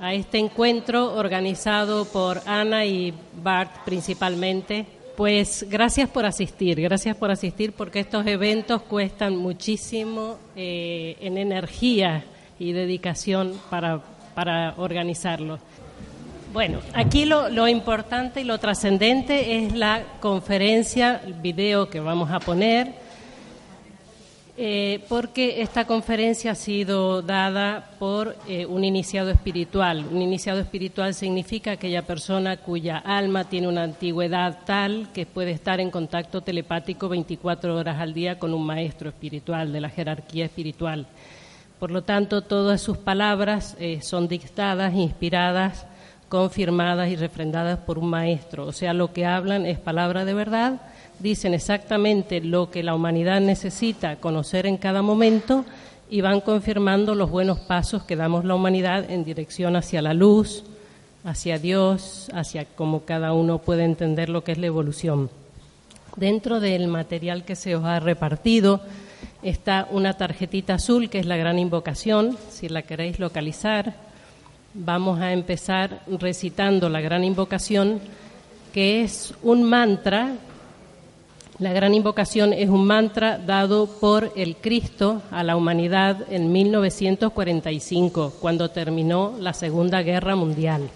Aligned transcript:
a 0.00 0.14
este 0.14 0.38
encuentro 0.38 1.14
organizado 1.14 2.04
por 2.04 2.40
Ana 2.46 2.84
y 2.84 3.12
Bart 3.42 3.84
principalmente. 3.84 4.86
Pues 5.16 5.66
gracias 5.68 6.08
por 6.08 6.24
asistir, 6.24 6.80
gracias 6.80 7.16
por 7.16 7.30
asistir 7.30 7.72
porque 7.72 8.00
estos 8.00 8.24
eventos 8.26 8.82
cuestan 8.82 9.36
muchísimo 9.36 10.38
eh, 10.54 11.16
en 11.20 11.38
energía 11.38 12.24
y 12.58 12.72
dedicación 12.72 13.54
para, 13.68 14.00
para 14.34 14.74
organizarlos. 14.76 15.60
Bueno, 16.52 16.78
aquí 16.94 17.24
lo, 17.24 17.48
lo 17.50 17.66
importante 17.68 18.40
y 18.40 18.44
lo 18.44 18.58
trascendente 18.58 19.64
es 19.64 19.74
la 19.74 20.02
conferencia, 20.20 21.20
el 21.26 21.34
video 21.34 21.90
que 21.90 22.00
vamos 22.00 22.30
a 22.30 22.38
poner 22.38 23.07
eh, 24.60 25.04
porque 25.08 25.62
esta 25.62 25.86
conferencia 25.86 26.50
ha 26.50 26.54
sido 26.56 27.22
dada 27.22 27.90
por 28.00 28.34
eh, 28.48 28.66
un 28.66 28.82
iniciado 28.82 29.30
espiritual. 29.30 30.04
Un 30.10 30.20
iniciado 30.20 30.58
espiritual 30.58 31.14
significa 31.14 31.70
aquella 31.70 32.02
persona 32.02 32.56
cuya 32.56 32.98
alma 32.98 33.44
tiene 33.44 33.68
una 33.68 33.84
antigüedad 33.84 34.64
tal 34.66 35.12
que 35.14 35.26
puede 35.26 35.52
estar 35.52 35.78
en 35.78 35.92
contacto 35.92 36.40
telepático 36.40 37.08
24 37.08 37.76
horas 37.76 38.00
al 38.00 38.12
día 38.12 38.40
con 38.40 38.52
un 38.52 38.66
maestro 38.66 39.10
espiritual 39.10 39.72
de 39.72 39.80
la 39.80 39.90
jerarquía 39.90 40.46
espiritual. 40.46 41.06
Por 41.78 41.92
lo 41.92 42.02
tanto, 42.02 42.42
todas 42.42 42.80
sus 42.80 42.98
palabras 42.98 43.76
eh, 43.78 44.00
son 44.02 44.26
dictadas, 44.26 44.92
inspiradas, 44.92 45.86
confirmadas 46.28 47.10
y 47.10 47.14
refrendadas 47.14 47.78
por 47.78 47.96
un 47.96 48.10
maestro. 48.10 48.66
O 48.66 48.72
sea, 48.72 48.92
lo 48.92 49.12
que 49.12 49.24
hablan 49.24 49.66
es 49.66 49.78
palabra 49.78 50.24
de 50.24 50.34
verdad 50.34 50.80
dicen 51.20 51.54
exactamente 51.54 52.40
lo 52.40 52.70
que 52.70 52.82
la 52.82 52.94
humanidad 52.94 53.40
necesita 53.40 54.16
conocer 54.16 54.66
en 54.66 54.76
cada 54.76 55.02
momento 55.02 55.64
y 56.10 56.20
van 56.20 56.40
confirmando 56.40 57.14
los 57.14 57.30
buenos 57.30 57.58
pasos 57.58 58.04
que 58.04 58.16
damos 58.16 58.44
la 58.44 58.54
humanidad 58.54 59.10
en 59.10 59.24
dirección 59.24 59.76
hacia 59.76 60.02
la 60.02 60.14
luz, 60.14 60.64
hacia 61.24 61.58
Dios, 61.58 62.30
hacia 62.32 62.64
cómo 62.64 63.04
cada 63.04 63.32
uno 63.32 63.58
puede 63.58 63.84
entender 63.84 64.28
lo 64.28 64.44
que 64.44 64.52
es 64.52 64.58
la 64.58 64.66
evolución. 64.66 65.30
Dentro 66.16 66.60
del 66.60 66.88
material 66.88 67.44
que 67.44 67.56
se 67.56 67.76
os 67.76 67.84
ha 67.84 68.00
repartido 68.00 68.80
está 69.42 69.86
una 69.90 70.14
tarjetita 70.14 70.74
azul 70.74 71.10
que 71.10 71.18
es 71.18 71.26
la 71.26 71.36
gran 71.36 71.58
invocación, 71.58 72.36
si 72.50 72.68
la 72.68 72.82
queréis 72.82 73.18
localizar. 73.18 73.94
Vamos 74.74 75.20
a 75.20 75.32
empezar 75.32 76.00
recitando 76.06 76.88
la 76.88 77.00
gran 77.00 77.24
invocación, 77.24 78.00
que 78.72 79.02
es 79.02 79.34
un 79.42 79.64
mantra 79.64 80.34
la 81.58 81.72
gran 81.72 81.92
invocación 81.92 82.52
es 82.52 82.68
un 82.68 82.84
mantra 82.84 83.36
dado 83.36 83.86
por 83.86 84.30
el 84.36 84.56
Cristo 84.56 85.22
a 85.32 85.42
la 85.42 85.56
humanidad 85.56 86.18
en 86.30 86.52
1945, 86.52 88.34
cuando 88.40 88.70
terminó 88.70 89.34
la 89.40 89.52
Segunda 89.52 90.02
Guerra 90.02 90.36
Mundial. 90.36 90.88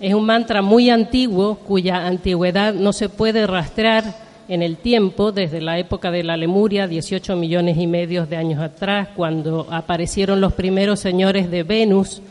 Es 0.00 0.14
un 0.14 0.24
mantra 0.24 0.62
muy 0.62 0.88
antiguo 0.90 1.56
cuya 1.56 2.06
antigüedad 2.06 2.74
no 2.74 2.92
se 2.92 3.08
puede 3.08 3.44
rastrear 3.48 4.28
en 4.48 4.62
el 4.62 4.76
tiempo, 4.76 5.32
desde 5.32 5.60
la 5.60 5.80
época 5.80 6.12
de 6.12 6.22
la 6.22 6.36
Lemuria, 6.36 6.86
18 6.86 7.34
millones 7.34 7.76
y 7.76 7.88
medio 7.88 8.24
de 8.24 8.36
años 8.36 8.62
atrás, 8.62 9.08
cuando 9.16 9.66
aparecieron 9.68 10.40
los 10.40 10.52
primeros 10.52 11.00
señores 11.00 11.50
de 11.50 11.64
Venus 11.64 12.22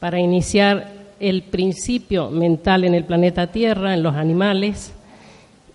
para 0.00 0.18
iniciar 0.18 0.90
el 1.20 1.44
principio 1.44 2.30
mental 2.30 2.82
en 2.82 2.94
el 2.94 3.04
planeta 3.04 3.46
Tierra, 3.46 3.94
en 3.94 4.02
los 4.02 4.16
animales. 4.16 4.92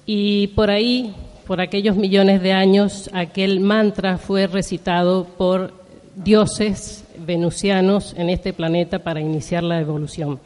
Y 0.06 0.48
por 0.48 0.70
ahí 0.70 1.16
por 1.48 1.62
aquellos 1.62 1.96
millones 1.96 2.42
de 2.42 2.52
años, 2.52 3.10
aquel 3.14 3.62
mantra 3.62 4.18
fue 4.18 4.48
recitado 4.48 5.24
por 5.24 5.74
dioses 6.14 7.06
venusianos 7.26 8.14
en 8.18 8.30
este 8.30 8.52
planeta 8.52 9.00
para 9.00 9.22
iniciar 9.22 9.64
la 9.64 9.80
evolución. 9.80 10.40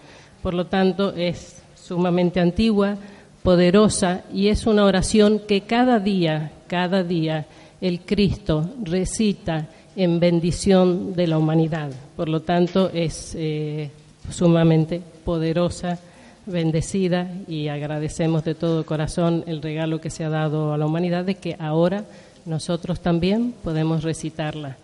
Por 0.44 0.54
lo 0.54 0.68
tanto, 0.68 1.14
es 1.16 1.64
sumamente 1.74 2.40
antigua, 2.40 2.98
poderosa 3.42 4.24
y 4.32 4.50
es 4.50 4.68
una 4.68 4.86
oración 4.86 5.42
que 5.48 5.62
cada 5.62 6.00
día, 6.00 6.52
cada 6.68 7.04
día, 7.04 7.48
el 7.82 8.02
Cristo 8.02 8.70
recita 8.84 9.70
en 9.96 10.20
bendición 10.20 11.16
de 11.16 11.26
la 11.26 11.40
humanidad. 11.40 11.90
Por 12.16 12.30
lo 12.30 12.42
tanto, 12.42 12.92
es 12.94 13.34
eh, 13.36 13.90
sumamente 14.30 15.02
poderosa 15.26 15.98
bendecida 16.46 17.32
y 17.48 17.68
agradecemos 17.68 18.44
de 18.44 18.56
todo 18.56 18.86
corazón 18.86 19.44
el 19.48 19.62
regalo 19.62 20.02
que 20.02 20.10
se 20.10 20.24
ha 20.24 20.30
dado 20.30 20.74
a 20.74 20.78
la 20.78 20.86
humanidad 20.86 21.26
de 21.26 21.36
que 21.36 21.56
ahora 21.60 22.06
nosotros 22.46 23.00
también 23.00 23.54
podemos 23.64 24.04
recitarla. 24.04 24.78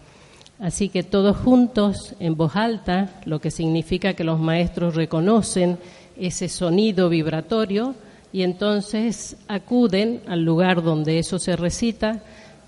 Así 0.59 0.90
que 0.90 1.03
todos 1.03 1.38
juntos, 1.38 2.16
en 2.19 2.35
voz 2.35 2.56
alta, 2.56 3.22
lo 3.25 3.40
que 3.40 3.51
significa 3.51 4.13
que 4.13 4.23
los 4.23 4.40
maestros 4.40 4.96
reconocen 4.96 5.78
ese 6.19 6.50
sonido 6.50 7.09
vibratorio 7.09 7.94
y 8.34 8.41
entonces 8.41 9.38
acuden 9.47 10.22
al 10.28 10.44
lugar 10.44 10.81
donde 10.81 11.19
eso 11.19 11.38
se 11.38 11.56
recita, 11.56 12.22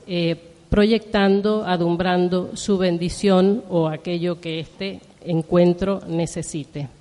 eh, 0.08 0.36
proyectando, 0.70 1.66
adumbrando 1.66 2.52
su 2.56 2.78
bendición 2.78 3.64
o 3.70 3.88
aquello 3.88 4.40
que 4.40 4.60
este 4.60 5.02
encuentro 5.26 6.02
necesite. 6.08 6.99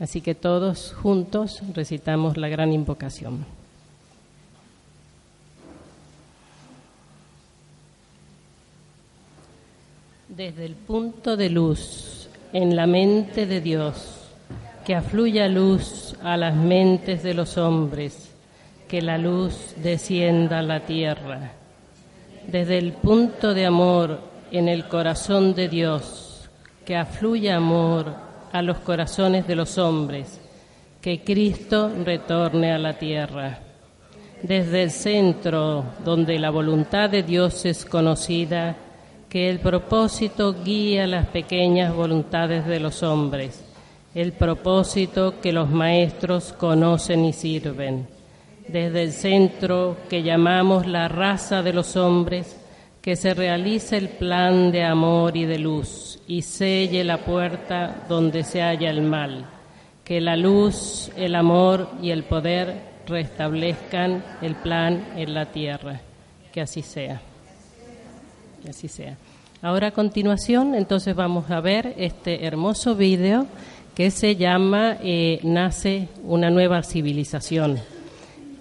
Así 0.00 0.20
que 0.20 0.34
todos 0.34 0.92
juntos 0.92 1.62
recitamos 1.72 2.36
la 2.36 2.48
gran 2.48 2.72
invocación. 2.72 3.46
Desde 10.28 10.64
el 10.64 10.74
punto 10.74 11.36
de 11.36 11.48
luz 11.48 12.28
en 12.52 12.74
la 12.74 12.88
mente 12.88 13.46
de 13.46 13.60
Dios, 13.60 14.24
que 14.84 14.96
afluya 14.96 15.46
luz 15.46 16.16
a 16.24 16.36
las 16.36 16.56
mentes 16.56 17.22
de 17.22 17.34
los 17.34 17.56
hombres, 17.56 18.32
que 18.88 19.00
la 19.00 19.16
luz 19.16 19.74
descienda 19.76 20.58
a 20.58 20.62
la 20.62 20.86
tierra. 20.86 21.52
Desde 22.48 22.78
el 22.78 22.94
punto 22.94 23.54
de 23.54 23.64
amor 23.64 24.20
en 24.50 24.68
el 24.68 24.88
corazón 24.88 25.54
de 25.54 25.68
Dios, 25.68 26.50
que 26.84 26.96
afluya 26.96 27.56
amor 27.56 28.23
a 28.54 28.62
los 28.62 28.78
corazones 28.78 29.48
de 29.48 29.56
los 29.56 29.78
hombres, 29.78 30.40
que 31.00 31.24
Cristo 31.24 31.90
retorne 32.04 32.72
a 32.72 32.78
la 32.78 32.96
tierra. 32.96 33.58
Desde 34.44 34.84
el 34.84 34.92
centro 34.92 35.84
donde 36.04 36.38
la 36.38 36.50
voluntad 36.50 37.10
de 37.10 37.24
Dios 37.24 37.64
es 37.64 37.84
conocida, 37.84 38.76
que 39.28 39.50
el 39.50 39.58
propósito 39.58 40.54
guía 40.62 41.08
las 41.08 41.26
pequeñas 41.26 41.92
voluntades 41.96 42.64
de 42.64 42.78
los 42.78 43.02
hombres, 43.02 43.64
el 44.14 44.30
propósito 44.30 45.40
que 45.40 45.52
los 45.52 45.68
maestros 45.68 46.52
conocen 46.52 47.24
y 47.24 47.32
sirven. 47.32 48.06
Desde 48.68 49.02
el 49.02 49.10
centro 49.10 49.96
que 50.08 50.22
llamamos 50.22 50.86
la 50.86 51.08
raza 51.08 51.64
de 51.64 51.72
los 51.72 51.96
hombres, 51.96 52.56
que 53.04 53.16
se 53.16 53.34
realice 53.34 53.98
el 53.98 54.08
plan 54.08 54.72
de 54.72 54.82
amor 54.82 55.36
y 55.36 55.44
de 55.44 55.58
luz 55.58 56.20
y 56.26 56.40
selle 56.40 57.04
la 57.04 57.18
puerta 57.18 58.06
donde 58.08 58.44
se 58.44 58.62
halla 58.62 58.88
el 58.88 59.02
mal. 59.02 59.44
Que 60.02 60.22
la 60.22 60.36
luz, 60.36 61.10
el 61.14 61.34
amor 61.34 61.90
y 62.00 62.12
el 62.12 62.24
poder 62.24 62.80
restablezcan 63.06 64.24
el 64.40 64.54
plan 64.54 65.04
en 65.16 65.34
la 65.34 65.52
tierra. 65.52 66.00
Que 66.50 66.62
así 66.62 66.80
sea. 66.80 67.20
Que 68.62 68.70
así 68.70 68.88
sea. 68.88 69.18
Ahora 69.60 69.88
a 69.88 69.92
continuación, 69.92 70.74
entonces 70.74 71.14
vamos 71.14 71.50
a 71.50 71.60
ver 71.60 71.92
este 71.98 72.46
hermoso 72.46 72.94
video 72.94 73.46
que 73.94 74.10
se 74.10 74.36
llama 74.36 74.96
eh, 75.02 75.40
Nace 75.42 76.08
una 76.24 76.48
nueva 76.48 76.82
civilización. 76.82 77.78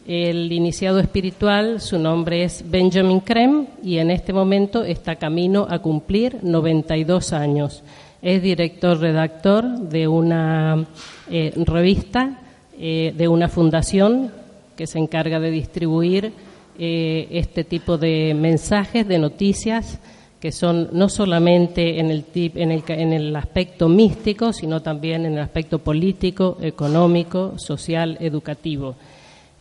El 0.05 0.51
iniciado 0.51 0.99
espiritual, 0.99 1.79
su 1.79 1.97
nombre 1.97 2.43
es 2.43 2.69
Benjamin 2.69 3.21
Krem 3.21 3.67
y 3.81 3.99
en 3.99 4.11
este 4.11 4.33
momento 4.33 4.83
está 4.83 5.15
camino 5.15 5.65
a 5.69 5.79
cumplir 5.79 6.39
92 6.43 7.31
años. 7.31 7.83
Es 8.21 8.41
director 8.41 8.99
redactor 8.99 9.63
de 9.63 10.09
una 10.09 10.85
eh, 11.31 11.53
revista, 11.55 12.41
eh, 12.77 13.13
de 13.15 13.27
una 13.29 13.47
fundación 13.47 14.29
que 14.75 14.87
se 14.87 14.99
encarga 14.99 15.39
de 15.39 15.51
distribuir 15.51 16.33
eh, 16.77 17.27
este 17.31 17.63
tipo 17.63 17.97
de 17.97 18.33
mensajes, 18.37 19.07
de 19.07 19.19
noticias, 19.19 19.99
que 20.41 20.51
son 20.51 20.89
no 20.91 21.07
solamente 21.07 22.01
en 22.01 22.11
el, 22.11 22.25
en, 22.33 22.71
el, 22.71 22.83
en 22.89 23.13
el 23.13 23.33
aspecto 23.37 23.87
místico, 23.87 24.51
sino 24.51 24.81
también 24.81 25.25
en 25.25 25.35
el 25.35 25.39
aspecto 25.39 25.79
político, 25.79 26.57
económico, 26.61 27.53
social, 27.57 28.17
educativo. 28.19 28.95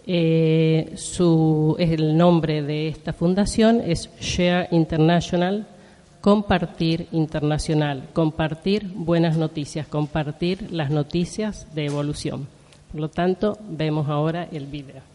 Eh, 0.07 0.93
su, 0.97 1.77
el 1.79 2.17
nombre 2.17 2.63
de 2.63 2.89
esta 2.89 3.13
fundación 3.13 3.81
es 3.81 4.11
Share 4.21 4.69
International, 4.73 5.67
compartir 6.21 7.09
internacional, 7.13 8.09
compartir 8.13 8.89
buenas 8.95 9.37
noticias, 9.37 9.87
compartir 9.87 10.73
las 10.73 10.91
noticias 10.91 11.73
de 11.75 11.87
evolución. 11.87 12.49
Por 12.91 13.01
lo 13.01 13.09
tanto, 13.09 13.59
vemos 13.69 14.09
ahora 14.09 14.49
el 14.51 14.67
video. 14.67 15.12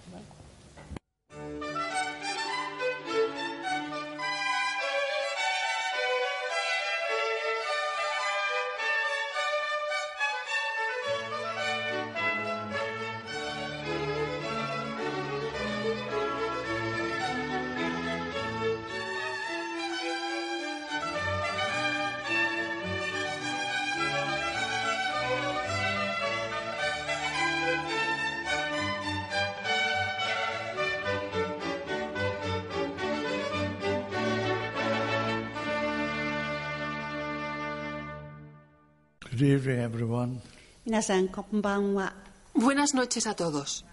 Buenas 42.53 42.93
noches 42.93 43.27
a 43.27 43.35
todos. 43.35 43.85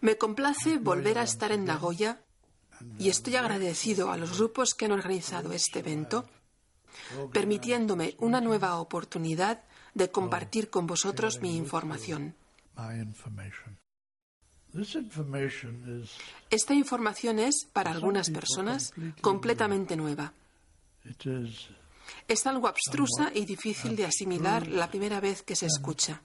Me 0.00 0.16
complace 0.16 0.78
volver 0.78 1.18
a 1.18 1.22
estar 1.24 1.52
en 1.52 1.64
Nagoya 1.64 2.20
y 2.98 3.08
estoy 3.08 3.36
agradecido 3.36 4.12
a 4.12 4.16
los 4.16 4.38
grupos 4.38 4.74
que 4.74 4.84
han 4.84 4.92
organizado 4.92 5.52
este 5.52 5.80
evento, 5.80 6.26
permitiéndome 7.32 8.14
una 8.18 8.40
nueva 8.40 8.78
oportunidad 8.78 9.64
de 9.94 10.10
compartir 10.10 10.70
con 10.70 10.86
vosotros 10.86 11.40
mi 11.40 11.56
información. 11.56 12.36
Esta 16.50 16.74
información 16.74 17.38
es, 17.38 17.66
para 17.72 17.90
algunas 17.90 18.30
personas, 18.30 18.92
completamente 19.20 19.96
nueva. 19.96 20.32
Es 22.26 22.46
algo 22.46 22.68
abstrusa 22.68 23.30
y 23.34 23.44
difícil 23.44 23.96
de 23.96 24.06
asimilar 24.06 24.66
la 24.66 24.88
primera 24.88 25.20
vez 25.20 25.42
que 25.42 25.56
se 25.56 25.66
escucha. 25.66 26.20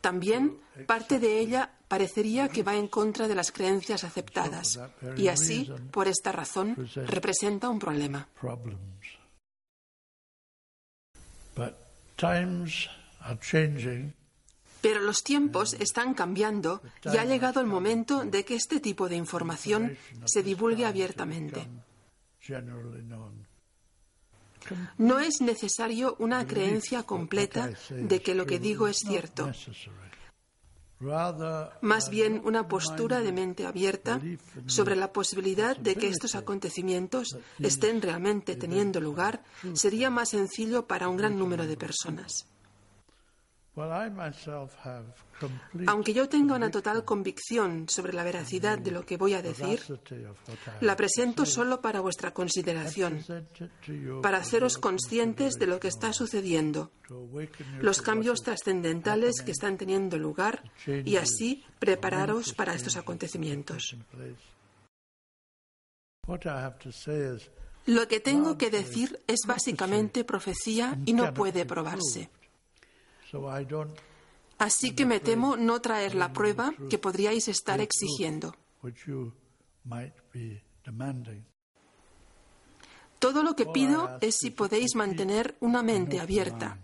También 0.00 0.58
parte 0.86 1.20
de 1.20 1.38
ella 1.38 1.70
parecería 1.88 2.48
que 2.48 2.62
va 2.62 2.74
en 2.74 2.88
contra 2.88 3.28
de 3.28 3.34
las 3.34 3.52
creencias 3.52 4.02
aceptadas 4.02 4.80
y 5.16 5.28
así, 5.28 5.70
por 5.90 6.08
esta 6.08 6.32
razón, 6.32 6.76
representa 7.06 7.68
un 7.68 7.78
problema. 7.78 8.28
Pero 14.80 15.00
los 15.00 15.22
tiempos 15.22 15.74
están 15.74 16.14
cambiando 16.14 16.82
y 17.04 17.16
ha 17.16 17.24
llegado 17.24 17.60
el 17.60 17.68
momento 17.68 18.24
de 18.24 18.44
que 18.44 18.56
este 18.56 18.80
tipo 18.80 19.08
de 19.08 19.16
información 19.16 19.96
se 20.24 20.42
divulgue 20.42 20.84
abiertamente. 20.84 21.68
No 24.98 25.18
es 25.18 25.40
necesario 25.40 26.16
una 26.18 26.46
creencia 26.46 27.02
completa 27.02 27.70
de 27.90 28.22
que 28.22 28.34
lo 28.34 28.46
que 28.46 28.58
digo 28.58 28.86
es 28.86 28.98
cierto. 28.98 29.50
Más 31.80 32.10
bien 32.10 32.40
una 32.44 32.68
postura 32.68 33.20
de 33.20 33.32
mente 33.32 33.66
abierta 33.66 34.20
sobre 34.66 34.94
la 34.94 35.12
posibilidad 35.12 35.76
de 35.76 35.96
que 35.96 36.08
estos 36.08 36.36
acontecimientos 36.36 37.36
estén 37.58 38.00
realmente 38.00 38.54
teniendo 38.54 39.00
lugar 39.00 39.42
sería 39.74 40.10
más 40.10 40.28
sencillo 40.28 40.86
para 40.86 41.08
un 41.08 41.16
gran 41.16 41.36
número 41.36 41.66
de 41.66 41.76
personas. 41.76 42.51
Aunque 45.86 46.12
yo 46.12 46.28
tenga 46.28 46.56
una 46.56 46.70
total 46.70 47.04
convicción 47.04 47.88
sobre 47.88 48.12
la 48.12 48.22
veracidad 48.22 48.78
de 48.78 48.90
lo 48.90 49.06
que 49.06 49.16
voy 49.16 49.32
a 49.32 49.40
decir, 49.40 49.80
la 50.80 50.94
presento 50.94 51.46
solo 51.46 51.80
para 51.80 52.00
vuestra 52.00 52.34
consideración, 52.34 53.24
para 54.22 54.38
haceros 54.38 54.76
conscientes 54.76 55.54
de 55.54 55.66
lo 55.66 55.80
que 55.80 55.88
está 55.88 56.12
sucediendo, 56.12 56.90
los 57.80 58.02
cambios 58.02 58.42
trascendentales 58.42 59.40
que 59.40 59.52
están 59.52 59.78
teniendo 59.78 60.18
lugar 60.18 60.62
y 60.86 61.16
así 61.16 61.64
prepararos 61.78 62.52
para 62.52 62.74
estos 62.74 62.96
acontecimientos. 62.96 63.96
Lo 67.86 68.06
que 68.06 68.20
tengo 68.20 68.58
que 68.58 68.70
decir 68.70 69.20
es 69.26 69.40
básicamente 69.46 70.24
profecía 70.24 70.98
y 71.06 71.14
no 71.14 71.32
puede 71.32 71.64
probarse. 71.64 72.30
Así 74.58 74.94
que 74.94 75.06
me 75.06 75.20
temo 75.20 75.56
no 75.56 75.80
traer 75.80 76.14
la 76.14 76.32
prueba 76.32 76.74
que 76.88 76.98
podríais 76.98 77.48
estar 77.48 77.80
exigiendo. 77.80 78.54
Todo 83.18 83.42
lo 83.42 83.54
que 83.54 83.66
pido 83.66 84.18
es 84.20 84.36
si 84.38 84.50
podéis 84.50 84.94
mantener 84.94 85.56
una 85.60 85.82
mente 85.82 86.20
abierta. 86.20 86.78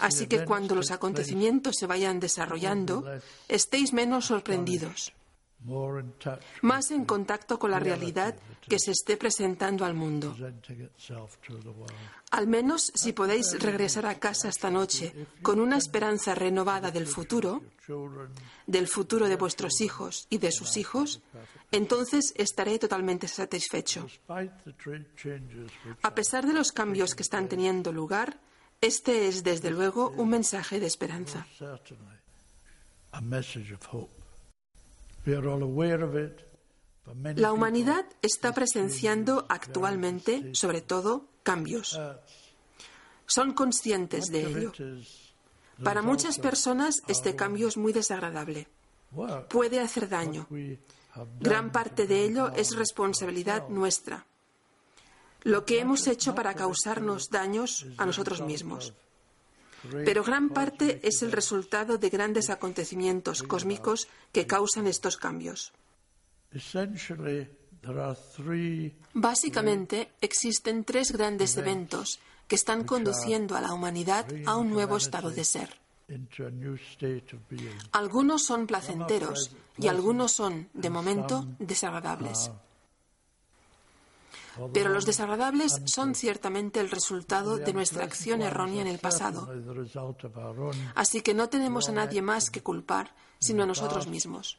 Así 0.00 0.26
que 0.26 0.44
cuando 0.44 0.74
los 0.74 0.90
acontecimientos 0.90 1.76
se 1.78 1.86
vayan 1.86 2.18
desarrollando, 2.18 3.04
estéis 3.48 3.92
menos 3.92 4.26
sorprendidos 4.26 5.12
más 6.62 6.90
en 6.90 7.04
contacto 7.04 7.58
con 7.58 7.70
la 7.70 7.78
realidad 7.78 8.36
que 8.68 8.78
se 8.78 8.90
esté 8.90 9.16
presentando 9.16 9.84
al 9.84 9.94
mundo. 9.94 10.36
Al 12.30 12.46
menos 12.46 12.92
si 12.94 13.12
podéis 13.12 13.58
regresar 13.60 14.06
a 14.06 14.18
casa 14.18 14.48
esta 14.48 14.70
noche 14.70 15.14
con 15.42 15.60
una 15.60 15.76
esperanza 15.76 16.34
renovada 16.34 16.90
del 16.90 17.06
futuro, 17.06 17.62
del 18.66 18.88
futuro 18.88 19.28
de 19.28 19.36
vuestros 19.36 19.80
hijos 19.80 20.26
y 20.30 20.38
de 20.38 20.52
sus 20.52 20.76
hijos, 20.76 21.22
entonces 21.72 22.32
estaré 22.36 22.78
totalmente 22.78 23.28
satisfecho. 23.28 24.06
A 26.02 26.14
pesar 26.14 26.46
de 26.46 26.52
los 26.52 26.72
cambios 26.72 27.14
que 27.14 27.22
están 27.22 27.48
teniendo 27.48 27.92
lugar, 27.92 28.38
este 28.80 29.28
es 29.28 29.44
desde 29.44 29.70
luego 29.70 30.10
un 30.10 30.28
mensaje 30.28 30.78
de 30.80 30.86
esperanza. 30.86 31.46
La 37.36 37.52
humanidad 37.52 38.06
está 38.22 38.52
presenciando 38.52 39.46
actualmente, 39.48 40.54
sobre 40.54 40.80
todo, 40.80 41.26
cambios. 41.42 41.98
Son 43.26 43.52
conscientes 43.52 44.26
de 44.26 44.46
ello. 44.46 44.72
Para 45.82 46.02
muchas 46.02 46.38
personas 46.38 47.02
este 47.08 47.34
cambio 47.34 47.68
es 47.68 47.76
muy 47.76 47.92
desagradable. 47.92 48.68
Puede 49.48 49.80
hacer 49.80 50.08
daño. 50.08 50.46
Gran 51.40 51.72
parte 51.72 52.06
de 52.06 52.24
ello 52.24 52.52
es 52.54 52.76
responsabilidad 52.76 53.68
nuestra. 53.68 54.26
Lo 55.42 55.64
que 55.64 55.78
hemos 55.80 56.06
hecho 56.06 56.34
para 56.34 56.54
causarnos 56.54 57.30
daños 57.30 57.86
a 57.98 58.06
nosotros 58.06 58.40
mismos. 58.40 58.94
Pero 60.04 60.24
gran 60.24 60.48
parte 60.48 61.00
es 61.02 61.22
el 61.22 61.32
resultado 61.32 61.98
de 61.98 62.10
grandes 62.10 62.50
acontecimientos 62.50 63.42
cósmicos 63.42 64.08
que 64.32 64.46
causan 64.46 64.86
estos 64.86 65.16
cambios. 65.16 65.72
Básicamente, 69.12 70.10
existen 70.20 70.84
tres 70.84 71.12
grandes 71.12 71.56
eventos 71.56 72.20
que 72.48 72.54
están 72.54 72.84
conduciendo 72.84 73.56
a 73.56 73.60
la 73.60 73.72
humanidad 73.72 74.26
a 74.46 74.56
un 74.56 74.70
nuevo 74.70 74.96
estado 74.96 75.30
de 75.30 75.44
ser. 75.44 75.84
Algunos 77.92 78.44
son 78.44 78.66
placenteros 78.66 79.56
y 79.78 79.88
algunos 79.88 80.32
son, 80.32 80.68
de 80.74 80.90
momento, 80.90 81.46
desagradables. 81.58 82.50
Pero 84.72 84.90
los 84.90 85.06
desagradables 85.06 85.80
son 85.84 86.14
ciertamente 86.14 86.80
el 86.80 86.90
resultado 86.90 87.58
de 87.58 87.72
nuestra 87.72 88.04
acción 88.04 88.42
errónea 88.42 88.82
en 88.82 88.88
el 88.88 88.98
pasado. 88.98 89.48
Así 90.94 91.20
que 91.22 91.34
no 91.34 91.48
tenemos 91.48 91.88
a 91.88 91.92
nadie 91.92 92.22
más 92.22 92.50
que 92.50 92.62
culpar, 92.62 93.14
sino 93.38 93.64
a 93.64 93.66
nosotros 93.66 94.06
mismos. 94.06 94.58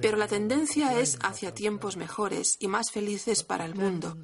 Pero 0.00 0.16
la 0.18 0.28
tendencia 0.28 0.98
es 1.00 1.18
hacia 1.22 1.54
tiempos 1.54 1.96
mejores 1.96 2.56
y 2.60 2.68
más 2.68 2.90
felices 2.90 3.42
para 3.42 3.64
el 3.64 3.74
mundo 3.74 4.16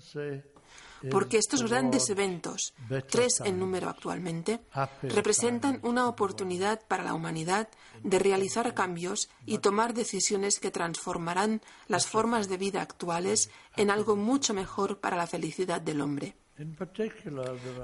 porque 1.10 1.38
estos 1.38 1.62
grandes 1.62 2.08
eventos, 2.10 2.74
tres 3.08 3.40
en 3.44 3.58
número 3.58 3.88
actualmente, 3.88 4.60
representan 5.02 5.80
una 5.82 6.08
oportunidad 6.08 6.80
para 6.86 7.02
la 7.02 7.14
humanidad 7.14 7.68
de 8.02 8.18
realizar 8.18 8.74
cambios 8.74 9.28
y 9.46 9.58
tomar 9.58 9.94
decisiones 9.94 10.60
que 10.60 10.70
transformarán 10.70 11.62
las 11.88 12.06
formas 12.06 12.48
de 12.48 12.56
vida 12.56 12.82
actuales 12.82 13.50
en 13.76 13.90
algo 13.90 14.16
mucho 14.16 14.54
mejor 14.54 14.98
para 14.98 15.16
la 15.16 15.26
felicidad 15.26 15.80
del 15.80 16.00
hombre. 16.00 16.36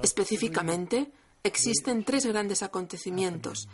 Específicamente, 0.02 1.10
existen 1.42 2.04
tres 2.04 2.26
grandes 2.26 2.62
acontecimientos 2.62 3.68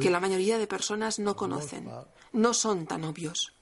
que 0.00 0.10
la 0.10 0.20
mayoría 0.20 0.58
de 0.58 0.66
personas 0.66 1.18
no 1.18 1.36
conocen, 1.36 1.88
no 2.32 2.54
son 2.54 2.86
tan 2.86 3.04
obvios. 3.04 3.52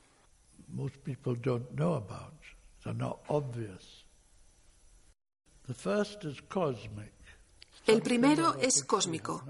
El 7.86 8.02
primero 8.02 8.54
es 8.54 8.84
cósmico, 8.84 9.44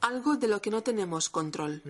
algo 0.00 0.36
de 0.36 0.48
lo 0.48 0.60
que 0.60 0.70
no 0.70 0.82
tenemos 0.82 1.28
control. 1.28 1.82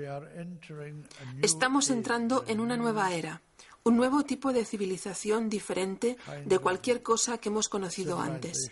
Estamos 1.42 1.90
entrando 1.90 2.44
en 2.46 2.60
una 2.60 2.76
nueva 2.76 3.12
era, 3.14 3.42
un 3.84 3.96
nuevo 3.96 4.24
tipo 4.24 4.52
de 4.52 4.64
civilización 4.64 5.48
diferente 5.48 6.16
de 6.44 6.58
cualquier 6.58 7.02
cosa 7.02 7.38
que 7.38 7.48
hemos 7.48 7.68
conocido 7.68 8.20
antes. 8.20 8.70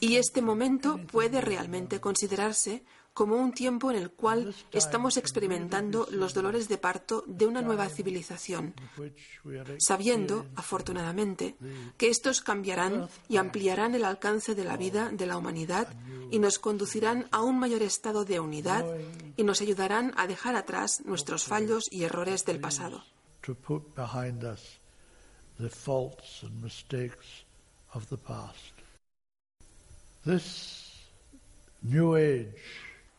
Y 0.00 0.16
este 0.16 0.42
momento 0.42 1.00
puede 1.10 1.40
realmente 1.40 2.00
considerarse 2.00 2.84
como 3.14 3.36
un 3.36 3.52
tiempo 3.52 3.90
en 3.90 3.98
el 3.98 4.10
cual 4.10 4.54
estamos 4.72 5.16
experimentando 5.16 6.06
los 6.10 6.34
dolores 6.34 6.68
de 6.68 6.78
parto 6.78 7.24
de 7.26 7.46
una 7.46 7.60
nueva 7.60 7.88
civilización, 7.88 8.74
sabiendo, 9.78 10.46
afortunadamente, 10.56 11.56
que 11.96 12.08
estos 12.08 12.40
cambiarán 12.40 13.08
y 13.28 13.36
ampliarán 13.36 13.94
el 13.94 14.04
alcance 14.04 14.54
de 14.54 14.64
la 14.64 14.76
vida 14.76 15.10
de 15.10 15.26
la 15.26 15.36
humanidad 15.36 15.88
y 16.30 16.38
nos 16.38 16.58
conducirán 16.58 17.28
a 17.30 17.42
un 17.42 17.58
mayor 17.58 17.82
estado 17.82 18.24
de 18.24 18.40
unidad 18.40 18.84
y 19.36 19.44
nos 19.44 19.60
ayudarán 19.60 20.12
a 20.16 20.26
dejar 20.26 20.56
atrás 20.56 21.02
nuestros 21.04 21.44
fallos 21.44 21.84
y 21.90 22.04
errores 22.04 22.44
del 22.44 22.60
pasado. 22.60 23.04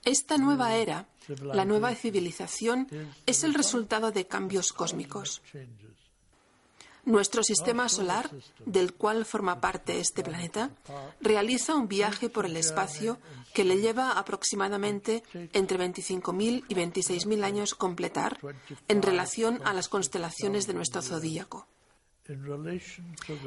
Esta 0.06 0.38
nueva 0.38 0.76
era, 0.76 1.08
la 1.42 1.66
nueva 1.66 1.94
civilización, 1.96 2.88
es 3.26 3.44
el 3.44 3.54
resultado 3.54 4.12
de 4.12 4.28
cambios 4.28 4.74
cósmicos. 4.74 5.42
Nuestro 7.06 7.44
sistema 7.44 7.90
solar, 7.90 8.30
del 8.66 8.94
cual 8.94 9.26
forma 9.26 9.60
parte 9.60 10.00
este 10.00 10.24
planeta, 10.24 10.72
realiza 11.20 11.76
un 11.76 11.90
viaje 11.90 12.30
por 12.30 12.46
el 12.46 12.56
espacio 12.56 13.20
que 13.54 13.66
le 13.66 13.82
lleva 13.82 14.12
aproximadamente 14.12 15.24
entre 15.52 15.78
25.000 15.78 16.64
y 16.68 16.74
26.000 16.74 17.44
años 17.44 17.76
completar 17.76 18.40
en 18.88 19.02
relación 19.02 19.62
a 19.66 19.74
las 19.74 19.90
constelaciones 19.90 20.66
de 20.66 20.74
nuestro 20.74 21.02
zodíaco. 21.02 21.68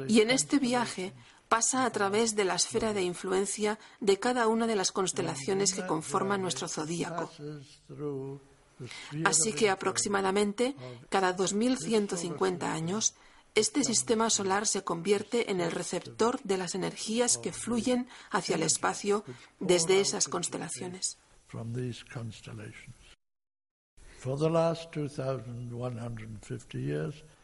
Y 0.07 0.21
en 0.21 0.29
este 0.29 0.59
viaje 0.59 1.13
pasa 1.49 1.85
a 1.85 1.91
través 1.91 2.35
de 2.35 2.45
la 2.45 2.55
esfera 2.55 2.93
de 2.93 3.03
influencia 3.03 3.79
de 3.99 4.19
cada 4.19 4.47
una 4.47 4.67
de 4.67 4.75
las 4.75 4.91
constelaciones 4.91 5.73
que 5.73 5.85
conforman 5.85 6.41
nuestro 6.41 6.67
zodíaco. 6.67 7.31
Así 9.25 9.53
que 9.53 9.69
aproximadamente 9.69 10.75
cada 11.09 11.33
2150 11.33 12.71
años, 12.71 13.15
este 13.55 13.83
sistema 13.83 14.29
solar 14.29 14.67
se 14.67 14.83
convierte 14.83 15.49
en 15.49 15.61
el 15.61 15.71
receptor 15.71 16.39
de 16.43 16.57
las 16.57 16.75
energías 16.75 17.37
que 17.37 17.51
fluyen 17.51 18.07
hacia 18.29 18.55
el 18.55 18.63
espacio 18.63 19.23
desde 19.59 19.99
esas 19.99 20.27
constelaciones. 20.27 21.17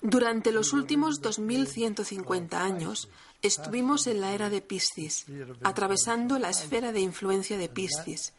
Durante 0.02 0.52
los 0.52 0.74
últimos 0.74 1.22
2150 1.22 2.64
años 2.64 3.10
estuvimos 3.42 4.08
en 4.08 4.22
la 4.22 4.34
era 4.34 4.50
de 4.50 4.62
Piscis, 4.62 5.26
atravesando 5.64 6.40
la 6.40 6.50
esfera 6.50 6.92
de 6.92 7.02
influencia 7.02 7.58
de 7.58 7.70
Piscis. 7.70 8.34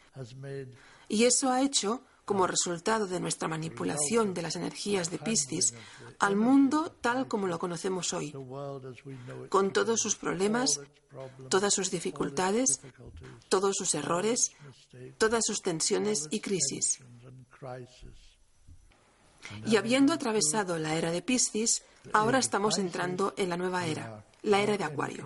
Y 1.09 1.25
eso 1.25 1.51
ha 1.51 1.63
hecho, 1.63 2.03
como 2.25 2.47
resultado 2.47 3.07
de 3.07 3.21
nuestra 3.21 3.49
manipulación 3.49 4.35
de 4.35 4.43
las 4.43 4.57
energías 4.57 5.11
de 5.11 5.19
Piscis, 5.19 5.75
al 6.19 6.37
mundo 6.37 6.91
tal 7.01 7.29
como 7.29 7.47
lo 7.47 7.59
conocemos 7.59 8.13
hoy, 8.13 8.35
con 9.49 9.73
todos 9.73 10.01
sus 10.01 10.17
problemas, 10.17 10.81
todas 11.49 11.73
sus 11.75 11.91
dificultades, 11.91 12.81
todos 13.49 13.77
sus 13.77 13.95
errores, 13.95 14.53
todas 15.19 15.45
sus 15.47 15.63
tensiones 15.63 16.29
y 16.31 16.41
crisis. 16.41 17.01
Y 19.67 19.77
habiendo 19.77 20.13
atravesado 20.13 20.79
la 20.79 20.95
era 20.95 21.11
de 21.11 21.23
Piscis, 21.23 21.83
ahora 22.13 22.39
estamos 22.39 22.79
entrando 22.79 23.35
en 23.37 23.49
la 23.49 23.57
nueva 23.57 23.87
era, 23.87 24.25
la 24.43 24.61
era 24.61 24.77
de 24.77 24.85
Acuario. 24.85 25.25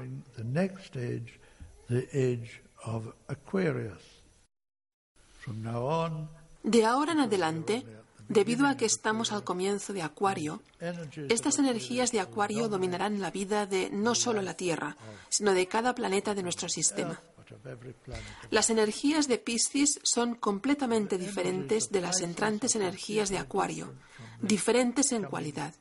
De 6.62 6.84
ahora 6.84 7.12
en 7.12 7.20
adelante, 7.20 7.86
debido 8.28 8.66
a 8.66 8.76
que 8.76 8.84
estamos 8.84 9.32
al 9.32 9.44
comienzo 9.44 9.92
de 9.92 10.02
Acuario, 10.02 10.62
estas 11.28 11.58
energías 11.58 12.12
de 12.12 12.20
Acuario 12.20 12.68
dominarán 12.68 13.20
la 13.20 13.30
vida 13.30 13.66
de 13.66 13.90
no 13.90 14.14
solo 14.14 14.42
la 14.42 14.54
Tierra, 14.54 14.96
sino 15.28 15.52
de 15.52 15.66
cada 15.66 15.94
planeta 15.94 16.34
de 16.34 16.42
nuestro 16.42 16.68
sistema. 16.68 17.20
Las 18.50 18.70
energías 18.70 19.28
de 19.28 19.38
Piscis 19.38 20.00
son 20.02 20.34
completamente 20.34 21.18
diferentes 21.18 21.90
de 21.90 22.00
las 22.00 22.20
entrantes 22.20 22.76
energías 22.76 23.28
de 23.28 23.38
Acuario, 23.38 23.94
diferentes 24.40 25.12
en 25.12 25.24
cualidad. 25.24 25.74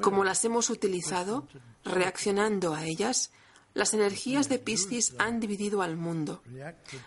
Como 0.00 0.24
las 0.24 0.44
hemos 0.44 0.70
utilizado, 0.70 1.46
reaccionando 1.84 2.74
a 2.74 2.84
ellas, 2.84 3.32
las 3.74 3.92
energías 3.92 4.48
de 4.48 4.58
Piscis 4.58 5.14
han 5.18 5.40
dividido 5.40 5.82
al 5.82 5.96
mundo. 5.96 6.42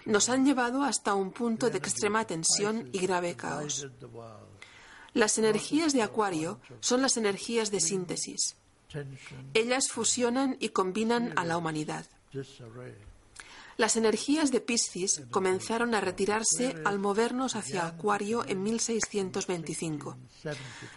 Nos 0.05 0.29
han 0.29 0.45
llevado 0.45 0.83
hasta 0.83 1.15
un 1.15 1.31
punto 1.31 1.69
de 1.69 1.77
extrema 1.77 2.25
tensión 2.25 2.89
y 2.91 2.99
grave 2.99 3.35
caos. 3.35 3.87
Las 5.13 5.37
energías 5.37 5.93
de 5.93 6.03
Acuario 6.03 6.59
son 6.81 7.01
las 7.01 7.17
energías 7.17 7.71
de 7.71 7.79
síntesis. 7.79 8.57
Ellas 9.53 9.89
fusionan 9.89 10.57
y 10.59 10.69
combinan 10.69 11.33
a 11.37 11.45
la 11.45 11.57
humanidad. 11.57 12.05
Las 13.77 13.95
energías 13.95 14.51
de 14.51 14.59
Piscis 14.59 15.21
comenzaron 15.29 15.93
a 15.93 16.01
retirarse 16.01 16.75
al 16.83 16.97
movernos 16.97 17.55
hacia 17.55 17.85
Acuario 17.85 18.43
en 18.47 18.63
1625. 18.63 20.17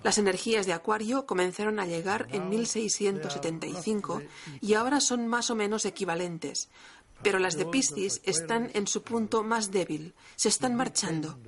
Las 0.03 0.17
energías 0.17 0.65
de 0.65 0.73
Acuario 0.73 1.27
comenzaron 1.27 1.79
a 1.79 1.85
llegar 1.85 2.27
en 2.31 2.49
1675 2.49 4.23
y 4.63 4.73
ahora 4.75 5.01
son 5.01 5.29
más 5.29 5.51
o 5.51 5.55
menos 5.55 5.85
equivalentes, 5.85 6.71
pero 7.23 7.39
las 7.39 7.59
de 7.59 7.67
Piscis 7.67 8.23
están 8.25 8.71
en 8.73 8.87
su 8.87 9.03
punto 9.03 9.43
más 9.43 9.71
débil, 9.71 10.15
se 10.37 10.49
están 10.49 10.75
marchando. 10.75 11.39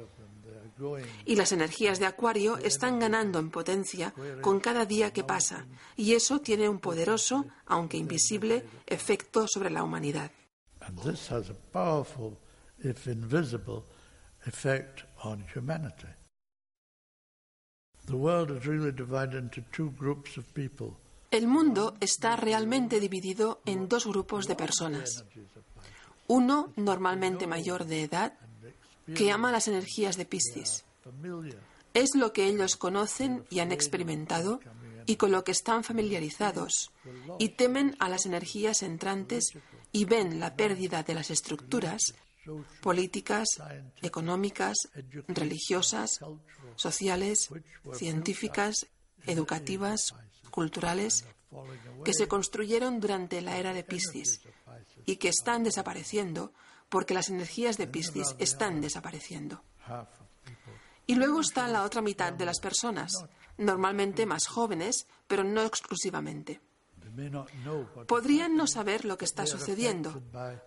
Y 1.24 1.36
las 1.36 1.52
energías 1.52 1.98
de 1.98 2.06
Acuario 2.06 2.58
están 2.58 2.98
ganando 2.98 3.38
en 3.38 3.50
potencia 3.50 4.12
con 4.42 4.60
cada 4.60 4.84
día 4.84 5.14
que 5.14 5.24
pasa, 5.24 5.66
y 5.96 6.12
eso 6.12 6.40
tiene 6.40 6.68
un 6.68 6.78
poderoso, 6.78 7.46
aunque 7.64 7.96
invisible, 7.96 8.66
efecto 8.86 9.46
sobre 9.48 9.70
la 9.70 9.82
humanidad. 9.82 10.30
And 10.86 10.98
this 10.98 11.28
has 11.28 11.50
a 11.50 11.54
powerful, 11.72 12.38
if 12.78 13.06
invisible, 13.06 13.84
effect 14.46 15.04
on 15.22 15.44
humanity. 15.54 16.08
The 18.06 18.16
world 18.16 18.50
is 18.50 18.66
really 18.66 18.90
divided 18.90 19.36
into 19.36 19.62
two 19.72 19.90
groups 19.96 20.36
of 20.36 20.44
people. 20.54 20.96
El 21.30 21.46
mundo 21.46 21.94
está 22.00 22.36
realmente 22.36 23.00
dividido 23.00 23.62
en 23.64 23.88
dos 23.88 24.06
grupos 24.06 24.46
de 24.46 24.56
personas. 24.56 25.24
Uno, 26.26 26.72
normalmente 26.76 27.46
mayor 27.46 27.86
de 27.86 28.02
edad, 28.02 28.34
que 29.14 29.30
ama 29.30 29.52
las 29.52 29.68
energías 29.68 30.16
de 30.16 30.26
Piscis. 30.26 30.84
Es 31.94 32.14
lo 32.14 32.32
que 32.32 32.46
ellos 32.46 32.76
conocen 32.76 33.44
y 33.50 33.60
han 33.60 33.72
experimentado 33.72 34.60
y 35.06 35.16
con 35.16 35.32
lo 35.32 35.42
que 35.44 35.52
están 35.52 35.84
familiarizados, 35.84 36.90
y 37.38 37.50
temen 37.50 37.96
a 37.98 38.08
las 38.08 38.26
energías 38.26 38.82
entrantes 38.82 39.52
y 39.92 40.06
ven 40.06 40.40
la 40.40 40.56
pérdida 40.56 41.02
de 41.02 41.14
las 41.14 41.30
estructuras 41.30 42.14
políticas, 42.80 43.46
económicas, 44.00 44.76
religiosas, 45.28 46.18
sociales, 46.76 47.50
científicas, 47.92 48.86
educativas, 49.26 50.14
culturales, 50.50 51.24
que 52.04 52.14
se 52.14 52.26
construyeron 52.26 52.98
durante 52.98 53.40
la 53.42 53.58
era 53.58 53.74
de 53.74 53.84
Piscis 53.84 54.40
y 55.04 55.16
que 55.16 55.28
están 55.28 55.62
desapareciendo 55.62 56.52
porque 56.88 57.14
las 57.14 57.28
energías 57.28 57.76
de 57.76 57.86
Piscis 57.86 58.34
están 58.38 58.80
desapareciendo. 58.80 59.62
Y 61.06 61.14
luego 61.14 61.40
está 61.40 61.68
la 61.68 61.82
otra 61.84 62.00
mitad 62.00 62.32
de 62.32 62.46
las 62.46 62.60
personas, 62.60 63.12
normalmente 63.58 64.26
más 64.26 64.46
jóvenes, 64.46 65.06
pero 65.26 65.44
no 65.44 65.62
exclusivamente. 65.62 66.60
Podrían 68.06 68.56
no 68.56 68.66
saber 68.66 69.04
lo 69.04 69.18
que 69.18 69.24
está 69.24 69.46
sucediendo, 69.46 70.22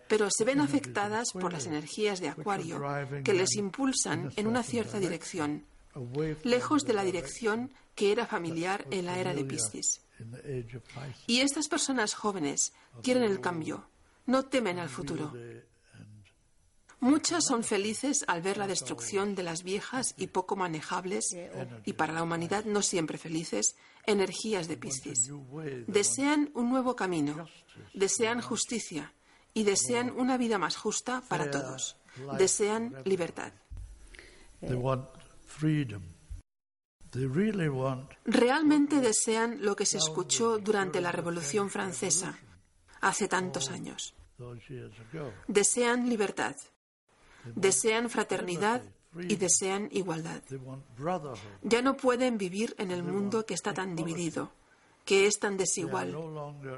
pero 0.08 0.28
se 0.30 0.44
ven 0.44 0.60
afectadas 0.60 1.32
por 1.32 1.52
las 1.52 1.66
energías 1.66 2.20
de 2.20 2.28
Acuario 2.28 2.82
que 3.24 3.34
les 3.34 3.56
impulsan 3.56 4.32
en 4.36 4.46
una 4.46 4.62
cierta 4.62 4.98
dirección, 4.98 5.64
lejos 6.44 6.84
de 6.84 6.92
la 6.92 7.04
dirección 7.04 7.72
que 7.94 8.12
era 8.12 8.26
familiar 8.26 8.86
en 8.90 9.06
la 9.06 9.18
era 9.18 9.34
de 9.34 9.44
Piscis. 9.44 10.02
Y 11.26 11.40
estas 11.40 11.68
personas 11.68 12.14
jóvenes 12.14 12.72
quieren 13.02 13.24
el 13.24 13.40
cambio, 13.40 13.88
no 14.26 14.44
temen 14.44 14.78
al 14.78 14.88
futuro. 14.88 15.32
Muchas 16.98 17.44
son 17.44 17.62
felices 17.62 18.24
al 18.26 18.40
ver 18.40 18.56
la 18.56 18.66
destrucción 18.66 19.34
de 19.34 19.42
las 19.42 19.62
viejas 19.62 20.14
y 20.16 20.28
poco 20.28 20.56
manejables, 20.56 21.36
y 21.84 21.92
para 21.92 22.12
la 22.12 22.22
humanidad 22.22 22.64
no 22.64 22.82
siempre 22.82 23.18
felices, 23.18 23.76
energías 24.06 24.68
de 24.68 24.76
Piscis. 24.76 25.30
Desean 25.86 26.50
un 26.54 26.70
nuevo 26.70 26.96
camino, 26.96 27.48
desean 27.94 28.40
justicia 28.40 29.12
y 29.52 29.64
desean 29.64 30.10
una 30.10 30.36
vida 30.36 30.58
más 30.58 30.76
justa 30.76 31.22
para 31.28 31.50
todos. 31.50 31.96
Desean 32.38 32.94
libertad. 33.04 33.52
Realmente 38.24 39.00
desean 39.00 39.62
lo 39.62 39.76
que 39.76 39.86
se 39.86 39.98
escuchó 39.98 40.58
durante 40.58 41.00
la 41.00 41.12
Revolución 41.12 41.70
Francesa, 41.70 42.38
hace 43.00 43.28
tantos 43.28 43.70
años. 43.70 44.14
Desean 45.48 46.08
libertad, 46.08 46.56
desean 47.54 48.10
fraternidad 48.10 48.82
y 49.20 49.36
desean 49.36 49.88
igualdad. 49.92 50.42
Ya 51.62 51.82
no 51.82 51.96
pueden 51.96 52.38
vivir 52.38 52.74
en 52.78 52.90
el 52.90 53.02
mundo 53.02 53.46
que 53.46 53.54
está 53.54 53.72
tan 53.72 53.96
dividido, 53.96 54.52
que 55.04 55.26
es 55.26 55.38
tan 55.38 55.56
desigual, 55.56 56.16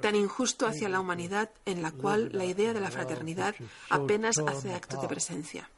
tan 0.03 0.15
injusto 0.15 0.67
hacia 0.67 0.89
la 0.89 1.01
humanidad 1.01 1.51
en 1.65 1.83
la 1.83 1.93
cual 1.93 2.31
la 2.33 2.45
idea 2.45 2.73
de 2.73 2.81
la 2.81 2.91
fraternidad 2.91 3.55
apenas 3.89 4.39
hace 4.39 4.75
acto 4.75 5.01
de 5.01 5.09
presencia. 5.09 5.71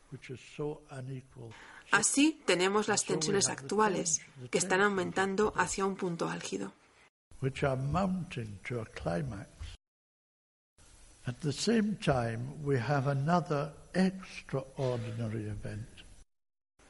Así 1.93 2.41
tenemos 2.45 2.89
las 2.89 3.05
tensiones 3.05 3.49
actuales, 3.49 4.21
que 4.51 4.59
están 4.59 4.81
aumentando 4.81 5.53
hacia 5.57 5.85
un 5.87 5.97
punto 5.97 6.29
álgido. 6.29 6.73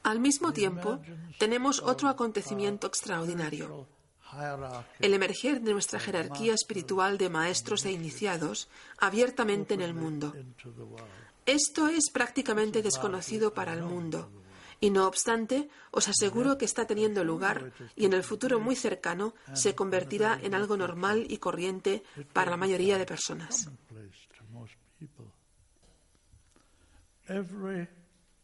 Al 0.03 0.19
mismo 0.19 0.51
tiempo, 0.53 0.99
tenemos 1.37 1.81
otro 1.81 2.09
acontecimiento 2.09 2.87
extraordinario. 2.87 3.87
El 4.99 5.13
emerger 5.13 5.61
de 5.61 5.73
nuestra 5.73 5.99
jerarquía 5.99 6.53
espiritual 6.53 7.17
de 7.17 7.29
maestros 7.29 7.85
e 7.85 7.91
iniciados 7.91 8.69
abiertamente 8.97 9.73
en 9.73 9.81
el 9.81 9.93
mundo. 9.93 10.33
Esto 11.45 11.87
es 11.89 12.09
prácticamente 12.11 12.81
desconocido 12.81 13.53
para 13.53 13.73
el 13.73 13.83
mundo 13.83 14.29
y 14.83 14.89
no 14.89 15.05
obstante, 15.07 15.69
os 15.91 16.09
aseguro 16.09 16.57
que 16.57 16.65
está 16.65 16.85
teniendo 16.87 17.23
lugar 17.23 17.71
y 17.95 18.05
en 18.05 18.13
el 18.13 18.23
futuro 18.23 18.59
muy 18.59 18.75
cercano 18.75 19.35
se 19.53 19.75
convertirá 19.75 20.39
en 20.41 20.55
algo 20.55 20.75
normal 20.75 21.27
y 21.29 21.37
corriente 21.37 22.03
para 22.33 22.49
la 22.49 22.57
mayoría 22.57 22.97
de 22.97 23.05
personas. 23.05 23.69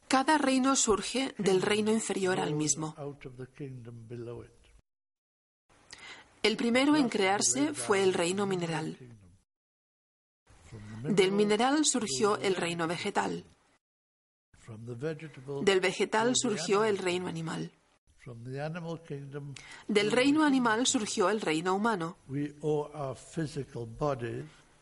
Cada 0.08 0.38
reino 0.38 0.76
surge 0.76 1.36
del 1.38 1.62
reino 1.62 1.92
inferior 1.92 2.40
al 2.40 2.54
mismo. 2.54 2.96
El 6.44 6.56
primero 6.56 6.96
en 6.96 7.10
crearse 7.10 7.74
fue 7.74 8.04
el 8.04 8.14
reino 8.14 8.46
mineral. 8.46 8.98
Del 11.04 11.32
mineral 11.32 11.86
surgió 11.86 12.38
el 12.38 12.56
reino 12.56 12.88
vegetal. 12.88 13.44
Del 15.62 15.80
vegetal 15.80 16.36
surgió 16.36 16.84
el 16.84 16.98
reino 16.98 17.28
animal. 17.28 17.72
Del 19.88 20.12
reino 20.12 20.44
animal 20.44 20.86
surgió 20.86 21.30
el 21.30 21.42
reino 21.42 21.76
humano. 21.76 22.18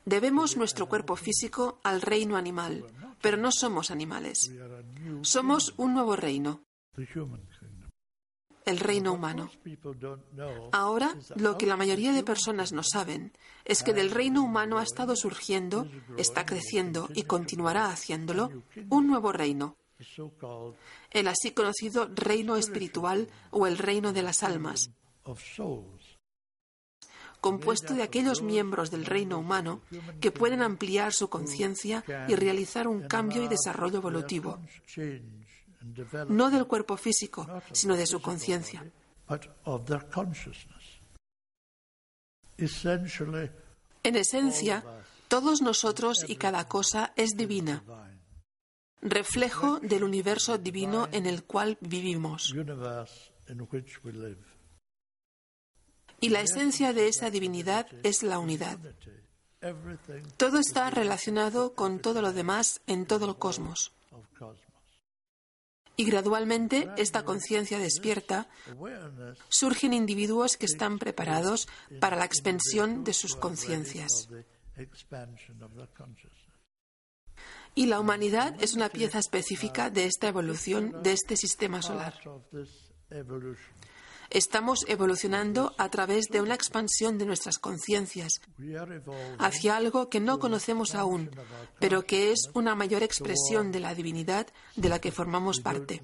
Debemos 0.06 0.58
nuestro 0.58 0.88
cuerpo 0.88 1.16
físico 1.16 1.80
al 1.84 2.02
reino 2.02 2.38
animal, 2.38 2.86
pero 3.26 3.38
no 3.38 3.52
somos 3.52 3.90
animales. 3.90 4.52
Somos 5.24 5.74
un 5.78 5.96
nuevo 5.96 6.16
reino, 6.16 6.62
el 8.66 8.78
reino 8.78 9.14
humano. 9.14 9.50
Ahora, 10.72 11.16
lo 11.36 11.58
que 11.58 11.66
la 11.66 11.76
mayoría 11.76 12.14
de 12.14 12.22
personas 12.22 12.72
no 12.72 12.84
saben 12.84 13.34
es 13.64 13.82
que 13.82 13.96
del 13.96 14.12
reino 14.12 14.44
humano 14.44 14.78
ha 14.78 14.84
estado 14.84 15.16
surgiendo, 15.16 15.90
está 16.20 16.46
creciendo 16.46 17.10
y 17.16 17.24
continuará 17.24 17.88
haciéndolo 17.88 18.52
un 18.92 19.08
nuevo 19.08 19.32
reino, 19.32 19.76
el 21.10 21.28
así 21.28 21.50
conocido 21.50 22.08
reino 22.14 22.58
espiritual 22.58 23.28
o 23.50 23.66
el 23.66 23.80
reino 23.80 24.14
de 24.14 24.22
las 24.22 24.44
almas, 24.44 24.92
compuesto 27.46 27.94
de 27.94 28.02
aquellos 28.02 28.42
miembros 28.42 28.90
del 28.90 29.06
reino 29.06 29.38
humano 29.38 29.82
que 30.20 30.32
pueden 30.32 30.64
ampliar 30.64 31.14
su 31.14 31.30
conciencia 31.30 32.04
y 32.28 32.34
realizar 32.34 32.88
un 32.88 33.08
cambio 33.08 33.44
y 33.44 33.48
desarrollo 33.48 34.00
evolutivo, 34.00 34.58
no 36.28 36.50
del 36.50 36.66
cuerpo 36.66 36.98
físico, 36.98 37.48
sino 37.72 37.96
de 37.96 38.08
su 38.08 38.20
conciencia. 38.20 38.84
En 44.02 44.16
esencia, 44.16 44.84
todos 45.28 45.62
nosotros 45.62 46.26
y 46.28 46.38
cada 46.38 46.68
cosa 46.68 47.14
es 47.16 47.38
divina, 47.38 47.84
reflejo 49.04 49.80
del 49.82 50.04
universo 50.04 50.58
divino 50.58 51.10
en 51.12 51.28
el 51.28 51.44
cual 51.44 51.78
vivimos. 51.80 52.56
Y 56.26 56.30
la 56.30 56.42
esencia 56.42 56.92
de 56.92 57.08
esa 57.08 57.30
divinidad 57.30 57.86
es 58.02 58.24
la 58.24 58.40
unidad. 58.40 58.80
Todo 60.38 60.58
está 60.58 60.90
relacionado 60.90 61.76
con 61.76 62.00
todo 62.00 62.24
lo 62.24 62.34
demás 62.34 62.82
en 62.88 63.06
todo 63.06 63.30
el 63.30 63.36
cosmos. 63.36 63.94
Y 65.96 66.06
gradualmente 66.06 66.90
esta 66.98 67.24
conciencia 67.26 67.78
despierta 67.78 68.48
surgen 69.50 69.94
individuos 69.94 70.58
que 70.58 70.66
están 70.66 70.98
preparados 70.98 71.68
para 72.00 72.16
la 72.16 72.26
expansión 72.26 73.04
de 73.04 73.14
sus 73.14 73.36
conciencias. 73.36 74.28
Y 77.76 77.86
la 77.86 78.00
humanidad 78.00 78.56
es 78.64 78.74
una 78.74 78.90
pieza 78.90 79.20
específica 79.20 79.92
de 79.92 80.06
esta 80.06 80.28
evolución 80.28 81.04
de 81.04 81.12
este 81.12 81.38
sistema 81.38 81.84
solar. 81.84 82.20
Estamos 84.30 84.86
evolucionando 84.88 85.74
a 85.78 85.90
través 85.90 86.26
de 86.28 86.42
una 86.42 86.56
expansión 86.56 87.18
de 87.18 87.26
nuestras 87.26 87.58
conciencias 87.58 88.42
hacia 89.40 89.78
algo 89.78 90.10
que 90.10 90.20
no 90.20 90.40
conocemos 90.40 90.96
aún, 90.96 91.32
pero 91.80 92.06
que 92.06 92.32
es 92.32 92.50
una 92.54 92.76
mayor 92.76 93.04
expresión 93.04 93.72
de 93.72 93.80
la 93.80 93.96
divinidad 93.96 94.48
de 94.76 94.90
la 94.90 95.00
que 95.00 95.12
formamos 95.12 95.60
parte. 95.60 96.02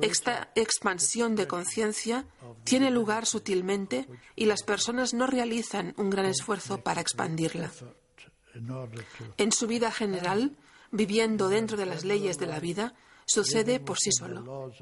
Esta 0.00 0.50
expansión 0.54 1.36
de 1.36 1.46
conciencia 1.46 2.26
tiene 2.64 2.90
lugar 2.90 3.26
sutilmente 3.26 4.08
y 4.34 4.46
las 4.46 4.62
personas 4.62 5.14
no 5.14 5.26
realizan 5.26 5.94
un 5.96 6.10
gran 6.10 6.26
esfuerzo 6.26 6.82
para 6.82 7.00
expandirla. 7.00 7.70
En 9.36 9.52
su 9.52 9.66
vida 9.66 9.90
general, 9.90 10.56
viviendo 10.90 11.48
dentro 11.48 11.76
de 11.76 11.86
las 11.86 12.04
leyes 12.04 12.38
de 12.38 12.46
la 12.46 12.58
vida, 12.58 12.94
sucede 13.26 13.80
por 13.80 13.98
sí 13.98 14.12
solo. 14.12 14.72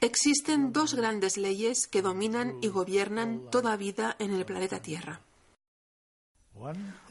Existen 0.00 0.72
dos 0.72 0.94
grandes 0.94 1.36
leyes 1.36 1.88
que 1.88 2.02
dominan 2.02 2.58
y 2.62 2.68
gobiernan 2.68 3.50
toda 3.50 3.76
vida 3.76 4.14
en 4.18 4.32
el 4.32 4.44
planeta 4.44 4.80
Tierra. 4.80 5.20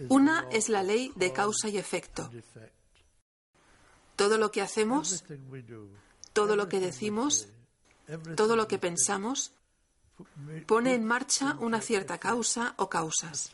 Una 0.10 0.48
es 0.52 0.70
la 0.70 0.84
ley 0.84 1.12
de 1.16 1.34
causa 1.34 1.70
y 1.70 1.78
efecto. 1.78 2.30
Todo 4.16 4.38
lo 4.38 4.52
que 4.52 4.62
hacemos, 4.62 5.24
todo 6.34 6.56
lo 6.56 6.68
que 6.68 6.80
decimos, 6.80 7.48
todo 8.36 8.56
lo 8.56 8.68
que 8.68 8.78
pensamos, 8.78 9.52
pone 10.66 10.96
en 10.96 11.06
marcha 11.06 11.58
una 11.60 11.82
cierta 11.82 12.18
causa 12.18 12.74
o 12.78 12.90
causas. 12.90 13.52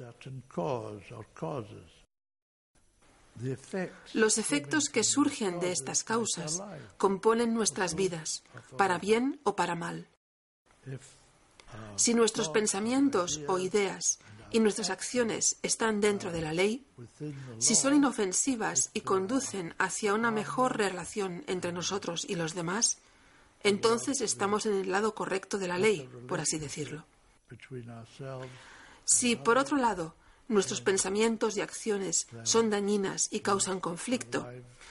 Los 4.13 4.37
efectos 4.37 4.89
que 4.89 5.03
surgen 5.03 5.59
de 5.59 5.71
estas 5.71 6.03
causas 6.03 6.61
componen 6.97 7.53
nuestras 7.53 7.95
vidas, 7.95 8.43
para 8.77 8.97
bien 8.97 9.39
o 9.43 9.55
para 9.55 9.75
mal. 9.75 10.07
Si 11.95 12.13
nuestros 12.13 12.49
pensamientos 12.49 13.41
o 13.47 13.57
ideas 13.59 14.19
y 14.51 14.59
nuestras 14.59 14.89
acciones 14.89 15.57
están 15.63 15.99
dentro 15.99 16.31
de 16.31 16.41
la 16.41 16.53
ley, 16.53 16.85
si 17.57 17.75
son 17.75 17.95
inofensivas 17.95 18.91
y 18.93 19.01
conducen 19.01 19.73
hacia 19.79 20.13
una 20.13 20.31
mejor 20.31 20.77
relación 20.77 21.43
entre 21.47 21.71
nosotros 21.71 22.25
y 22.27 22.35
los 22.35 22.53
demás, 22.53 22.99
entonces 23.63 24.21
estamos 24.21 24.65
en 24.65 24.73
el 24.73 24.91
lado 24.91 25.15
correcto 25.15 25.57
de 25.57 25.67
la 25.67 25.77
ley, 25.77 26.09
por 26.27 26.39
así 26.39 26.59
decirlo. 26.59 27.05
Si, 29.05 29.35
por 29.35 29.57
otro 29.57 29.77
lado, 29.77 30.15
nuestros 30.47 30.81
pensamientos 30.81 31.57
y 31.57 31.61
acciones 31.61 32.27
son 32.43 32.69
dañinas 32.69 33.27
y 33.31 33.39
causan 33.39 33.79
conflicto, 33.79 34.47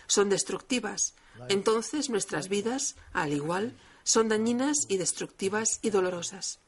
son 0.06 0.28
destructivas, 0.28 1.14
entonces 1.48 2.10
nuestras 2.10 2.48
vidas, 2.48 2.96
al 3.12 3.32
igual, 3.32 3.74
son 4.04 4.28
dañinas 4.28 4.86
y 4.88 4.96
destructivas 4.96 5.78
y 5.82 5.90
dolorosas. 5.90 6.60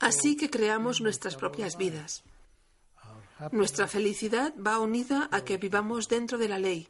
Así 0.00 0.36
que 0.36 0.50
creamos 0.50 1.00
nuestras 1.00 1.36
propias 1.36 1.76
vidas. 1.76 2.22
Nuestra 3.50 3.88
felicidad 3.88 4.54
va 4.54 4.78
unida 4.78 5.28
a 5.32 5.44
que 5.44 5.56
vivamos 5.56 6.08
dentro 6.08 6.38
de 6.38 6.48
la 6.48 6.58
ley 6.58 6.88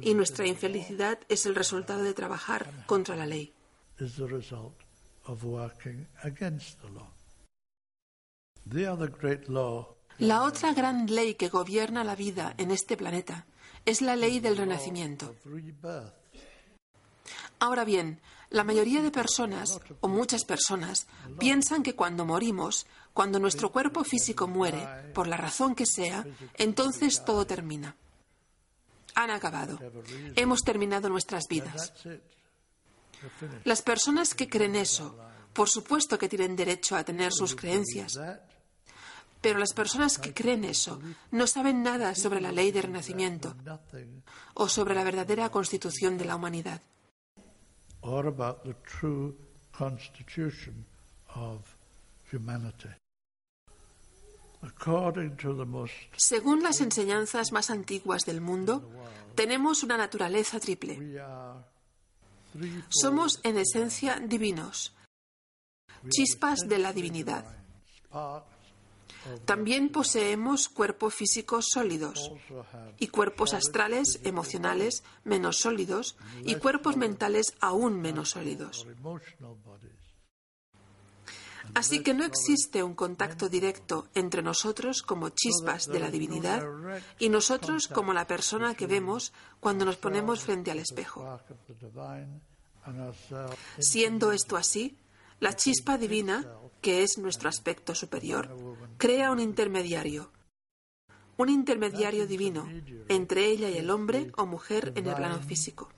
y 0.00 0.14
nuestra 0.14 0.46
infelicidad 0.46 1.18
es 1.28 1.46
el 1.46 1.54
resultado 1.54 2.02
de 2.02 2.14
trabajar 2.14 2.84
contra 2.86 3.16
la 3.16 3.26
ley. 3.26 3.52
La 10.18 10.42
otra 10.42 10.72
gran 10.72 11.06
ley 11.06 11.34
que 11.34 11.48
gobierna 11.48 12.04
la 12.04 12.14
vida 12.14 12.54
en 12.58 12.70
este 12.70 12.96
planeta 12.96 13.46
es 13.84 14.00
la 14.02 14.16
ley 14.16 14.40
del 14.40 14.56
renacimiento. 14.56 15.34
Ahora 17.58 17.84
bien, 17.84 18.20
la 18.50 18.64
mayoría 18.64 19.02
de 19.02 19.10
personas, 19.10 19.80
o 20.00 20.08
muchas 20.08 20.44
personas, 20.44 21.06
piensan 21.38 21.82
que 21.82 21.94
cuando 21.94 22.24
morimos, 22.24 22.86
cuando 23.12 23.38
nuestro 23.38 23.72
cuerpo 23.72 24.04
físico 24.04 24.46
muere, 24.46 24.86
por 25.14 25.26
la 25.26 25.36
razón 25.36 25.74
que 25.74 25.86
sea, 25.86 26.26
entonces 26.54 27.24
todo 27.24 27.46
termina. 27.46 27.96
Han 29.14 29.30
acabado. 29.30 29.78
Hemos 30.36 30.62
terminado 30.62 31.08
nuestras 31.08 31.44
vidas. 31.48 31.92
Las 33.64 33.82
personas 33.82 34.34
que 34.34 34.48
creen 34.48 34.76
eso, 34.76 35.16
por 35.52 35.68
supuesto 35.68 36.18
que 36.18 36.28
tienen 36.28 36.56
derecho 36.56 36.96
a 36.96 37.04
tener 37.04 37.32
sus 37.32 37.54
creencias. 37.54 38.18
Pero 39.40 39.58
las 39.58 39.72
personas 39.72 40.18
que 40.18 40.32
creen 40.32 40.64
eso 40.64 41.00
no 41.32 41.46
saben 41.46 41.82
nada 41.82 42.14
sobre 42.14 42.40
la 42.40 42.52
ley 42.52 42.70
de 42.70 42.82
renacimiento 42.82 43.56
o 44.54 44.68
sobre 44.68 44.94
la 44.94 45.04
verdadera 45.04 45.50
constitución 45.50 46.16
de 46.16 46.24
la 46.24 46.36
humanidad. 46.36 46.80
Según 56.16 56.62
las 56.62 56.80
enseñanzas 56.80 57.52
más 57.52 57.70
antiguas 57.70 58.24
del 58.24 58.40
mundo, 58.40 58.88
tenemos 59.34 59.82
una 59.82 59.96
naturaleza 59.96 60.60
triple. 60.60 61.20
Somos 62.88 63.40
en 63.42 63.58
esencia 63.58 64.20
divinos, 64.20 64.94
chispas 66.08 66.60
de 66.68 66.78
la 66.78 66.92
divinidad. 66.92 67.44
También 69.44 69.90
poseemos 69.90 70.68
cuerpos 70.68 71.14
físicos 71.14 71.66
sólidos 71.68 72.32
y 72.98 73.08
cuerpos 73.08 73.54
astrales, 73.54 74.20
emocionales, 74.24 75.04
menos 75.24 75.58
sólidos 75.58 76.16
y 76.44 76.56
cuerpos 76.56 76.96
mentales 76.96 77.54
aún 77.60 78.00
menos 78.00 78.30
sólidos. 78.30 78.86
Así 81.74 82.02
que 82.02 82.12
no 82.12 82.24
existe 82.24 82.82
un 82.82 82.94
contacto 82.94 83.48
directo 83.48 84.08
entre 84.14 84.42
nosotros 84.42 85.02
como 85.02 85.30
chispas 85.30 85.86
de 85.86 86.00
la 86.00 86.10
divinidad 86.10 86.66
y 87.18 87.28
nosotros 87.28 87.86
como 87.86 88.12
la 88.12 88.26
persona 88.26 88.74
que 88.74 88.86
vemos 88.86 89.32
cuando 89.60 89.84
nos 89.84 89.96
ponemos 89.96 90.40
frente 90.40 90.70
al 90.70 90.80
espejo. 90.80 91.40
Siendo 93.78 94.32
esto 94.32 94.56
así, 94.56 94.98
la 95.42 95.56
chispa 95.56 95.98
divina, 95.98 96.46
que 96.80 97.02
es 97.02 97.18
nuestro 97.18 97.48
aspecto 97.48 97.96
superior, 97.96 98.48
crea 98.96 99.32
un 99.32 99.40
intermediario, 99.40 100.30
un 101.36 101.48
intermediario 101.48 102.28
divino 102.28 102.68
entre 103.08 103.46
ella 103.46 103.68
y 103.68 103.76
el 103.76 103.90
hombre 103.90 104.30
o 104.36 104.46
mujer 104.46 104.92
en 104.94 105.08
el 105.08 105.16
plano 105.16 105.40
físico. 105.40 105.88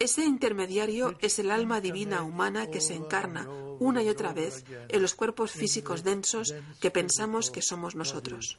Ese 0.00 0.24
intermediario 0.24 1.16
es 1.20 1.38
el 1.38 1.52
alma 1.52 1.80
divina 1.80 2.24
humana 2.24 2.66
que 2.66 2.80
se 2.80 2.96
encarna 2.96 3.48
una 3.78 4.02
y 4.02 4.08
otra 4.08 4.32
vez 4.32 4.64
en 4.88 5.00
los 5.00 5.14
cuerpos 5.14 5.52
físicos 5.52 6.02
densos 6.02 6.56
que 6.80 6.90
pensamos 6.90 7.52
que 7.52 7.62
somos 7.62 7.94
nosotros. 7.94 8.58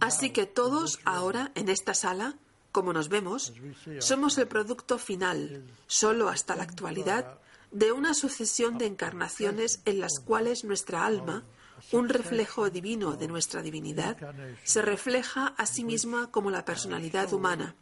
Así 0.00 0.30
que 0.30 0.44
todos 0.44 1.00
ahora 1.06 1.52
en 1.54 1.70
esta 1.70 1.94
sala, 1.94 2.38
como 2.78 2.92
nos 2.92 3.08
vemos, 3.08 3.52
somos 3.98 4.38
el 4.38 4.46
producto 4.46 4.98
final, 4.98 5.64
solo 5.88 6.28
hasta 6.28 6.54
la 6.54 6.62
actualidad, 6.62 7.40
de 7.72 7.90
una 7.90 8.14
sucesión 8.14 8.78
de 8.78 8.86
encarnaciones 8.86 9.82
en 9.84 9.98
las 9.98 10.20
cuales 10.20 10.62
nuestra 10.62 11.04
alma, 11.04 11.42
un 11.90 12.08
reflejo 12.08 12.70
divino 12.70 13.16
de 13.16 13.26
nuestra 13.26 13.62
divinidad, 13.62 14.16
se 14.62 14.80
refleja 14.80 15.48
a 15.58 15.66
sí 15.66 15.82
misma 15.82 16.30
como 16.30 16.52
la 16.52 16.64
personalidad 16.64 17.32
humana, 17.32 17.74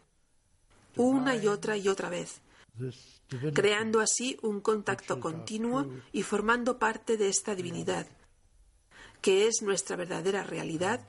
una 0.97 1.37
y 1.37 1.47
otra 1.47 1.77
y 1.77 1.89
otra 1.89 2.09
vez, 2.09 2.41
creando 3.53 4.01
así 4.01 4.39
un 4.41 4.63
contacto 4.63 5.21
continuo 5.21 5.91
y 6.11 6.23
formando 6.23 6.79
parte 6.79 7.19
de 7.19 7.29
esta 7.29 7.55
divinidad, 7.55 8.07
que 9.21 9.47
es 9.47 9.61
nuestra 9.61 9.95
verdadera 9.95 10.43
realidad 10.43 11.07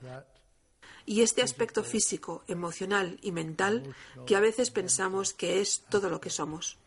y 1.07 1.21
este 1.21 1.41
aspecto 1.41 1.83
físico, 1.83 2.43
emocional 2.47 3.17
y 3.23 3.31
mental 3.31 3.95
que 4.27 4.35
a 4.35 4.41
veces 4.41 4.69
pensamos 4.69 5.33
que 5.33 5.61
es 5.61 5.85
todo 5.89 6.09
lo 6.09 6.19
que 6.19 6.29
somos. 6.29 6.77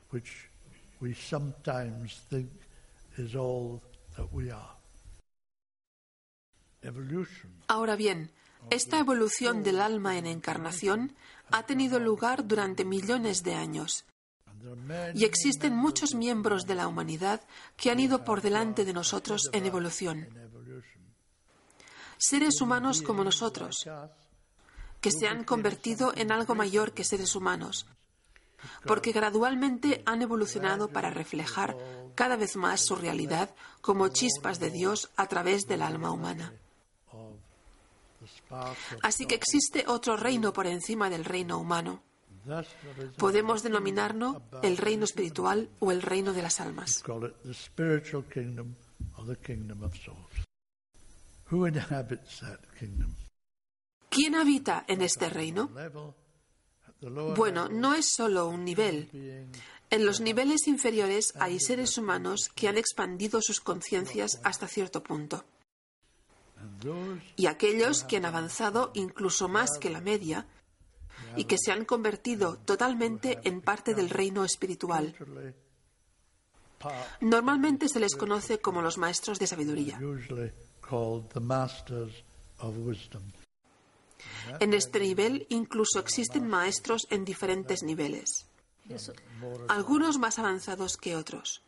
Ahora 7.66 7.96
bien, 7.96 8.30
esta 8.68 8.98
evolución 8.98 9.62
del 9.62 9.80
alma 9.80 10.18
en 10.18 10.26
encarnación 10.26 11.16
ha 11.50 11.64
tenido 11.64 11.98
lugar 11.98 12.46
durante 12.46 12.84
millones 12.84 13.42
de 13.42 13.54
años. 13.54 14.04
Y 15.14 15.24
existen 15.24 15.74
muchos 15.74 16.14
miembros 16.14 16.66
de 16.66 16.74
la 16.74 16.86
humanidad 16.86 17.40
que 17.78 17.90
han 17.90 18.00
ido 18.00 18.24
por 18.24 18.42
delante 18.42 18.84
de 18.84 18.92
nosotros 18.92 19.48
en 19.54 19.64
evolución. 19.64 20.28
Seres 22.22 22.60
humanos 22.60 23.00
como 23.00 23.24
nosotros, 23.24 23.88
que 25.00 25.10
se 25.10 25.26
han 25.26 25.42
convertido 25.42 26.12
en 26.14 26.30
algo 26.30 26.54
mayor 26.54 26.92
que 26.92 27.02
seres 27.02 27.34
humanos, 27.34 27.86
porque 28.84 29.12
gradualmente 29.12 30.02
han 30.04 30.20
evolucionado 30.20 30.88
para 30.88 31.08
reflejar 31.08 31.74
cada 32.14 32.36
vez 32.36 32.56
más 32.56 32.82
su 32.82 32.94
realidad 32.94 33.54
como 33.80 34.08
chispas 34.08 34.60
de 34.60 34.70
Dios 34.70 35.10
a 35.16 35.28
través 35.28 35.66
del 35.66 35.80
alma 35.80 36.10
humana. 36.10 36.52
Así 39.02 39.24
que 39.24 39.34
existe 39.34 39.84
otro 39.86 40.18
reino 40.18 40.52
por 40.52 40.66
encima 40.66 41.08
del 41.08 41.24
reino 41.24 41.58
humano. 41.58 42.02
Podemos 43.16 43.62
denominarlo 43.62 44.42
el 44.62 44.76
reino 44.76 45.04
espiritual 45.04 45.70
o 45.78 45.90
el 45.90 46.02
reino 46.02 46.34
de 46.34 46.42
las 46.42 46.60
almas. 46.60 47.02
¿Quién 54.08 54.34
habita 54.34 54.84
en 54.88 55.02
este 55.02 55.28
reino? 55.28 55.70
Bueno, 57.36 57.68
no 57.68 57.94
es 57.94 58.12
solo 58.12 58.48
un 58.48 58.64
nivel. 58.64 59.48
En 59.90 60.06
los 60.06 60.20
niveles 60.20 60.68
inferiores 60.68 61.32
hay 61.38 61.58
seres 61.58 61.98
humanos 61.98 62.50
que 62.54 62.68
han 62.68 62.78
expandido 62.78 63.40
sus 63.42 63.60
conciencias 63.60 64.40
hasta 64.44 64.68
cierto 64.68 65.02
punto 65.02 65.44
y 67.36 67.46
aquellos 67.46 68.04
que 68.04 68.18
han 68.18 68.24
avanzado 68.24 68.90
incluso 68.94 69.48
más 69.48 69.78
que 69.78 69.90
la 69.90 70.00
media 70.00 70.46
y 71.36 71.44
que 71.44 71.56
se 71.58 71.72
han 71.72 71.84
convertido 71.84 72.58
totalmente 72.58 73.40
en 73.44 73.60
parte 73.60 73.94
del 73.94 74.10
reino 74.10 74.44
espiritual. 74.44 75.14
Normalmente 77.20 77.88
se 77.88 78.00
les 78.00 78.14
conoce 78.16 78.58
como 78.60 78.82
los 78.82 78.98
maestros 78.98 79.38
de 79.38 79.46
sabiduría. 79.46 80.00
En 84.60 84.74
este 84.74 85.00
nivel 85.00 85.46
incluso 85.48 85.98
existen 85.98 86.46
maestros 86.46 87.06
en 87.10 87.24
diferentes 87.24 87.82
niveles, 87.82 88.46
algunos 89.68 90.18
más 90.18 90.38
avanzados 90.38 90.96
que 90.96 91.16
otros. 91.16 91.62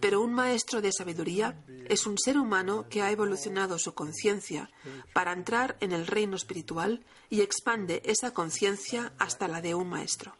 Pero 0.00 0.20
un 0.20 0.32
maestro 0.32 0.80
de 0.80 0.90
sabiduría 0.90 1.62
es 1.88 2.06
un 2.06 2.18
ser 2.18 2.38
humano 2.38 2.88
que 2.88 3.02
ha 3.02 3.10
evolucionado 3.12 3.78
su 3.78 3.94
conciencia 3.94 4.68
para 5.12 5.32
entrar 5.32 5.76
en 5.80 5.92
el 5.92 6.06
reino 6.08 6.34
espiritual 6.34 7.04
y 7.30 7.40
expande 7.40 8.02
esa 8.04 8.32
conciencia 8.32 9.12
hasta 9.18 9.46
la 9.46 9.60
de 9.60 9.74
un 9.74 9.88
maestro. 9.88 10.34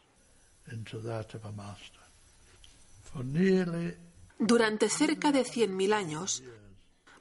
Durante 4.39 4.89
cerca 4.89 5.31
de 5.31 5.43
100.000 5.43 5.93
años, 5.93 6.43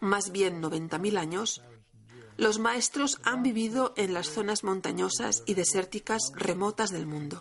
más 0.02 0.32
bien 0.32 0.60
90.000 0.60 1.16
años, 1.16 1.62
los 2.36 2.58
maestros 2.58 3.20
han 3.22 3.42
vivido 3.42 3.94
en 3.96 4.12
las 4.12 4.28
zonas 4.28 4.64
montañosas 4.64 5.42
y 5.46 5.54
desérticas 5.54 6.32
remotas 6.34 6.90
del 6.90 7.06
mundo. 7.06 7.40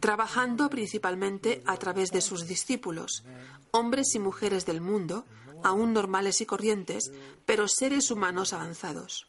trabajando 0.00 0.68
principalmente 0.68 1.62
a 1.64 1.76
través 1.78 2.10
de 2.10 2.20
sus 2.20 2.46
discípulos, 2.46 3.24
hombres 3.70 4.14
y 4.14 4.18
mujeres 4.18 4.66
del 4.66 4.82
mundo, 4.82 5.24
aún 5.62 5.94
normales 5.94 6.40
y 6.40 6.46
corrientes, 6.46 7.10
pero 7.46 7.66
seres 7.66 8.10
humanos 8.10 8.52
avanzados. 8.52 9.26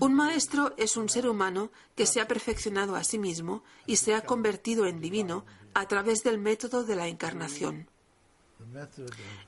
Un 0.00 0.14
maestro 0.14 0.74
es 0.76 0.96
un 0.96 1.08
ser 1.08 1.26
humano 1.26 1.70
que 1.96 2.06
se 2.06 2.20
ha 2.20 2.28
perfeccionado 2.28 2.96
a 2.96 3.04
sí 3.04 3.18
mismo 3.18 3.64
y 3.86 3.96
se 3.96 4.14
ha 4.14 4.22
convertido 4.22 4.86
en 4.86 5.00
divino 5.00 5.44
a 5.74 5.86
través 5.88 6.22
del 6.22 6.38
método 6.38 6.84
de 6.84 6.96
la 6.96 7.08
encarnación. 7.08 7.88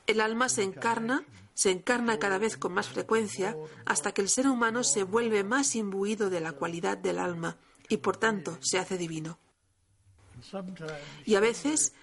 El 0.05 0.21
alma 0.21 0.49
se 0.49 0.63
encarna, 0.63 1.25
se 1.53 1.71
encarna 1.71 2.19
cada 2.19 2.37
vez 2.37 2.57
con 2.57 2.73
más 2.73 2.89
frecuencia 2.89 3.55
hasta 3.85 4.11
que 4.11 4.21
el 4.21 4.29
ser 4.29 4.47
humano 4.47 4.83
se 4.83 5.03
vuelve 5.03 5.43
más 5.43 5.75
imbuido 5.75 6.29
de 6.29 6.41
la 6.41 6.51
cualidad 6.51 6.97
del 6.97 7.19
alma 7.19 7.57
y 7.89 7.97
por 7.97 8.17
tanto 8.17 8.57
se 8.61 8.77
hace 8.77 8.97
divino. 8.97 9.39
Y 11.25 11.35
a 11.35 11.39
veces, 11.39 11.93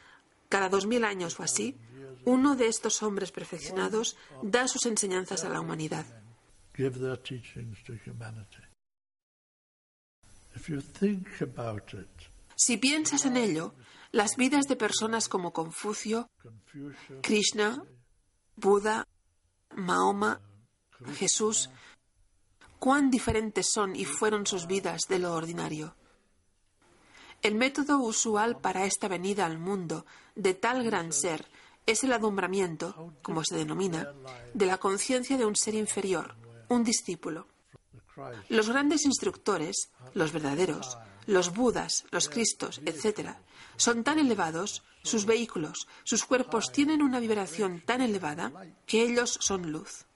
cada 0.49 0.69
dos 0.69 0.87
mil 0.87 1.05
años 1.05 1.39
o 1.39 1.43
así, 1.43 1.77
uno 2.25 2.57
de 2.57 2.67
estos 2.67 3.03
hombres 3.03 3.31
perfeccionados 3.31 4.17
da 4.43 4.67
sus 4.67 4.87
enseñanzas 4.87 5.45
a 5.45 5.49
la 5.49 5.61
humanidad. 5.61 6.07
Si 12.57 12.77
piensas 12.77 13.25
en 13.25 13.37
ello, 13.37 13.75
las 14.15 14.37
vidas 14.37 14.69
de 14.69 14.77
personas 14.77 15.29
como 15.29 15.53
Confucio, 15.53 16.31
Krishna, 17.21 17.83
Buda, 18.55 19.09
Mahoma, 19.75 20.41
Jesús, 21.17 21.69
cuán 22.79 23.11
diferentes 23.11 23.67
son 23.73 23.97
y 23.97 24.05
fueron 24.05 24.47
sus 24.47 24.69
vidas 24.69 25.01
de 25.09 25.19
lo 25.19 25.35
ordinario. 25.35 25.97
El 27.43 27.57
método 27.57 27.99
usual 27.99 28.61
para 28.61 28.85
esta 28.85 29.09
venida 29.09 29.47
al 29.47 29.59
mundo 29.59 30.07
de 30.37 30.55
tal 30.55 30.85
gran 30.85 31.13
ser 31.13 31.49
es 31.85 32.05
el 32.05 32.13
adumbramiento, 32.13 33.15
como 33.21 33.43
se 33.43 33.57
denomina, 33.57 34.15
de 34.55 34.67
la 34.67 34.79
conciencia 34.79 35.37
de 35.37 35.45
un 35.45 35.57
ser 35.57 35.75
inferior, 35.75 36.37
un 36.69 36.85
discípulo. 36.85 37.49
Los 38.49 38.69
grandes 38.69 39.07
instructores, 39.07 39.91
los 40.13 40.31
verdaderos, 40.31 40.99
los 41.27 41.53
Budas, 41.53 42.05
los 42.13 42.29
Cristos, 42.29 42.81
etc., 42.85 43.39
son 43.77 44.05
tan 44.05 44.19
elevados, 44.19 44.83
sus 45.03 45.27
vehículos, 45.27 45.87
sus 46.05 46.25
cuerpos 46.25 46.73
tienen 46.73 47.03
una 47.03 47.21
vibración 47.21 47.83
tan 47.85 48.01
elevada 48.01 48.53
que 48.87 49.03
ellos 49.03 49.39
son 49.41 49.71
luz. 49.71 50.07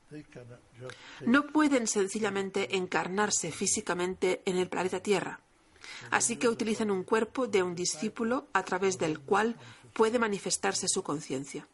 No 1.27 1.47
pueden 1.49 1.87
sencillamente 1.87 2.77
encarnarse 2.77 3.53
físicamente 3.53 4.43
en 4.47 4.57
el 4.57 4.69
planeta 4.69 5.01
Tierra. 5.01 5.41
Así 6.11 6.37
que 6.37 6.49
utilizan 6.49 6.91
un 6.91 7.05
cuerpo 7.05 7.47
de 7.47 7.63
un 7.63 7.75
discípulo 7.75 8.49
a 8.53 8.63
través 8.63 8.99
del 8.99 9.21
cual 9.21 9.57
puede 9.93 10.19
manifestarse 10.19 10.87
su 10.89 11.03
conciencia. 11.03 11.67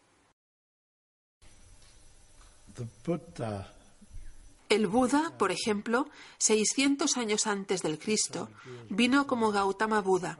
El 4.69 4.87
Buda, 4.87 5.37
por 5.39 5.53
ejemplo, 5.53 6.09
600 6.39 7.17
años 7.17 7.47
antes 7.47 7.83
del 7.83 7.99
Cristo, 7.99 8.49
vino 8.89 9.27
como 9.27 9.53
Gautama 9.53 10.01
Buda. 10.01 10.39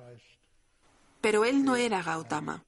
Pero 1.25 1.47
él 1.47 1.65
no 1.65 1.75
era 1.75 2.03
Gautama. 2.03 2.63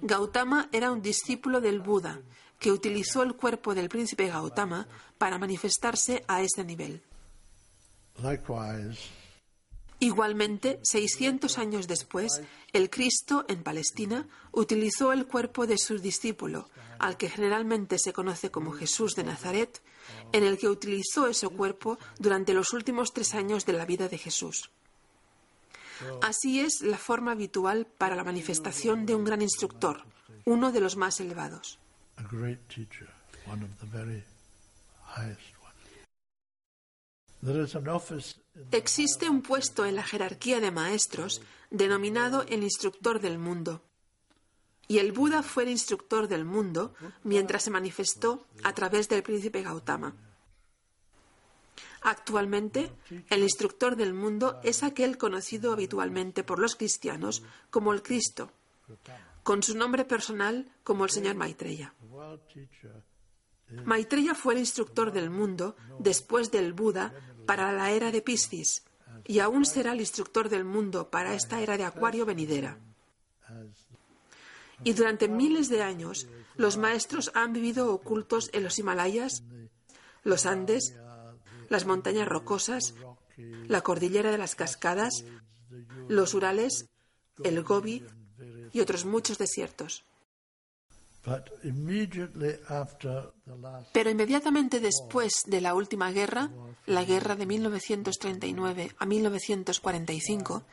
Gautama 0.00 0.70
era 0.72 0.90
un 0.90 1.02
discípulo 1.02 1.60
del 1.60 1.80
Buda 1.80 2.22
que 2.58 2.72
utilizó 2.72 3.22
el 3.22 3.34
cuerpo 3.34 3.74
del 3.74 3.90
príncipe 3.90 4.26
Gautama 4.28 4.88
para 5.18 5.36
manifestarse 5.36 6.24
a 6.28 6.40
ese 6.40 6.64
nivel. 6.64 7.02
Igualmente, 9.98 10.80
600 10.82 11.58
años 11.58 11.86
después, 11.86 12.40
el 12.72 12.88
Cristo 12.88 13.44
en 13.48 13.62
Palestina 13.62 14.26
utilizó 14.52 15.12
el 15.12 15.26
cuerpo 15.26 15.66
de 15.66 15.76
su 15.76 15.98
discípulo, 15.98 16.70
al 16.98 17.18
que 17.18 17.28
generalmente 17.28 17.98
se 17.98 18.14
conoce 18.14 18.50
como 18.50 18.72
Jesús 18.72 19.14
de 19.14 19.24
Nazaret, 19.24 19.82
en 20.32 20.42
el 20.42 20.56
que 20.56 20.68
utilizó 20.68 21.26
ese 21.28 21.48
cuerpo 21.48 21.98
durante 22.18 22.54
los 22.54 22.72
últimos 22.72 23.12
tres 23.12 23.34
años 23.34 23.66
de 23.66 23.74
la 23.74 23.84
vida 23.84 24.08
de 24.08 24.16
Jesús. 24.16 24.70
Así 26.22 26.60
es 26.60 26.82
la 26.82 26.98
forma 26.98 27.32
habitual 27.32 27.86
para 27.86 28.16
la 28.16 28.24
manifestación 28.24 29.06
de 29.06 29.14
un 29.14 29.24
gran 29.24 29.42
instructor, 29.42 30.04
uno 30.44 30.72
de 30.72 30.80
los 30.80 30.96
más 30.96 31.20
elevados. 31.20 31.78
Existe 38.70 39.28
un 39.28 39.42
puesto 39.42 39.84
en 39.84 39.96
la 39.96 40.04
jerarquía 40.04 40.60
de 40.60 40.70
maestros 40.70 41.42
denominado 41.70 42.42
el 42.48 42.62
instructor 42.62 43.20
del 43.20 43.38
mundo. 43.38 43.82
Y 44.88 44.98
el 44.98 45.12
Buda 45.12 45.42
fue 45.42 45.64
el 45.64 45.70
instructor 45.70 46.28
del 46.28 46.44
mundo 46.44 46.94
mientras 47.24 47.64
se 47.64 47.70
manifestó 47.70 48.46
a 48.62 48.74
través 48.74 49.08
del 49.08 49.22
príncipe 49.22 49.62
Gautama. 49.62 50.14
Actualmente, 52.04 52.90
el 53.30 53.42
instructor 53.42 53.96
del 53.96 54.12
mundo 54.12 54.60
es 54.64 54.82
aquel 54.82 55.18
conocido 55.18 55.72
habitualmente 55.72 56.42
por 56.42 56.58
los 56.58 56.74
cristianos 56.76 57.42
como 57.70 57.92
el 57.92 58.02
Cristo, 58.02 58.50
con 59.42 59.62
su 59.62 59.76
nombre 59.76 60.04
personal 60.04 60.68
como 60.82 61.04
el 61.04 61.10
señor 61.10 61.36
Maitreya. 61.36 61.94
Maitreya 63.84 64.34
fue 64.34 64.54
el 64.54 64.60
instructor 64.60 65.12
del 65.12 65.30
mundo 65.30 65.76
después 65.98 66.50
del 66.50 66.72
Buda 66.72 67.14
para 67.46 67.72
la 67.72 67.90
era 67.90 68.10
de 68.10 68.20
Piscis 68.22 68.84
y 69.24 69.38
aún 69.38 69.64
será 69.64 69.92
el 69.92 70.00
instructor 70.00 70.48
del 70.48 70.64
mundo 70.64 71.10
para 71.10 71.34
esta 71.34 71.60
era 71.60 71.76
de 71.76 71.84
Acuario 71.84 72.26
venidera. 72.26 72.78
Y 74.84 74.92
durante 74.94 75.28
miles 75.28 75.68
de 75.68 75.82
años, 75.82 76.26
los 76.56 76.76
maestros 76.76 77.30
han 77.34 77.52
vivido 77.52 77.92
ocultos 77.94 78.50
en 78.52 78.64
los 78.64 78.78
Himalayas, 78.78 79.44
los 80.24 80.46
Andes, 80.46 80.94
las 81.72 81.86
montañas 81.86 82.28
rocosas, 82.28 82.94
la 83.36 83.80
cordillera 83.80 84.30
de 84.30 84.38
las 84.38 84.54
cascadas, 84.54 85.24
los 86.06 86.34
Urales, 86.34 86.86
el 87.42 87.62
Gobi 87.64 88.04
y 88.72 88.80
otros 88.80 89.04
muchos 89.06 89.38
desiertos. 89.38 90.04
Pero 93.92 94.10
inmediatamente 94.10 94.80
después 94.80 95.32
de 95.46 95.60
la 95.60 95.74
última 95.74 96.10
guerra, 96.10 96.50
la 96.86 97.04
guerra 97.04 97.36
de 97.36 97.46
1939 97.46 98.94
a 98.98 99.06
1945, 99.06 100.64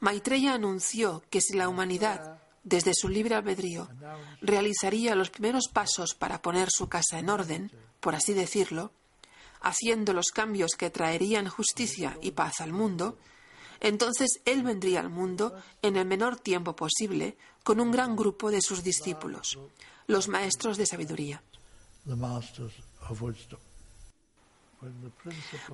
Maitreya 0.00 0.54
anunció 0.54 1.22
que 1.30 1.40
si 1.40 1.56
la 1.56 1.68
humanidad, 1.68 2.42
desde 2.62 2.92
su 2.94 3.08
libre 3.08 3.36
albedrío, 3.36 3.88
realizaría 4.42 5.14
los 5.14 5.30
primeros 5.30 5.68
pasos 5.72 6.14
para 6.14 6.42
poner 6.42 6.68
su 6.70 6.88
casa 6.88 7.18
en 7.18 7.30
orden, 7.30 7.70
por 8.00 8.14
así 8.14 8.34
decirlo, 8.34 8.92
haciendo 9.62 10.12
los 10.12 10.28
cambios 10.28 10.72
que 10.76 10.90
traerían 10.90 11.48
justicia 11.48 12.18
y 12.20 12.32
paz 12.32 12.60
al 12.60 12.72
mundo, 12.72 13.18
entonces 13.80 14.40
él 14.44 14.62
vendría 14.62 15.00
al 15.00 15.10
mundo 15.10 15.54
en 15.82 15.96
el 15.96 16.06
menor 16.06 16.38
tiempo 16.38 16.76
posible 16.76 17.36
con 17.64 17.80
un 17.80 17.90
gran 17.90 18.14
grupo 18.14 18.50
de 18.50 18.62
sus 18.62 18.82
discípulos, 18.82 19.58
los 20.06 20.28
maestros 20.28 20.76
de 20.76 20.86
sabiduría. 20.86 21.42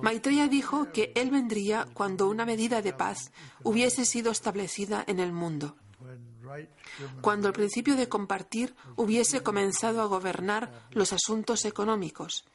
Maitreya 0.01 0.47
dijo 0.47 0.91
que 0.91 1.11
él 1.15 1.31
vendría 1.31 1.87
cuando 1.93 2.29
una 2.29 2.45
medida 2.45 2.81
de 2.81 2.93
paz 2.93 3.31
hubiese 3.63 4.05
sido 4.05 4.31
establecida 4.31 5.03
en 5.07 5.19
el 5.19 5.31
mundo, 5.31 5.75
cuando 7.21 7.47
el 7.47 7.53
principio 7.53 7.95
de 7.95 8.07
compartir 8.07 8.75
hubiese 8.95 9.41
comenzado 9.41 10.01
a 10.01 10.05
gobernar 10.05 10.87
los 10.91 11.13
asuntos 11.13 11.65
económicos 11.65 12.45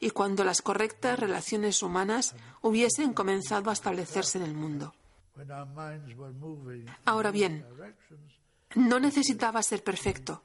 y 0.00 0.10
cuando 0.10 0.42
las 0.44 0.62
correctas 0.62 1.18
relaciones 1.18 1.82
humanas 1.82 2.34
hubiesen 2.62 3.12
comenzado 3.12 3.70
a 3.70 3.74
establecerse 3.74 4.38
en 4.38 4.44
el 4.44 4.54
mundo. 4.54 4.94
Ahora 7.04 7.30
bien, 7.30 7.64
no 8.74 8.98
necesitaba 8.98 9.62
ser 9.62 9.84
perfecto, 9.84 10.42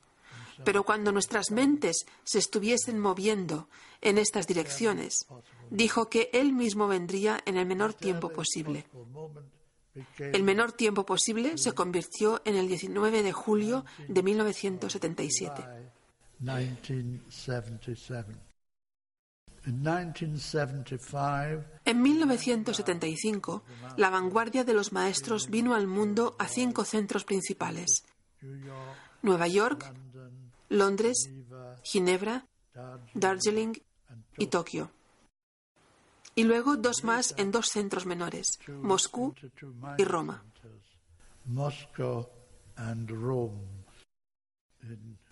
pero 0.64 0.84
cuando 0.84 1.12
nuestras 1.12 1.52
mentes 1.52 2.06
se 2.24 2.40
estuviesen 2.40 3.00
moviendo 3.00 3.68
en 4.02 4.18
estas 4.18 4.46
direcciones, 4.46 5.26
dijo 5.70 6.10
que 6.10 6.30
él 6.34 6.54
mismo 6.54 6.88
vendría 6.88 7.42
en 7.46 7.58
el 7.58 7.66
menor 7.66 7.94
tiempo 7.94 8.30
posible. 8.30 8.86
El 10.18 10.44
menor 10.44 10.74
tiempo 10.74 11.06
posible 11.06 11.58
se 11.58 11.72
convirtió 11.72 12.42
en 12.44 12.56
el 12.56 12.68
19 12.68 13.24
de 13.24 13.32
julio 13.32 13.86
de 14.08 14.24
1977. 14.24 15.64
En 21.86 22.02
1975, 22.02 23.64
la 23.98 24.10
vanguardia 24.10 24.64
de 24.64 24.74
los 24.74 24.92
maestros 24.92 25.50
vino 25.50 25.74
al 25.74 25.88
mundo 25.88 26.36
a 26.38 26.48
cinco 26.48 26.86
centros 26.86 27.24
principales. 27.24 28.04
Nueva 29.22 29.48
York, 29.48 29.92
Londres, 30.70 31.30
Ginebra, 31.84 32.46
Darjeeling 33.14 33.74
y 34.38 34.48
Tokio. 34.48 34.92
y 36.38 36.44
luego 36.44 36.76
dos 36.76 37.06
más 37.06 37.34
en 37.38 37.50
dos 37.52 37.68
centros 37.68 38.06
menores, 38.06 38.60
Moscú 38.68 39.34
y 39.98 40.04
Roma. 40.04 40.44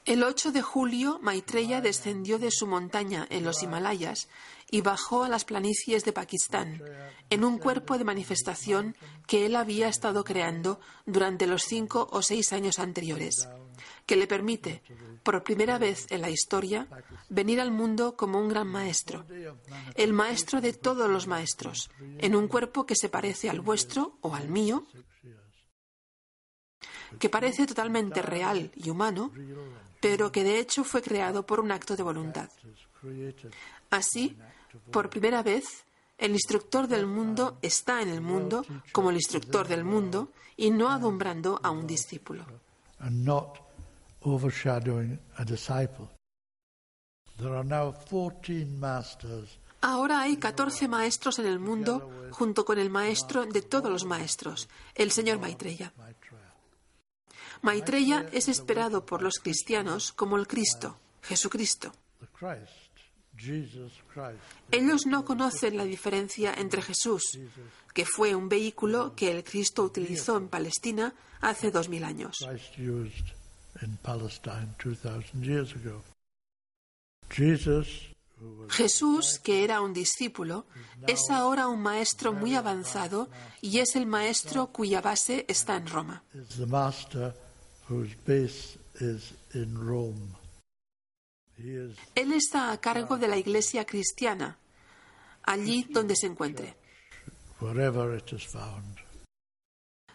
El 0.05 0.21
8 0.23 0.51
de 0.51 0.61
julio, 0.61 1.17
Maitreya 1.21 1.79
descendió 1.79 2.37
de 2.37 2.51
su 2.51 2.67
montaña 2.67 3.25
en 3.29 3.45
los 3.45 3.63
Himalayas 3.63 4.27
y 4.69 4.81
bajó 4.81 5.23
a 5.23 5.29
las 5.29 5.45
planicies 5.45 6.03
de 6.03 6.11
Pakistán 6.11 6.81
en 7.29 7.45
un 7.45 7.57
cuerpo 7.57 7.97
de 7.97 8.03
manifestación 8.03 8.97
que 9.27 9.45
él 9.45 9.55
había 9.55 9.87
estado 9.87 10.25
creando 10.25 10.81
durante 11.05 11.47
los 11.47 11.63
cinco 11.63 12.09
o 12.11 12.21
seis 12.21 12.51
años 12.51 12.79
anteriores, 12.79 13.47
que 14.05 14.17
le 14.17 14.27
permite, 14.27 14.83
por 15.23 15.41
primera 15.43 15.77
vez 15.77 16.07
en 16.09 16.21
la 16.21 16.29
historia, 16.29 16.87
venir 17.29 17.61
al 17.61 17.71
mundo 17.71 18.17
como 18.17 18.39
un 18.39 18.49
gran 18.49 18.67
maestro, 18.67 19.25
el 19.95 20.11
maestro 20.11 20.59
de 20.59 20.73
todos 20.73 21.09
los 21.09 21.27
maestros, 21.27 21.89
en 22.17 22.35
un 22.35 22.49
cuerpo 22.49 22.85
que 22.85 22.95
se 22.95 23.07
parece 23.07 23.49
al 23.49 23.61
vuestro 23.61 24.17
o 24.19 24.35
al 24.35 24.49
mío, 24.49 24.85
que 27.19 27.30
parece 27.30 27.65
totalmente 27.65 28.21
real 28.21 28.71
y 28.76 28.89
humano, 28.89 29.32
pero 29.99 30.32
que 30.32 30.43
de 30.43 30.60
hecho 30.60 30.84
fue 30.84 31.02
creado 31.02 31.45
por 31.45 31.60
un 31.60 31.71
acto 31.71 31.95
de 31.95 32.04
voluntad. 32.04 32.49
Así, 33.89 34.38
por 34.91 35.10
primera 35.10 35.43
vez, 35.43 35.86
el 36.17 36.32
instructor 36.32 36.88
del 36.88 37.06
mundo 37.06 37.58
está 37.62 38.02
en 38.02 38.10
el 38.10 38.21
mundo 38.21 38.65
como 38.91 39.10
el 39.10 39.17
instructor 39.17 39.67
del 39.67 39.84
mundo 39.84 40.30
y 40.56 40.71
no 40.71 40.89
adumbrando 40.89 41.60
a 41.63 41.71
un 41.71 41.88
discípulo. 41.88 42.45
Ahora 49.82 50.21
hay 50.21 50.38
14 50.38 50.88
maestros 50.88 51.39
en 51.39 51.45
el 51.45 51.60
mundo 51.60 52.10
junto 52.32 52.63
con 52.63 52.80
el 52.80 52.89
maestro 52.89 53.45
de 53.45 53.62
todos 53.62 53.91
los 53.91 54.06
maestros, 54.06 54.69
el 54.95 55.12
señor 55.12 55.39
Maitreya. 55.39 55.91
Maitreya 57.63 58.28
es 58.34 58.49
esperado 58.49 59.06
por 59.06 59.21
los 59.21 59.36
cristianos 59.36 60.12
como 60.12 60.38
el 60.38 60.47
Cristo, 60.47 60.99
Jesucristo. 61.21 61.93
Ellos 64.69 65.06
no 65.06 65.23
conocen 65.23 65.78
la 65.78 65.86
diferencia 65.86 66.54
entre 66.56 66.82
Jesús, 66.82 67.39
que 67.93 68.06
fue 68.06 68.36
un 68.36 68.49
vehículo 68.49 69.15
que 69.15 69.32
el 69.32 69.45
Cristo 69.45 69.84
utilizó 69.84 70.38
en 70.38 70.49
Palestina 70.49 71.15
hace 71.39 71.71
dos 71.71 71.88
mil 71.88 72.04
años. 72.04 72.36
Jesús, 78.69 79.39
que 79.39 79.63
era 79.63 79.80
un 79.80 79.93
discípulo, 79.93 80.65
es 81.08 81.30
ahora 81.30 81.69
un 81.69 81.82
maestro 81.82 82.34
muy 82.34 82.56
avanzado 82.56 83.30
y 83.62 83.80
es 83.80 83.95
el 83.95 84.06
maestro 84.06 84.67
cuya 84.67 84.99
base 84.99 85.45
está 85.47 85.78
en 85.78 85.88
Roma. 85.88 86.23
Él 92.15 92.34
está 92.34 92.71
a 92.71 92.82
cargo 92.82 93.17
de 93.17 93.27
la 93.27 93.38
iglesia 93.38 93.86
cristiana, 93.86 94.58
allí 95.43 95.86
donde 95.89 96.15
se 96.15 96.27
encuentre. 96.27 96.75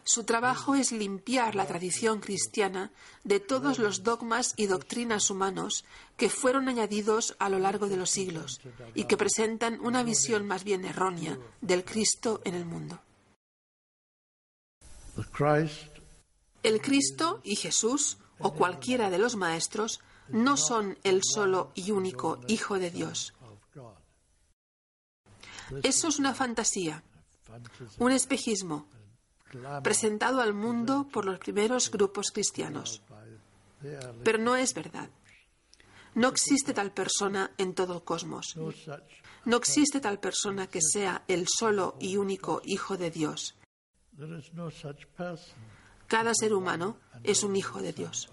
Su 0.05 0.25
trabajo 0.25 0.75
es 0.75 0.91
limpiar 0.91 1.55
la 1.55 1.67
tradición 1.67 2.21
cristiana 2.21 2.91
de 3.25 3.41
todos 3.41 3.79
los 3.79 4.03
dogmas 4.03 4.55
y 4.57 4.67
doctrinas 4.67 5.29
humanos 5.29 5.85
que 6.17 6.31
fueron 6.31 6.69
añadidos 6.69 7.37
a 7.38 7.51
lo 7.51 7.59
largo 7.59 7.88
de 7.88 7.99
los 7.99 8.11
siglos 8.11 8.59
y 8.95 9.05
que 9.05 9.19
presentan 9.19 9.79
una 9.81 10.03
visión 10.03 10.47
más 10.47 10.64
bien 10.64 10.87
errónea 10.87 11.38
del 11.61 11.85
Cristo 11.85 12.41
en 12.45 12.55
el 12.55 12.64
mundo. 12.64 12.99
El 16.69 16.83
Cristo 16.83 17.41
y 17.45 17.57
Jesús, 17.57 18.19
o 18.39 18.53
cualquiera 18.53 19.09
de 19.09 19.17
los 19.17 19.37
maestros, 19.37 20.01
no 20.29 20.59
son 20.59 20.99
el 21.03 21.23
solo 21.25 21.73
y 21.75 21.93
único 21.93 22.41
Hijo 22.47 22.79
de 22.79 22.91
Dios. 22.91 23.33
Eso 25.83 26.09
es 26.09 26.19
una 26.19 26.35
fantasía, 26.35 27.03
un 27.99 28.13
espejismo, 28.13 28.87
presentado 29.83 30.43
al 30.43 30.53
mundo 30.53 31.09
por 31.11 31.25
los 31.25 31.39
primeros 31.39 31.91
grupos 31.91 32.31
cristianos. 32.33 33.01
Pero 34.23 34.37
no 34.37 34.55
es 34.55 34.75
verdad. 34.75 35.09
No 36.15 36.29
existe 36.29 36.75
tal 36.75 36.93
persona 36.93 37.51
en 37.57 37.73
todo 37.73 37.95
el 37.95 38.05
cosmos. 38.05 38.55
No 39.47 39.57
existe 39.57 40.01
tal 40.01 40.21
persona 40.21 40.67
que 40.67 40.83
sea 40.83 41.25
el 41.29 41.47
solo 41.49 41.97
y 41.99 42.19
único 42.19 42.61
Hijo 42.67 42.99
de 42.99 43.11
Dios. 43.11 43.55
Cada 46.09 46.33
ser 46.35 46.55
humano 46.55 46.97
es 47.23 47.42
un 47.42 47.55
Hijo 47.55 47.81
de 47.81 47.92
Dios. 47.92 48.29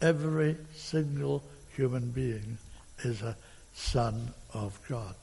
Every 0.00 0.56
single 0.74 1.42
human 1.76 2.12
being 2.12 2.58
is 3.04 3.22
a 3.22 3.36
son 3.74 4.34
of 4.54 4.78
God. 4.88 5.14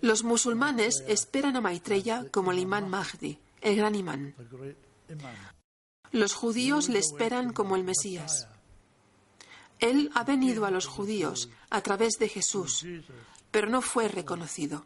Los 0.00 0.24
musulmanes 0.24 1.04
esperan 1.06 1.56
a 1.56 1.60
Maitreya 1.60 2.26
como 2.30 2.52
el 2.52 2.58
imán 2.58 2.88
Mahdi, 2.88 3.38
el 3.60 3.76
gran 3.76 3.94
imán. 3.94 4.34
Los 6.12 6.34
judíos 6.34 6.88
le 6.88 6.98
esperan 6.98 7.52
como 7.52 7.76
el 7.76 7.84
Mesías. 7.84 8.48
Él 9.78 10.10
ha 10.14 10.24
venido 10.24 10.64
a 10.64 10.70
los 10.70 10.86
judíos 10.86 11.50
a 11.70 11.80
través 11.82 12.14
de 12.18 12.28
Jesús, 12.28 12.84
pero 13.50 13.68
no 13.68 13.82
fue 13.82 14.08
reconocido. 14.08 14.84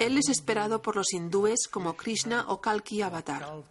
Él 0.00 0.18
es 0.18 0.28
esperado 0.28 0.80
por 0.82 0.96
los 0.96 1.12
hindúes 1.12 1.68
como 1.68 1.96
Krishna 1.96 2.46
o 2.48 2.60
Kalki 2.60 3.02
Avatar. 3.02 3.64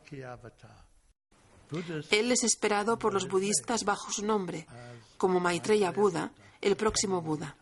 Él 2.11 2.31
es 2.31 2.43
esperado 2.43 2.99
por 2.99 3.13
los 3.13 3.27
budistas 3.27 3.83
bajo 3.83 4.11
su 4.11 4.25
nombre, 4.25 4.67
como 5.17 5.39
Maitreya 5.39 5.91
Buda, 5.91 6.31
el 6.61 6.75
próximo 6.75 7.21
Buda. 7.21 7.55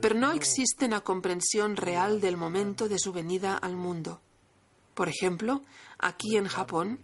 Pero 0.00 0.14
no 0.14 0.32
existe 0.32 0.86
una 0.86 1.00
comprensión 1.00 1.76
real 1.76 2.20
del 2.20 2.36
momento 2.36 2.88
de 2.88 2.98
su 2.98 3.12
venida 3.12 3.56
al 3.56 3.76
mundo. 3.76 4.20
Por 4.94 5.08
ejemplo, 5.08 5.62
aquí 5.98 6.36
en 6.36 6.46
Japón, 6.46 7.00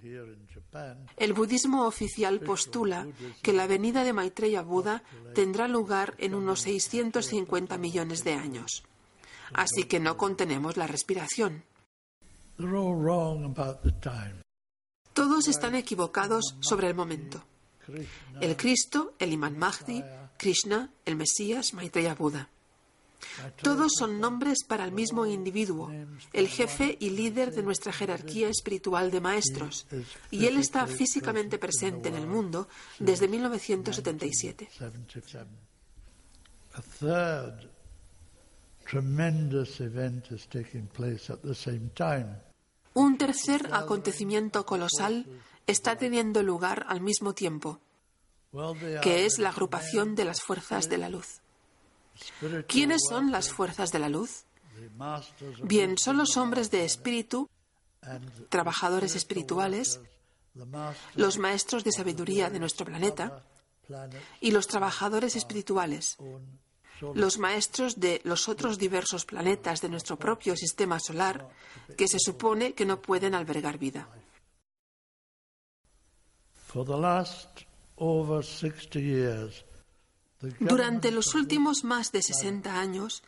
el 1.17 1.33
budismo 1.33 1.87
oficial 1.87 2.41
postula 2.41 3.07
que 3.43 3.53
la 3.53 3.67
venida 3.67 4.05
de 4.05 4.13
Maitreya 4.13 4.63
Buda 4.63 5.03
tendrá 5.35 5.69
lugar 5.69 6.15
en 6.19 6.35
unos 6.35 6.63
650 6.63 7.79
millones 7.79 8.25
de 8.25 8.35
años. 8.35 8.85
Así 9.53 9.85
que 9.85 10.01
no 10.01 10.17
contenemos 10.17 10.77
la 10.77 10.87
respiración. 10.87 11.65
Todos 15.13 15.49
están 15.49 15.75
equivocados 15.75 16.57
sobre 16.61 16.89
el 16.89 16.95
momento. 16.95 17.45
El 18.41 18.57
Cristo, 18.57 19.15
el 19.19 19.33
Imán 19.33 19.59
Mahdi, 19.59 20.03
Krishna, 20.37 20.91
el 21.05 21.17
Mesías, 21.17 21.73
Maitreya 21.75 22.15
Buda. 22.15 22.49
Todos 23.63 23.93
son 23.99 24.21
nombres 24.21 24.65
para 24.67 24.85
el 24.85 24.93
mismo 24.93 25.27
individuo, 25.27 25.91
el 26.33 26.49
jefe 26.49 26.97
y 27.01 27.11
líder 27.11 27.55
de 27.55 27.63
nuestra 27.63 27.93
jerarquía 27.93 28.49
espiritual 28.49 29.11
de 29.11 29.21
maestros, 29.21 29.87
y 30.31 30.47
él 30.47 30.59
está 30.59 30.87
físicamente 30.87 31.59
presente 31.59 32.09
en 32.09 32.17
el 32.17 32.27
mundo 32.27 32.69
desde 32.99 33.29
1977. 33.29 34.69
Un 42.95 43.19
tercer 43.19 43.69
acontecimiento 43.73 44.65
colosal 44.65 45.27
está 45.67 45.97
teniendo 45.97 46.43
lugar 46.43 46.87
al 46.89 47.01
mismo 47.01 47.35
tiempo, 47.35 47.81
que 49.03 49.27
es 49.27 49.39
la 49.39 49.51
agrupación 49.51 50.15
de 50.15 50.25
las 50.25 50.41
fuerzas 50.41 50.89
de 50.89 50.99
la 50.99 51.09
luz. 51.11 51.41
¿Quiénes 52.69 53.03
son 53.09 53.31
las 53.31 53.51
fuerzas 53.51 53.93
de 53.93 53.99
la 53.99 54.09
luz? 54.09 54.45
Bien, 55.63 55.99
son 55.99 56.17
los 56.17 56.37
hombres 56.37 56.71
de 56.71 56.85
espíritu, 56.85 57.49
trabajadores 58.49 59.17
espirituales, 59.17 60.01
los 61.15 61.39
maestros 61.39 61.85
de 61.85 61.93
sabiduría 61.93 62.51
de 62.51 62.61
nuestro 62.61 62.87
planeta 62.87 63.43
y 64.41 64.53
los 64.53 64.67
trabajadores 64.67 65.37
espirituales, 65.37 66.17
los 67.15 67.39
maestros 67.39 68.01
de 68.01 68.21
los 68.25 68.49
otros 68.49 68.79
diversos 68.79 69.25
planetas 69.25 69.81
de 69.81 69.89
nuestro 69.89 70.19
propio 70.19 70.57
sistema 70.57 70.99
solar 71.01 71.49
que 71.97 72.09
se 72.09 72.19
supone 72.19 72.75
que 72.75 72.87
no 72.87 73.01
pueden 73.01 73.35
albergar 73.35 73.79
vida. 73.79 74.09
Durante 80.61 81.11
los 81.11 81.35
últimos 81.35 81.85
más 81.85 82.13
de 82.13 82.23
60 82.23 82.79
años, 82.79 83.23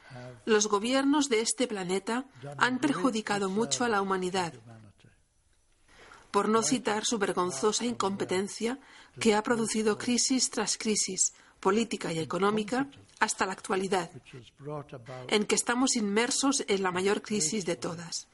los 0.45 0.66
gobiernos 0.66 1.29
de 1.29 1.41
este 1.41 1.66
planeta 1.66 2.27
han 2.59 2.79
perjudicado 2.79 3.49
mucho 3.49 3.85
a 3.85 3.89
la 3.89 4.03
humanidad, 4.03 4.53
por 6.31 6.49
no 6.49 6.62
citar 6.62 7.05
su 7.07 7.19
vergonzosa 7.19 7.87
incompetencia 7.87 8.79
que 9.19 9.35
ha 9.35 9.43
producido 9.43 9.97
crisis 9.97 10.51
tras 10.51 10.77
crisis, 10.77 11.33
política 11.61 12.12
y 12.12 12.18
económica 12.18 12.86
hasta 13.20 13.46
la 13.46 13.52
actualidad, 13.52 14.11
en 15.28 15.44
que 15.44 15.54
estamos 15.54 15.96
inmersos 15.96 16.64
en 16.68 16.82
la 16.82 16.92
mayor 16.92 17.22
crisis 17.22 17.66
de 17.66 17.76
todas. 17.76 18.28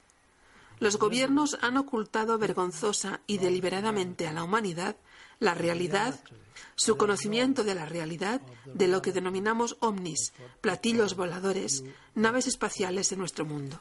Los 0.79 0.99
gobiernos 0.99 1.57
han 1.63 1.77
ocultado 1.77 2.39
vergonzosa 2.39 3.21
y 3.27 3.39
deliberadamente 3.39 4.27
a 4.27 4.33
la 4.33 4.43
humanidad 4.43 4.97
la 5.41 5.55
realidad, 5.55 6.19
su 6.75 6.97
conocimiento 6.97 7.65
de 7.65 7.75
la 7.75 7.87
realidad, 7.87 8.41
de 8.67 8.89
lo 8.89 9.03
que 9.03 9.13
denominamos 9.13 9.77
ovnis, 9.81 10.33
platillos 10.61 11.17
voladores, 11.17 11.85
naves 12.15 12.47
espaciales 12.47 13.13
en 13.13 13.19
nuestro 13.19 13.45
mundo. 13.45 13.81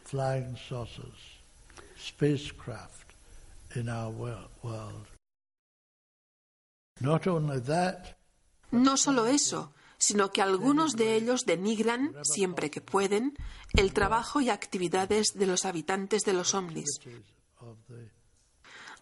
No 8.73 8.97
solo 8.97 9.27
eso, 9.27 9.71
sino 9.99 10.31
que 10.31 10.41
algunos 10.41 10.95
de 10.95 11.15
ellos 11.15 11.45
denigran, 11.45 12.15
siempre 12.23 12.71
que 12.71 12.81
pueden, 12.81 13.37
el 13.73 13.93
trabajo 13.93 14.41
y 14.41 14.49
actividades 14.49 15.27
de 15.35 15.45
los 15.45 15.63
habitantes 15.65 16.23
de 16.23 16.33
los 16.33 16.55
ovnis, 16.55 16.99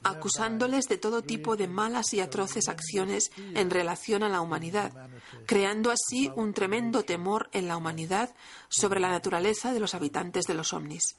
acusándoles 0.04 0.90
de 0.90 0.98
todo 0.98 1.22
tipo 1.22 1.56
de 1.56 1.70
malas 1.70 2.14
y 2.14 2.20
atroces 2.20 2.68
acciones 2.68 3.32
en 3.38 3.70
relación 3.70 4.24
a 4.24 4.30
la 4.30 4.42
humanidad, 4.42 4.92
creando 5.46 5.90
así 5.90 6.30
un 6.36 6.54
tremendo 6.54 7.04
temor 7.04 7.50
en 7.54 7.70
la 7.70 7.78
humanidad 7.78 8.36
sobre 8.68 9.00
la 9.00 9.10
naturaleza 9.10 9.72
de 9.72 9.80
los 9.80 9.96
habitantes 9.96 10.46
de 10.46 10.54
los 10.54 10.74
ovnis. 10.74 11.16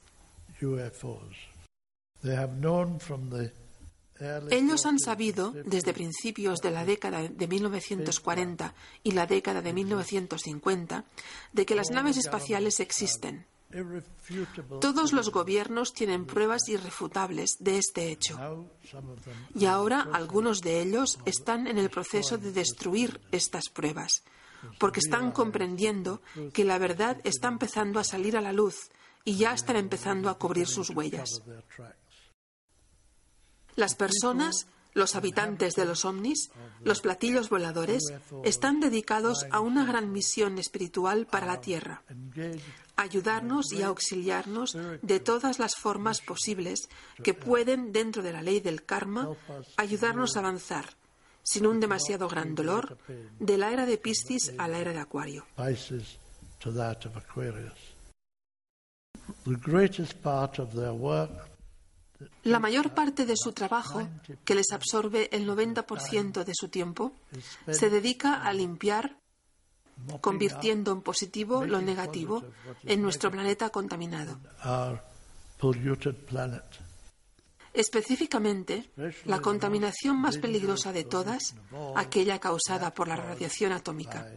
Ellos 4.49 4.85
han 4.85 4.99
sabido, 4.99 5.51
desde 5.65 5.93
principios 5.93 6.61
de 6.61 6.71
la 6.71 6.85
década 6.85 7.27
de 7.27 7.47
1940 7.47 8.73
y 9.03 9.11
la 9.11 9.25
década 9.25 9.61
de 9.61 9.73
1950, 9.73 11.05
de 11.51 11.65
que 11.65 11.75
las 11.75 11.89
naves 11.89 12.17
espaciales 12.17 12.79
existen. 12.79 13.45
Todos 14.79 15.13
los 15.13 15.31
gobiernos 15.31 15.93
tienen 15.93 16.25
pruebas 16.25 16.69
irrefutables 16.69 17.57
de 17.59 17.79
este 17.79 18.11
hecho. 18.11 18.67
Y 19.55 19.65
ahora 19.65 20.07
algunos 20.13 20.61
de 20.61 20.81
ellos 20.81 21.19
están 21.25 21.67
en 21.67 21.77
el 21.77 21.89
proceso 21.89 22.37
de 22.37 22.51
destruir 22.51 23.19
estas 23.31 23.69
pruebas, 23.69 24.23
porque 24.79 24.99
están 24.99 25.31
comprendiendo 25.31 26.21
que 26.53 26.65
la 26.65 26.77
verdad 26.77 27.17
está 27.23 27.47
empezando 27.47 27.99
a 27.99 28.03
salir 28.03 28.37
a 28.37 28.41
la 28.41 28.53
luz 28.53 28.91
y 29.25 29.37
ya 29.37 29.53
están 29.53 29.77
empezando 29.77 30.29
a 30.29 30.37
cubrir 30.37 30.67
sus 30.67 30.91
huellas. 30.91 31.29
Las 33.75 33.95
personas, 33.95 34.67
los 34.93 35.15
habitantes 35.15 35.73
de 35.75 35.85
los 35.85 36.05
ovnis, 36.05 36.51
los 36.83 37.01
platillos 37.01 37.49
voladores, 37.49 38.03
están 38.43 38.79
dedicados 38.79 39.45
a 39.51 39.59
una 39.59 39.85
gran 39.85 40.11
misión 40.11 40.59
espiritual 40.59 41.25
para 41.25 41.47
la 41.47 41.61
Tierra, 41.61 42.03
ayudarnos 42.95 43.71
y 43.71 43.81
auxiliarnos 43.81 44.77
de 45.01 45.19
todas 45.19 45.59
las 45.59 45.75
formas 45.75 46.21
posibles 46.21 46.89
que 47.23 47.33
pueden, 47.33 47.91
dentro 47.91 48.21
de 48.21 48.33
la 48.33 48.41
ley 48.41 48.59
del 48.59 48.83
karma, 48.83 49.29
ayudarnos 49.77 50.35
a 50.35 50.39
avanzar, 50.39 50.85
sin 51.41 51.65
un 51.65 51.79
demasiado 51.79 52.27
gran 52.27 52.53
dolor, 52.53 52.97
de 53.39 53.57
la 53.57 53.71
era 53.71 53.85
de 53.85 53.97
Piscis 53.97 54.53
a 54.57 54.67
la 54.67 54.79
era 54.79 54.93
de 54.93 54.99
Acuario. 54.99 55.45
La 62.43 62.59
mayor 62.59 62.93
parte 62.93 63.25
de 63.25 63.35
su 63.35 63.53
trabajo, 63.53 64.07
que 64.43 64.55
les 64.55 64.71
absorbe 64.71 65.29
el 65.31 65.47
90% 65.47 66.43
de 66.43 66.53
su 66.53 66.69
tiempo, 66.69 67.13
se 67.69 67.89
dedica 67.89 68.43
a 68.43 68.53
limpiar, 68.53 69.17
convirtiendo 70.21 70.91
en 70.91 71.01
positivo 71.01 71.65
lo 71.65 71.81
negativo 71.81 72.43
en 72.83 73.01
nuestro 73.01 73.31
planeta 73.31 73.69
contaminado. 73.69 74.39
Específicamente, 77.73 78.91
la 79.25 79.39
contaminación 79.39 80.21
más 80.21 80.37
peligrosa 80.37 80.91
de 80.91 81.05
todas, 81.05 81.55
aquella 81.95 82.39
causada 82.39 82.93
por 82.93 83.07
la 83.07 83.15
radiación 83.15 83.71
atómica. 83.71 84.29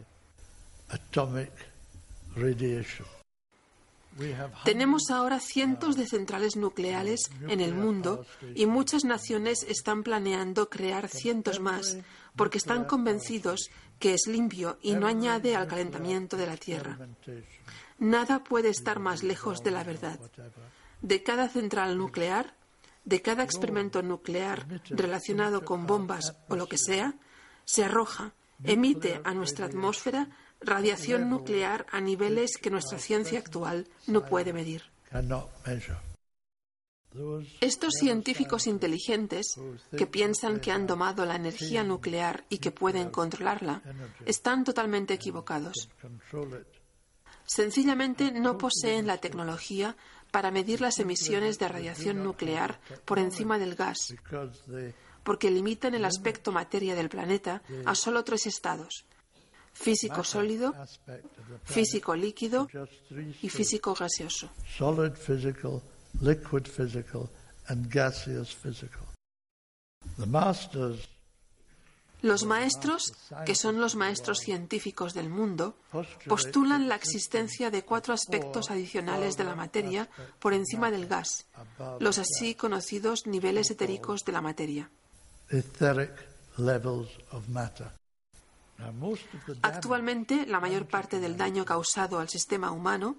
Tenemos 4.63 5.11
ahora 5.11 5.39
cientos 5.39 5.95
de 5.95 6.07
centrales 6.07 6.55
nucleares 6.55 7.29
en 7.47 7.61
el 7.61 7.73
mundo 7.73 8.25
y 8.55 8.65
muchas 8.65 9.05
naciones 9.05 9.63
están 9.63 10.03
planeando 10.03 10.69
crear 10.69 11.07
cientos 11.07 11.59
más 11.59 11.97
porque 12.35 12.57
están 12.57 12.85
convencidos 12.85 13.69
que 13.99 14.13
es 14.13 14.27
limpio 14.27 14.77
y 14.81 14.93
no 14.93 15.07
añade 15.07 15.55
al 15.55 15.67
calentamiento 15.67 16.37
de 16.37 16.47
la 16.47 16.57
Tierra. 16.57 16.97
Nada 17.99 18.43
puede 18.43 18.69
estar 18.69 18.99
más 18.99 19.23
lejos 19.23 19.63
de 19.63 19.71
la 19.71 19.83
verdad. 19.83 20.19
De 21.01 21.23
cada 21.23 21.49
central 21.49 21.97
nuclear, 21.97 22.55
de 23.05 23.21
cada 23.21 23.43
experimento 23.43 24.01
nuclear 24.01 24.67
relacionado 24.89 25.63
con 25.63 25.87
bombas 25.87 26.35
o 26.47 26.55
lo 26.55 26.67
que 26.67 26.77
sea, 26.77 27.15
se 27.65 27.83
arroja, 27.83 28.33
emite 28.63 29.21
a 29.23 29.33
nuestra 29.33 29.65
atmósfera 29.65 30.29
radiación 30.61 31.29
nuclear 31.29 31.85
a 31.91 32.01
niveles 32.01 32.57
que 32.57 32.69
nuestra 32.69 32.99
ciencia 32.99 33.39
actual 33.39 33.87
no 34.07 34.25
puede 34.25 34.53
medir. 34.53 34.83
Estos 37.61 37.93
científicos 37.93 38.67
inteligentes 38.67 39.55
que 39.95 40.07
piensan 40.07 40.59
que 40.59 40.71
han 40.71 40.85
domado 40.85 41.25
la 41.25 41.35
energía 41.35 41.83
nuclear 41.83 42.45
y 42.49 42.59
que 42.59 42.71
pueden 42.71 43.09
controlarla 43.09 43.81
están 44.25 44.63
totalmente 44.63 45.13
equivocados. 45.13 45.89
Sencillamente 47.45 48.31
no 48.31 48.57
poseen 48.57 49.07
la 49.07 49.17
tecnología 49.17 49.95
para 50.31 50.51
medir 50.51 50.81
las 50.81 50.99
emisiones 50.99 51.57
de 51.57 51.69
radiación 51.69 52.23
nuclear 52.23 52.79
por 53.05 53.19
encima 53.19 53.57
del 53.57 53.75
gas, 53.75 54.13
porque 55.23 55.49
limitan 55.49 55.95
el 55.95 56.03
aspecto 56.03 56.51
materia 56.51 56.93
del 56.93 57.09
planeta 57.09 57.61
a 57.85 57.95
solo 57.95 58.23
tres 58.25 58.45
estados, 58.47 59.05
físico 59.77 60.23
sólido, 60.23 60.73
físico 61.63 62.15
líquido 62.15 62.67
y 63.41 63.49
físico 63.49 63.93
gaseoso. 63.93 64.49
Los 72.23 72.45
maestros, 72.45 73.13
que 73.45 73.53
son 73.53 73.79
los 73.79 73.95
maestros 73.95 74.39
científicos 74.39 75.13
del 75.13 75.29
mundo, 75.29 75.77
postulan 76.27 76.89
la 76.89 76.95
existencia 76.95 77.69
de 77.69 77.83
cuatro 77.83 78.13
aspectos 78.13 78.71
adicionales 78.71 79.37
de 79.37 79.43
la 79.43 79.55
materia 79.55 80.09
por 80.39 80.53
encima 80.53 80.89
del 80.89 81.05
gas, 81.07 81.45
los 81.99 82.17
así 82.17 82.55
conocidos 82.55 83.27
niveles 83.27 83.69
etéricos 83.69 84.25
de 84.25 84.31
la 84.31 84.41
materia. 84.41 84.89
Actualmente, 89.61 90.45
la 90.45 90.59
mayor 90.59 90.87
parte 90.87 91.19
del 91.19 91.37
daño 91.37 91.65
causado 91.65 92.19
al 92.19 92.29
sistema 92.29 92.71
humano, 92.71 93.17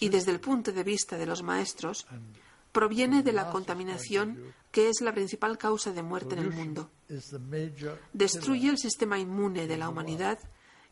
y 0.00 0.08
desde 0.08 0.32
el 0.32 0.40
punto 0.40 0.72
de 0.72 0.82
vista 0.84 1.16
de 1.16 1.26
los 1.26 1.42
maestros, 1.42 2.06
proviene 2.72 3.22
de 3.22 3.32
la 3.32 3.50
contaminación, 3.50 4.54
que 4.70 4.88
es 4.88 5.00
la 5.00 5.12
principal 5.12 5.58
causa 5.58 5.92
de 5.92 6.02
muerte 6.02 6.34
en 6.34 6.40
el 6.40 6.50
mundo. 6.50 6.90
Destruye 8.12 8.70
el 8.70 8.78
sistema 8.78 9.18
inmune 9.18 9.66
de 9.66 9.76
la 9.76 9.88
humanidad 9.88 10.38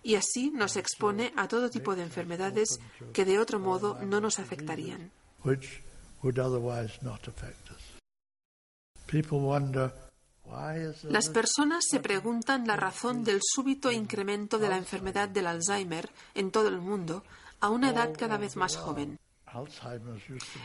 y 0.03 0.15
así 0.15 0.51
nos 0.51 0.77
expone 0.77 1.33
a 1.37 1.49
todo 1.49 1.71
tipo 1.71 1.95
de 1.97 2.03
enfermedades 2.03 2.79
que 3.13 3.25
de 3.25 3.39
otro 3.39 3.59
modo 3.59 3.99
no 4.05 4.21
nos 4.21 4.39
afectarían. 4.39 5.11
Las 11.09 11.29
personas 11.29 11.85
se 11.89 12.01
preguntan 12.01 12.67
la 12.67 12.77
razón 12.77 13.25
del 13.25 13.41
súbito 13.43 13.93
incremento 13.93 14.59
de 14.59 14.69
la 14.69 14.77
enfermedad 14.77 15.29
del 15.29 15.47
Alzheimer 15.47 16.11
en 16.35 16.51
todo 16.51 16.69
el 16.69 16.81
mundo 16.81 17.25
a 17.61 17.69
una 17.69 17.91
edad 17.91 18.13
cada 18.19 18.37
vez 18.37 18.57
más 18.57 18.77
joven. 18.77 19.19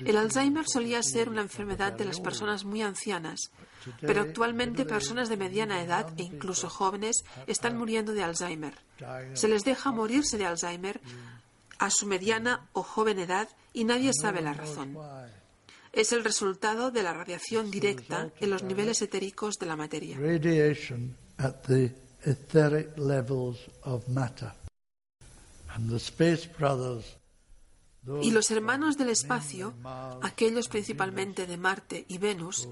El 0.05 0.17
Alzheimer 0.17 0.65
solía 0.67 1.01
ser 1.01 1.29
una 1.29 1.41
enfermedad 1.41 1.93
de 1.93 2.05
las 2.05 2.19
personas 2.19 2.65
muy 2.65 2.83
ancianas, 2.83 3.51
pero 3.99 4.21
actualmente 4.21 4.86
personas 4.86 5.27
de 5.27 5.38
mediana 5.38 5.81
edad 5.81 6.07
e 6.17 6.23
incluso 6.23 6.69
jóvenes 6.69 7.23
están 7.47 7.77
muriendo 7.77 8.13
de 8.13 8.23
Alzheimer. 8.23 8.75
Se 9.33 9.47
les 9.47 9.63
deja 9.63 9.91
morirse 9.91 10.38
de 10.38 10.45
Alzheimer 10.45 11.01
a 11.79 11.89
su 11.89 12.05
mediana 12.05 12.67
o 12.73 12.83
joven 12.83 13.19
edad 13.19 13.49
y 13.73 13.83
nadie 13.86 14.11
sabe 14.13 14.41
la 14.41 14.53
razón 14.53 14.95
es 15.95 16.11
el 16.11 16.23
resultado 16.23 16.91
de 16.91 17.03
la 17.03 17.13
radiación 17.13 17.71
directa 17.71 18.29
en 18.39 18.49
los 18.49 18.63
niveles 18.63 19.01
etéricos 19.01 19.55
de 19.57 19.65
la 19.65 19.77
materia. 19.77 20.17
Y 28.21 28.31
los 28.31 28.51
hermanos 28.51 28.97
del 28.97 29.09
espacio, 29.09 29.73
aquellos 30.21 30.67
principalmente 30.67 31.47
de 31.47 31.57
Marte 31.57 32.05
y 32.07 32.17
Venus, 32.17 32.67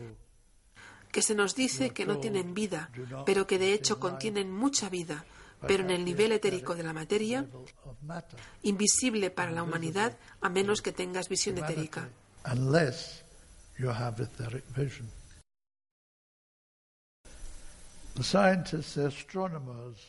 que 1.11 1.21
se 1.21 1.33
nos 1.33 1.55
dice 1.55 1.91
que 1.91 2.05
no 2.05 2.17
tienen 2.19 2.53
vida, 2.53 2.91
pero 3.25 3.47
que 3.47 3.57
de 3.57 3.73
hecho 3.73 3.99
contienen 3.99 4.51
mucha 4.51 4.89
vida, 4.89 5.25
pero 5.65 5.83
en 5.83 5.91
el 5.91 6.03
nivel 6.03 6.33
etérico 6.33 6.75
de 6.75 6.83
la 6.83 6.91
materia, 6.91 7.47
invisible 8.63 9.31
para 9.31 9.51
la 9.51 9.63
humanidad 9.63 10.17
a 10.41 10.49
menos 10.49 10.81
que 10.81 10.91
tengas 10.91 11.29
visión 11.29 11.57
etérica. 11.57 12.09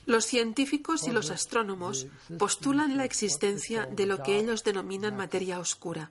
Los 0.07 0.27
científicos 0.27 1.09
y 1.09 1.11
los 1.11 1.31
astrónomos 1.31 2.07
postulan 2.39 2.97
la 2.97 3.05
existencia 3.05 3.87
de 3.87 4.07
lo 4.07 4.23
que 4.23 4.39
ellos 4.39 4.63
denominan 4.63 5.17
materia 5.17 5.59
oscura. 5.59 6.11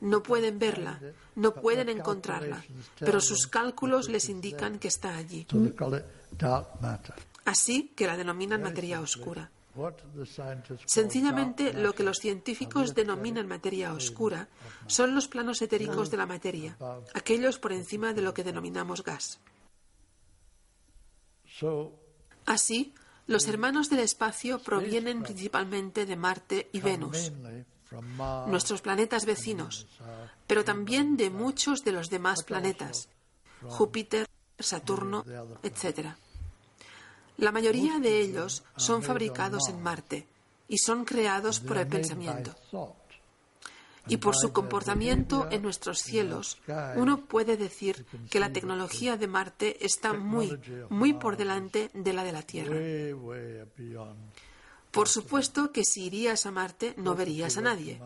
No 0.00 0.22
pueden 0.22 0.58
verla, 0.58 1.00
no 1.34 1.54
pueden 1.54 1.90
encontrarla, 1.90 2.64
pero 2.98 3.20
sus 3.20 3.46
cálculos 3.46 4.08
les 4.08 4.28
indican 4.30 4.78
que 4.78 4.88
está 4.88 5.16
allí. 5.16 5.46
Así 7.44 7.92
que 7.94 8.06
la 8.06 8.16
denominan 8.16 8.62
materia 8.62 9.00
oscura. 9.00 9.50
Sencillamente, 10.86 11.72
lo 11.72 11.94
que 11.94 12.02
los 12.02 12.18
científicos 12.18 12.94
denominan 12.94 13.46
materia 13.46 13.92
oscura 13.92 14.48
son 14.86 15.14
los 15.14 15.28
planos 15.28 15.60
etéricos 15.62 16.10
de 16.10 16.16
la 16.16 16.26
materia, 16.26 16.76
aquellos 17.14 17.58
por 17.58 17.72
encima 17.72 18.12
de 18.12 18.22
lo 18.22 18.32
que 18.32 18.44
denominamos 18.44 19.02
gas. 19.02 19.40
Así, 22.46 22.94
los 23.26 23.48
hermanos 23.48 23.90
del 23.90 24.00
espacio 24.00 24.60
provienen 24.60 25.22
principalmente 25.22 26.06
de 26.06 26.16
Marte 26.16 26.68
y 26.72 26.80
Venus, 26.80 27.32
nuestros 28.46 28.82
planetas 28.82 29.24
vecinos, 29.24 29.86
pero 30.46 30.64
también 30.64 31.16
de 31.16 31.30
muchos 31.30 31.82
de 31.84 31.92
los 31.92 32.08
demás 32.08 32.42
planetas, 32.44 33.08
Júpiter, 33.62 34.26
Saturno, 34.58 35.24
etc. 35.62 36.16
La 37.38 37.52
mayoría 37.52 37.98
de 37.98 38.20
ellos 38.20 38.64
son 38.76 39.02
fabricados 39.02 39.68
en 39.68 39.82
Marte 39.82 40.26
y 40.68 40.78
son 40.78 41.04
creados 41.04 41.60
por 41.60 41.78
el 41.78 41.86
pensamiento. 41.86 42.54
Y 44.08 44.18
por 44.18 44.36
su 44.36 44.52
comportamiento 44.52 45.48
en 45.50 45.62
nuestros 45.62 45.98
cielos, 45.98 46.58
uno 46.96 47.24
puede 47.26 47.56
decir 47.56 48.06
que 48.30 48.40
la 48.40 48.52
tecnología 48.52 49.16
de 49.16 49.26
Marte 49.26 49.84
está 49.84 50.12
muy, 50.12 50.58
muy 50.90 51.12
por 51.12 51.36
delante 51.36 51.90
de 51.92 52.12
la 52.12 52.22
de 52.24 52.32
la 52.32 52.42
Tierra. 52.42 52.76
Por 54.90 55.08
supuesto 55.08 55.72
que 55.72 55.84
si 55.84 56.04
irías 56.04 56.46
a 56.46 56.50
Marte 56.50 56.94
no 56.96 57.14
verías 57.14 57.58
a 57.58 57.60
nadie. 57.60 58.00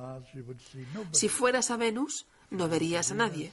Si 1.12 1.28
fueras 1.28 1.70
a 1.70 1.76
Venus, 1.76 2.26
no 2.50 2.68
verías 2.68 3.12
a 3.12 3.14
nadie. 3.14 3.52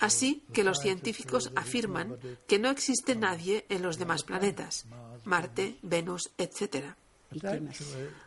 Así 0.00 0.44
que 0.52 0.64
los 0.64 0.80
científicos 0.80 1.52
afirman 1.54 2.18
que 2.46 2.58
no 2.58 2.70
existe 2.70 3.14
nadie 3.14 3.64
en 3.68 3.82
los 3.82 3.98
demás 3.98 4.24
planetas, 4.24 4.86
Marte, 5.24 5.78
Venus, 5.82 6.30
etc. 6.38 6.94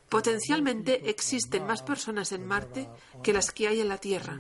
Potencialmente 0.09 1.09
existen 1.09 1.65
más 1.65 1.82
personas 1.84 2.32
en 2.32 2.45
Marte 2.45 2.89
que 3.24 3.34
las 3.34 3.51
que 3.51 3.68
hay 3.68 3.82
en 3.82 3.89
la 3.89 3.97
Tierra. 3.97 4.39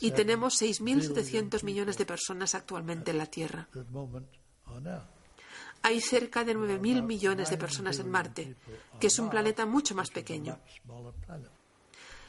Y 0.00 0.12
tenemos 0.12 0.60
6.700 0.60 1.64
millones 1.64 1.98
de 1.98 2.06
personas 2.06 2.54
actualmente 2.54 3.10
en 3.10 3.18
la 3.18 3.26
Tierra. 3.26 3.68
Hay 5.82 6.00
cerca 6.00 6.44
de 6.44 6.56
9.000 6.56 7.02
millones 7.02 7.50
de 7.50 7.56
personas 7.56 7.98
en 7.98 8.10
Marte, 8.10 8.56
que 9.00 9.06
es 9.06 9.18
un 9.18 9.30
planeta 9.30 9.66
mucho 9.66 9.94
más 9.94 10.10
pequeño. 10.10 10.58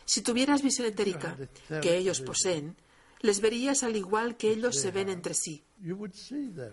Si 0.05 0.21
tuvieras 0.21 0.63
visión 0.63 0.87
etérica, 0.87 1.35
que 1.81 1.97
ellos 1.97 2.21
poseen, 2.21 2.75
les 3.21 3.41
verías 3.41 3.83
al 3.83 3.95
igual 3.95 4.37
que 4.37 4.51
ellos 4.51 4.75
se 4.75 4.91
ven 4.91 5.09
entre 5.09 5.33
sí. 5.33 5.63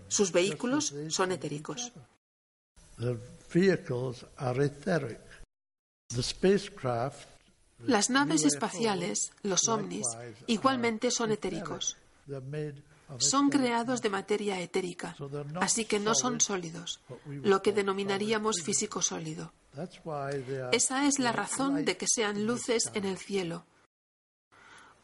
Sus 0.07 0.31
vehículos 0.31 0.93
son 1.09 1.31
etéricos. 1.31 1.91
Las 7.79 8.09
naves 8.09 8.45
espaciales, 8.45 9.31
los 9.43 9.67
ovnis, 9.67 10.07
igualmente 10.47 11.11
son 11.11 11.31
etéricos. 11.31 11.97
Son 13.19 13.49
creados 13.49 14.01
de 14.01 14.09
materia 14.09 14.59
etérica, 14.59 15.15
así 15.61 15.85
que 15.85 15.99
no 15.99 16.13
son 16.13 16.41
sólidos, 16.41 16.99
lo 17.25 17.61
que 17.61 17.71
denominaríamos 17.71 18.61
físico 18.61 19.01
sólido. 19.01 19.53
Esa 20.71 21.07
es 21.07 21.19
la 21.19 21.31
razón 21.31 21.85
de 21.85 21.95
que 21.95 22.05
sean 22.07 22.45
luces 22.45 22.91
en 22.93 23.05
el 23.05 23.17
cielo, 23.17 23.65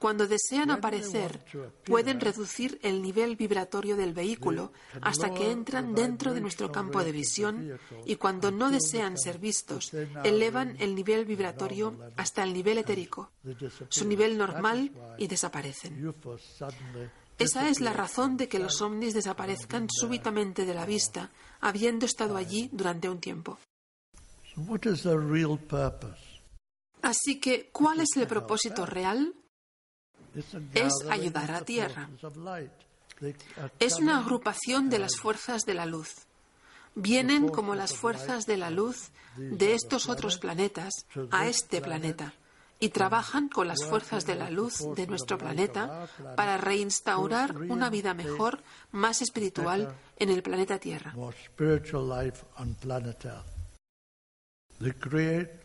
cuando 0.03 0.27
desean 0.27 0.69
aparecer, 0.69 1.45
pueden 1.85 2.19
reducir 2.19 2.77
el 2.83 3.01
nivel 3.01 3.37
vibratorio 3.37 3.95
del 3.95 4.11
vehículo 4.11 4.73
hasta 4.99 5.33
que 5.33 5.49
entran 5.49 5.95
dentro 5.95 6.33
de 6.33 6.41
nuestro 6.41 6.73
campo 6.73 7.01
de 7.05 7.13
visión 7.13 7.79
y 8.05 8.17
cuando 8.17 8.51
no 8.51 8.69
desean 8.69 9.17
ser 9.17 9.39
vistos, 9.39 9.93
elevan 10.25 10.75
el 10.79 10.93
nivel 10.93 11.23
vibratorio 11.23 11.97
hasta 12.17 12.43
el 12.43 12.51
nivel 12.51 12.79
etérico, 12.79 13.31
su 13.87 14.05
nivel 14.05 14.37
normal 14.37 14.91
y 15.17 15.27
desaparecen. 15.27 16.13
Esa 17.37 17.69
es 17.69 17.79
la 17.79 17.93
razón 17.93 18.35
de 18.35 18.49
que 18.49 18.59
los 18.59 18.81
ovnis 18.81 19.13
desaparezcan 19.13 19.87
súbitamente 19.89 20.65
de 20.65 20.73
la 20.73 20.85
vista, 20.85 21.31
habiendo 21.61 22.05
estado 22.05 22.35
allí 22.35 22.67
durante 22.73 23.07
un 23.07 23.21
tiempo. 23.21 23.57
Así 27.01 27.39
que, 27.39 27.69
¿cuál 27.71 28.01
es 28.01 28.17
el 28.17 28.27
propósito 28.27 28.85
real? 28.85 29.33
Es 30.73 30.93
ayudar 31.09 31.51
a 31.51 31.61
Tierra. 31.61 32.09
Es 33.79 33.99
una 33.99 34.19
agrupación 34.19 34.89
de 34.89 34.99
las 34.99 35.17
fuerzas 35.17 35.65
de 35.65 35.73
la 35.73 35.85
luz. 35.85 36.13
Vienen 36.95 37.47
como 37.47 37.75
las 37.75 37.95
fuerzas 37.95 38.45
de 38.45 38.57
la 38.57 38.69
luz 38.69 39.11
de 39.37 39.73
estos 39.73 40.09
otros 40.09 40.37
planetas 40.37 41.05
a 41.31 41.47
este 41.47 41.81
planeta 41.81 42.33
y 42.79 42.89
trabajan 42.89 43.47
con 43.47 43.67
las 43.67 43.85
fuerzas 43.85 44.25
de 44.25 44.35
la 44.35 44.49
luz 44.49 44.83
de 44.95 45.07
nuestro 45.07 45.37
planeta 45.37 46.07
para 46.35 46.57
reinstaurar 46.57 47.55
una 47.55 47.89
vida 47.89 48.13
mejor, 48.13 48.61
más 48.91 49.21
espiritual 49.21 49.95
en 50.17 50.29
el 50.29 50.43
planeta 50.43 50.79
Tierra. 50.79 51.15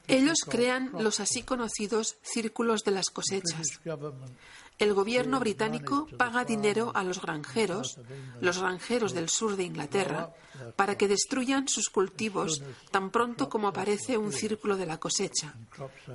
Ellos 0.06 0.38
crean 0.48 0.90
los 0.98 1.20
así 1.20 1.42
conocidos 1.42 2.16
círculos 2.22 2.82
de 2.84 2.92
las 2.92 3.10
cosechas. 3.10 3.80
El 4.78 4.94
gobierno 4.94 5.40
británico 5.40 6.06
paga 6.16 6.44
dinero 6.44 6.92
a 6.94 7.02
los 7.02 7.20
granjeros, 7.20 7.98
los 8.40 8.60
granjeros 8.60 9.12
del 9.12 9.28
sur 9.28 9.56
de 9.56 9.64
Inglaterra, 9.64 10.30
para 10.76 10.96
que 10.96 11.08
destruyan 11.08 11.68
sus 11.68 11.88
cultivos 11.88 12.62
tan 12.92 13.10
pronto 13.10 13.48
como 13.48 13.68
aparece 13.68 14.16
un 14.16 14.32
círculo 14.32 14.76
de 14.76 14.86
la 14.86 14.98
cosecha. 14.98 15.54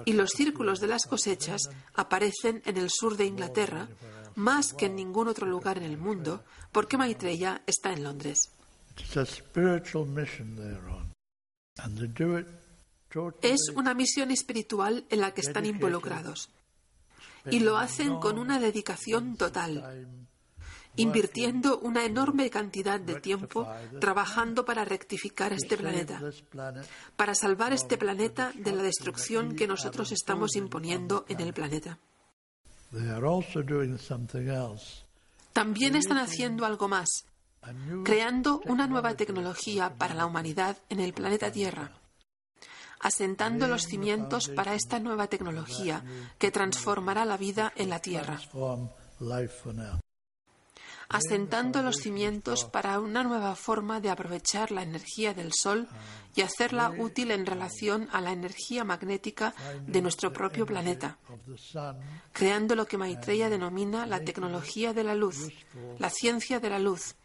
Y 0.06 0.14
los 0.14 0.32
círculos 0.32 0.80
de 0.80 0.88
las 0.88 1.06
cosechas 1.06 1.70
aparecen 1.94 2.62
en 2.66 2.78
el 2.78 2.90
sur 2.90 3.18
de 3.18 3.26
Inglaterra 3.26 3.90
más 4.36 4.74
que 4.74 4.88
en 4.88 4.96
ningún 4.96 5.28
otro 5.28 5.46
lugar 5.46 5.78
en 5.78 5.84
el 5.84 5.98
mundo, 5.98 6.44
porque 6.72 6.98
Maitreya 6.98 7.62
está 7.68 7.94
en 7.94 8.04
Londres. 8.04 8.50
Es 13.42 13.70
una 13.76 13.94
misión 13.94 14.32
espiritual 14.32 15.06
en 15.10 15.22
la 15.22 15.34
que 15.34 15.42
están 15.42 15.66
involucrados 15.66 16.50
y 17.50 17.60
lo 17.60 17.78
hacen 17.78 18.20
con 18.20 18.40
una 18.40 18.60
dedicación 18.60 19.36
total, 19.36 20.08
invirtiendo 20.96 21.80
una 21.80 22.06
enorme 22.06 22.50
cantidad 22.50 23.00
de 23.00 23.20
tiempo 23.20 23.68
trabajando 24.00 24.66
para 24.66 24.86
rectificar 24.86 25.54
este 25.54 25.78
planeta, 25.78 26.22
para 27.16 27.36
salvar 27.36 27.74
este 27.74 27.98
planeta 27.98 28.52
de 28.56 28.72
la 28.72 28.84
destrucción 28.84 29.56
que 29.56 29.68
nosotros 29.68 30.12
estamos 30.12 30.56
imponiendo 30.56 31.26
en 31.28 31.42
el 31.42 31.54
planeta. 31.54 32.00
También 35.52 35.96
están 35.96 36.18
haciendo 36.20 36.66
algo 36.66 36.88
más, 36.88 37.10
creando 38.04 38.62
una 38.66 38.88
nueva 38.88 39.16
tecnología 39.16 39.96
para 39.96 40.14
la 40.14 40.26
humanidad 40.26 40.78
en 40.90 41.00
el 41.00 41.14
planeta 41.14 41.52
Tierra 41.52 41.92
asentando 43.04 43.68
los 43.68 43.84
cimientos 43.84 44.48
para 44.48 44.76
esta 44.76 44.98
nueva 44.98 45.28
tecnología 45.28 46.04
que 46.40 46.52
transformará 46.52 47.26
la 47.26 47.38
vida 47.38 47.74
en 47.76 47.90
la 47.90 48.00
Tierra. 48.00 48.40
Asentando 51.10 51.84
los 51.84 51.98
cimientos 51.98 52.64
para 52.64 53.00
una 53.02 53.24
nueva 53.24 53.56
forma 53.56 54.00
de 54.00 54.10
aprovechar 54.10 54.72
la 54.72 54.84
energía 54.84 55.34
del 55.34 55.52
Sol 55.54 55.88
y 56.34 56.42
hacerla 56.42 56.92
útil 56.98 57.32
en 57.32 57.46
relación 57.46 58.08
a 58.14 58.22
la 58.22 58.32
energía 58.32 58.86
magnética 58.86 59.54
de 59.86 60.02
nuestro 60.02 60.32
propio 60.32 60.66
planeta, 60.66 61.18
creando 62.32 62.74
lo 62.74 62.88
que 62.88 62.98
Maitreya 62.98 63.50
denomina 63.50 64.08
la 64.08 64.22
tecnología 64.22 64.94
de 64.94 65.04
la 65.04 65.14
luz, 65.14 65.50
la 66.00 66.10
ciencia 66.10 66.62
de 66.62 66.70
la 66.70 66.80
luz, 66.80 67.16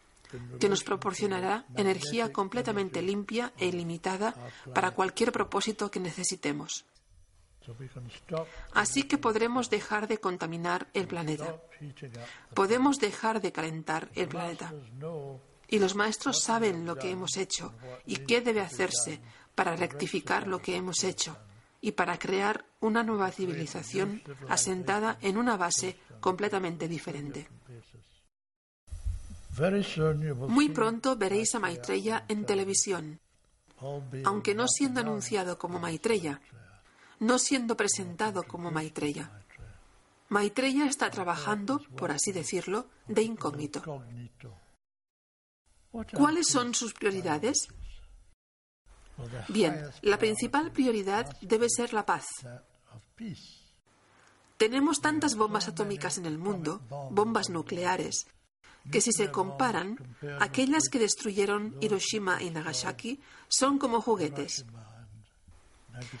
que 0.59 0.69
nos 0.69 0.83
proporcionará 0.83 1.65
energía 1.75 2.31
completamente 2.31 3.01
limpia 3.01 3.53
e 3.57 3.67
ilimitada 3.67 4.35
para 4.73 4.91
cualquier 4.91 5.31
propósito 5.31 5.89
que 5.89 5.99
necesitemos. 5.99 6.85
Así 8.73 9.03
que 9.03 9.17
podremos 9.17 9.69
dejar 9.69 10.07
de 10.07 10.19
contaminar 10.19 10.87
el 10.93 11.07
planeta. 11.07 11.61
Podemos 12.53 12.99
dejar 12.99 13.41
de 13.41 13.51
calentar 13.51 14.09
el 14.15 14.27
planeta. 14.27 14.73
Y 15.67 15.77
los 15.77 15.95
maestros 15.95 16.41
saben 16.41 16.85
lo 16.85 16.95
que 16.95 17.11
hemos 17.11 17.37
hecho 17.37 17.73
y 18.05 18.17
qué 18.17 18.41
debe 18.41 18.61
hacerse 18.61 19.21
para 19.53 19.75
rectificar 19.75 20.47
lo 20.47 20.61
que 20.61 20.75
hemos 20.75 21.03
hecho 21.03 21.37
y 21.81 21.91
para 21.91 22.17
crear 22.17 22.65
una 22.81 23.03
nueva 23.03 23.31
civilización 23.31 24.21
asentada 24.47 25.17
en 25.21 25.37
una 25.37 25.57
base 25.57 25.97
completamente 26.19 26.87
diferente. 26.87 27.47
Muy 30.47 30.69
pronto 30.69 31.15
veréis 31.15 31.53
a 31.55 31.59
Maitreya 31.59 32.25
en 32.27 32.45
televisión, 32.45 33.19
aunque 34.23 34.55
no 34.55 34.67
siendo 34.67 35.01
anunciado 35.01 35.57
como 35.57 35.79
Maitreya, 35.79 36.41
no 37.19 37.39
siendo 37.39 37.75
presentado 37.75 38.43
como 38.43 38.71
Maitreya. 38.71 39.31
Maitreya 40.29 40.85
está 40.85 41.09
trabajando, 41.09 41.81
por 41.97 42.11
así 42.11 42.31
decirlo, 42.31 42.87
de 43.07 43.23
incógnito. 43.23 43.81
¿Cuáles 46.13 46.47
son 46.47 46.75
sus 46.75 46.93
prioridades? 46.93 47.67
Bien, 49.49 49.89
la 50.01 50.17
principal 50.17 50.71
prioridad 50.71 51.35
debe 51.41 51.67
ser 51.69 51.93
la 51.93 52.05
paz. 52.05 52.25
Tenemos 54.57 55.01
tantas 55.01 55.35
bombas 55.35 55.67
atómicas 55.67 56.17
en 56.17 56.25
el 56.25 56.37
mundo, 56.37 56.81
bombas 57.11 57.49
nucleares, 57.49 58.27
que 58.91 59.01
si 59.01 59.11
se 59.11 59.31
comparan, 59.31 59.97
aquellas 60.39 60.89
que 60.89 60.99
destruyeron 60.99 61.75
Hiroshima 61.81 62.41
y 62.41 62.49
Nagasaki 62.49 63.19
son 63.47 63.77
como 63.77 64.01
juguetes. 64.01 64.65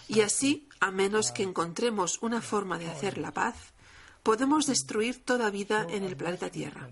Y 0.07 0.21
así, 0.21 0.67
a 0.79 0.91
menos 0.91 1.31
que 1.31 1.43
encontremos 1.43 2.19
una 2.21 2.41
forma 2.41 2.77
de 2.77 2.89
hacer 2.89 3.17
la 3.17 3.31
paz, 3.31 3.55
podemos 4.23 4.65
destruir 4.65 5.23
toda 5.23 5.49
vida 5.49 5.85
en 5.89 6.03
el 6.03 6.15
planeta 6.15 6.49
Tierra. 6.49 6.89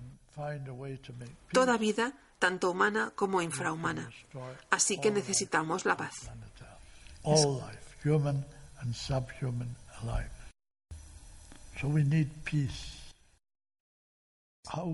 Toda 1.51 1.77
vida, 1.77 2.13
tanto 2.39 2.71
humana 2.71 3.11
como 3.15 3.41
infrahumana. 3.41 4.09
Así 4.69 4.99
que 4.99 5.11
necesitamos 5.11 5.85
la 5.85 5.97
paz. 5.97 6.29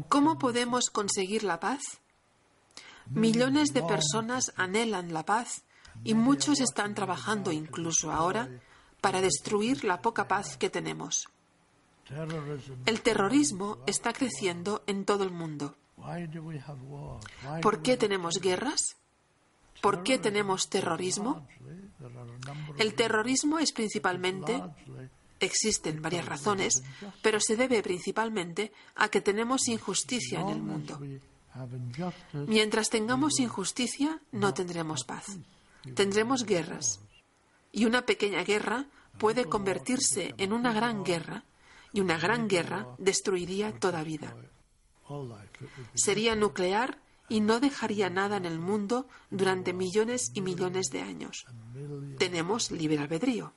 ¿Cómo 0.10 0.38
podemos 0.38 0.90
conseguir 0.90 1.44
la 1.44 1.60
paz? 1.60 1.82
Millones 3.10 3.74
de 3.74 3.84
personas 3.84 4.54
anhelan 4.56 5.14
la 5.14 5.24
paz 5.24 5.64
y 6.04 6.14
muchos 6.14 6.60
están 6.60 6.96
trabajando 6.96 7.52
incluso 7.52 8.12
ahora 8.12 8.50
para 9.02 9.22
destruir 9.22 9.84
la 9.84 10.02
poca 10.02 10.28
paz 10.28 10.58
que 10.58 10.70
tenemos. 10.70 11.28
El 12.86 13.02
terrorismo 13.02 13.80
está 13.86 14.14
creciendo 14.14 14.84
en 14.88 15.06
todo 15.06 15.24
el 15.24 15.32
mundo. 15.32 15.76
¿Por 17.62 17.82
qué 17.82 17.98
tenemos 17.98 18.36
guerras? 18.42 18.98
¿Por 19.82 20.04
qué 20.04 20.18
tenemos 20.18 20.70
terrorismo? 20.70 21.46
El 22.78 22.94
terrorismo 22.96 23.60
es 23.60 23.72
principalmente 23.72 24.62
Existen 25.46 26.02
varias 26.02 26.26
razones, 26.26 26.84
pero 27.22 27.40
se 27.40 27.56
debe 27.56 27.82
principalmente 27.84 28.72
a 28.96 29.10
que 29.10 29.22
tenemos 29.22 29.68
injusticia 29.68 30.40
en 30.40 30.50
el 30.50 30.62
mundo. 30.62 31.00
Mientras 32.48 32.90
tengamos 32.90 33.40
injusticia, 33.40 34.22
no 34.32 34.54
tendremos 34.54 35.04
paz. 35.04 35.38
Tendremos 35.96 36.46
guerras. 36.46 37.00
Y 37.72 37.86
una 37.86 38.06
pequeña 38.06 38.44
guerra 38.44 38.88
puede 39.18 39.46
convertirse 39.46 40.34
en 40.38 40.54
una 40.54 40.74
gran 40.74 41.04
guerra, 41.04 41.44
y 41.92 42.02
una 42.02 42.18
gran 42.18 42.48
guerra 42.48 42.88
destruiría 42.98 43.72
toda 43.72 44.04
vida. 44.04 44.36
Sería 45.94 46.36
nuclear 46.36 47.00
y 47.30 47.42
no 47.42 47.60
dejaría 47.60 48.10
nada 48.10 48.38
en 48.38 48.46
el 48.46 48.60
mundo 48.60 49.08
durante 49.30 49.74
millones 49.74 50.32
y 50.34 50.42
millones 50.42 50.88
de 50.92 51.02
años. 51.02 51.46
Tenemos 52.18 52.72
libre 52.72 53.00
albedrío. 53.00 53.54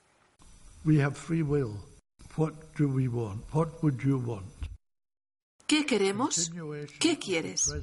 ¿Qué 5.67 5.85
queremos? 5.85 6.53
¿Qué 7.01 7.19
quieres? 7.19 7.75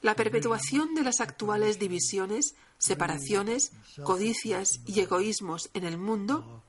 La 0.00 0.16
perpetuación 0.16 0.94
de 0.94 1.02
las 1.02 1.20
actuales 1.20 1.78
divisiones, 1.78 2.54
separaciones, 2.78 3.72
codicias 4.02 4.80
y 4.86 5.00
egoísmos 5.00 5.68
en 5.74 5.84
el 5.84 5.98
mundo 5.98 6.62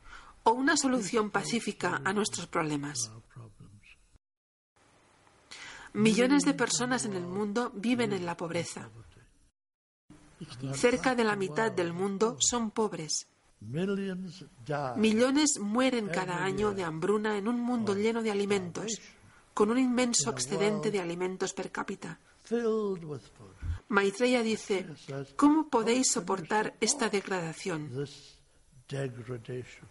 o 0.43 0.51
una 0.51 0.75
solución 0.75 1.31
pacífica 1.31 2.01
a 2.03 2.11
nuestros 2.11 2.47
problemas. 2.47 3.13
Millones 5.93 6.43
de 6.43 6.53
personas 6.53 7.05
en 7.05 7.13
el 7.13 7.25
mundo 7.25 7.71
viven 7.75 8.11
en 8.11 8.25
la 8.25 8.35
pobreza. 8.35 8.89
Cerca 10.73 11.15
de 11.15 11.23
la 11.23 11.37
mitad 11.37 11.71
del 11.71 11.93
mundo 11.93 12.35
son 12.41 12.71
pobres. 12.71 13.30
Millones 14.95 15.59
mueren 15.59 16.07
cada 16.07 16.43
año 16.43 16.73
de 16.73 16.83
hambruna 16.83 17.37
en 17.37 17.47
un 17.47 17.59
mundo 17.59 17.93
lleno 17.93 18.23
de 18.23 18.31
alimentos, 18.31 18.99
con 19.53 19.69
un 19.69 19.77
inmenso 19.77 20.31
excedente 20.31 20.89
de 20.89 20.99
alimentos 20.99 21.53
per 21.53 21.71
cápita. 21.71 22.19
Maitreya 23.89 24.41
dice, 24.41 24.87
¿cómo 25.35 25.69
podéis 25.69 26.11
soportar 26.11 26.75
esta 26.79 27.09
degradación? 27.09 27.89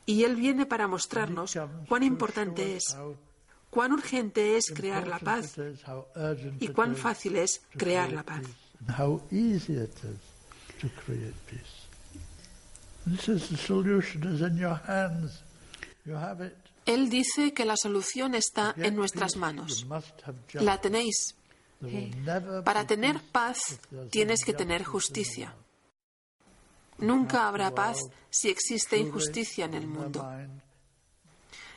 Y 0.07 0.25
él 0.25 0.37
viene 0.37 0.67
para 0.67 0.89
mostrarnos 0.89 1.57
cuán 1.89 2.03
importante 2.03 2.77
es, 2.77 2.97
cuán 3.71 3.93
urgente 3.93 4.57
es 4.57 4.73
crear 4.75 5.07
la 5.07 5.19
paz 5.19 5.57
y 6.59 6.69
cuán 6.69 6.97
fácil 6.97 7.37
es 7.37 7.63
crear 7.77 8.13
la 8.13 8.25
paz. 8.25 8.43
Él 16.87 17.11
dice 17.11 17.53
que 17.53 17.65
la 17.65 17.77
solución 17.77 18.35
está 18.35 18.75
en 18.77 18.97
nuestras 18.97 19.37
manos. 19.37 19.87
La 20.55 20.81
tenéis. 20.81 21.35
Para 22.65 22.87
tener 22.87 23.21
paz 23.33 23.81
tienes 24.11 24.45
que 24.45 24.53
tener 24.53 24.85
justicia. 24.85 25.55
Nunca 26.99 27.49
habrá 27.49 27.75
paz 27.75 27.99
si 28.29 28.51
existe 28.51 28.99
injusticia 28.99 29.65
en 29.65 29.75
el 29.75 29.87
mundo. 29.87 30.29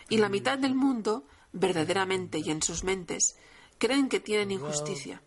Y 0.09 0.17
la 0.17 0.29
mitad 0.29 0.57
del 0.57 0.75
mundo, 0.75 1.25
verdaderamente 1.53 2.39
y 2.39 2.49
en 2.49 2.61
sus 2.61 2.83
mentes, 2.83 3.35
creen 3.77 4.09
que 4.09 4.19
tienen 4.19 4.51
injusticia. 4.51 5.21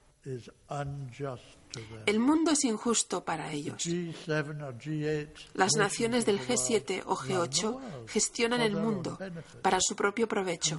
El 2.07 2.19
mundo 2.21 2.51
es 2.51 2.65
injusto 2.65 3.25
para 3.25 3.53
ellos. 3.53 3.87
Las 5.55 5.73
naciones 5.77 6.27
del 6.27 6.41
G7 6.41 7.03
o 7.07 7.17
G8 7.17 8.07
gestionan 8.07 8.61
el 8.61 8.77
mundo 8.77 9.19
para 9.63 9.79
su 9.81 9.97
propio 9.97 10.29
provecho 10.29 10.79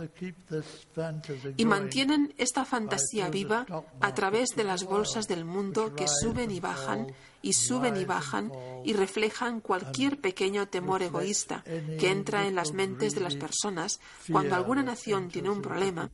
y 1.58 1.66
mantienen 1.66 2.34
esta 2.38 2.66
fantasía 2.66 3.30
viva 3.30 3.66
a 4.00 4.14
través 4.14 4.50
de 4.56 4.64
las 4.64 4.84
bolsas 4.84 5.28
del 5.28 5.46
mundo 5.46 5.96
que 5.96 6.08
suben 6.08 6.52
y 6.52 6.60
bajan 6.60 7.08
y 7.42 7.54
suben 7.54 7.98
y 7.98 8.06
bajan 8.06 8.52
y 8.84 8.94
reflejan 8.94 9.62
cualquier 9.62 10.20
pequeño 10.20 10.68
temor 10.68 11.02
egoísta 11.02 11.64
que 11.64 12.12
entra 12.12 12.48
en 12.48 12.56
las 12.56 12.74
mentes 12.74 13.16
de 13.16 13.22
las 13.22 13.36
personas 13.36 14.00
cuando 14.32 14.56
alguna 14.56 14.84
nación 14.84 15.30
tiene 15.30 15.50
un 15.50 15.62
problema, 15.62 16.10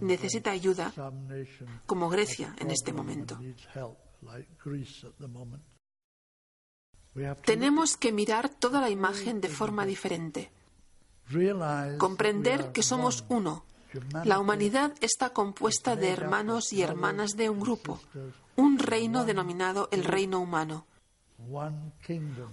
necesita 0.00 0.50
ayuda, 0.50 0.92
como 1.86 2.08
Grecia 2.08 2.54
en 2.58 2.70
este 2.70 2.92
momento. 2.92 3.38
Tenemos 7.44 7.96
que 7.96 8.12
mirar 8.12 8.48
toda 8.48 8.80
la 8.80 8.90
imagen 8.90 9.40
de 9.40 9.48
forma 9.48 9.86
diferente. 9.86 10.50
Comprender 11.98 12.72
que 12.72 12.82
somos 12.82 13.24
uno. 13.28 13.64
La 14.24 14.38
humanidad 14.38 14.92
está 15.00 15.30
compuesta 15.30 15.96
de 15.96 16.10
hermanos 16.10 16.72
y 16.72 16.82
hermanas 16.82 17.36
de 17.36 17.48
un 17.48 17.60
grupo, 17.60 18.00
un 18.56 18.78
reino 18.78 19.24
denominado 19.24 19.88
el 19.90 20.04
reino 20.04 20.40
humano. 20.40 20.86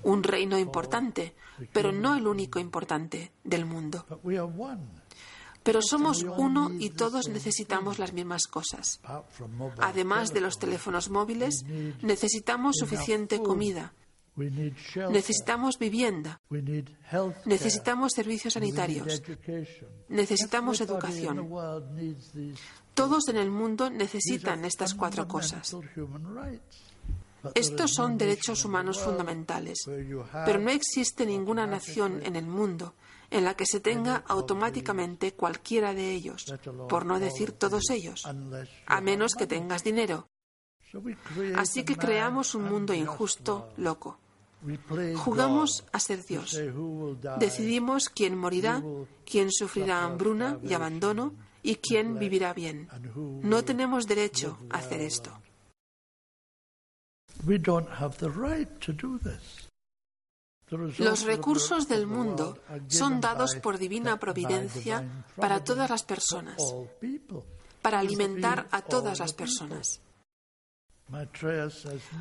Un 0.03 0.23
reino 0.23 0.57
importante, 0.57 1.35
pero 1.71 1.91
no 1.91 2.15
el 2.15 2.27
único 2.27 2.59
importante 2.59 3.31
del 3.43 3.65
mundo. 3.65 4.05
Pero 5.63 5.81
somos 5.81 6.23
uno 6.23 6.71
y 6.77 6.89
todos 6.89 7.29
necesitamos 7.29 7.99
las 7.99 8.13
mismas 8.13 8.47
cosas. 8.47 8.99
Además 9.79 10.33
de 10.33 10.41
los 10.41 10.59
teléfonos 10.59 11.09
móviles, 11.09 11.63
necesitamos 12.01 12.75
suficiente 12.77 13.41
comida. 13.41 13.93
Necesitamos 14.35 15.77
vivienda. 15.77 16.41
Necesitamos 17.45 18.13
servicios 18.13 18.53
sanitarios. 18.53 19.21
Necesitamos 20.09 20.81
educación. 20.81 21.49
Todos 22.93 23.27
en 23.29 23.37
el 23.37 23.49
mundo 23.49 23.89
necesitan 23.89 24.65
estas 24.65 24.93
cuatro 24.95 25.27
cosas. 25.27 25.75
Estos 27.55 27.91
son 27.93 28.17
derechos 28.17 28.63
humanos 28.65 28.99
fundamentales, 29.01 29.79
pero 30.45 30.59
no 30.59 30.69
existe 30.69 31.25
ninguna 31.25 31.67
nación 31.67 32.21
en 32.23 32.35
el 32.35 32.47
mundo 32.47 32.95
en 33.33 33.43
la 33.43 33.55
que 33.55 33.65
se 33.65 33.79
tenga 33.79 34.23
automáticamente 34.27 35.33
cualquiera 35.33 35.93
de 35.93 36.11
ellos, 36.11 36.45
por 36.87 37.05
no 37.05 37.19
decir 37.19 37.51
todos 37.51 37.89
ellos, 37.89 38.23
a 38.85 39.01
menos 39.01 39.33
que 39.33 39.47
tengas 39.47 39.83
dinero. 39.83 40.29
Así 41.55 41.83
que 41.83 41.97
creamos 41.97 42.53
un 42.53 42.65
mundo 42.65 42.93
injusto, 42.93 43.73
loco. 43.77 44.19
Jugamos 45.15 45.83
a 45.91 45.99
ser 45.99 46.23
Dios. 46.23 46.61
Decidimos 47.39 48.09
quién 48.09 48.37
morirá, 48.37 48.83
quién 49.25 49.51
sufrirá 49.51 50.03
hambruna 50.03 50.59
y 50.63 50.73
abandono 50.73 51.33
y 51.63 51.75
quién 51.77 52.19
vivirá 52.19 52.53
bien. 52.53 52.87
No 53.41 53.63
tenemos 53.65 54.07
derecho 54.07 54.59
a 54.69 54.77
hacer 54.77 55.01
esto. 55.01 55.31
Los 60.97 61.23
recursos 61.23 61.87
del 61.87 62.07
mundo 62.07 62.57
son 62.87 63.21
dados 63.21 63.55
por 63.55 63.77
divina 63.77 64.19
providencia 64.19 65.25
para 65.35 65.63
todas 65.63 65.89
las 65.89 66.03
personas, 66.03 66.57
para 67.81 67.99
alimentar 67.99 68.67
a 68.71 68.81
todas 68.81 69.19
las 69.19 69.33
personas. 69.33 70.01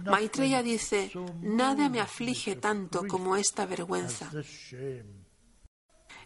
Maitreya 0.05 0.62
dice, 0.62 1.11
nada 1.40 1.88
me 1.88 2.00
aflige 2.00 2.57
tanto 2.57 3.07
como 3.07 3.36
esta 3.36 3.64
vergüenza. 3.64 4.30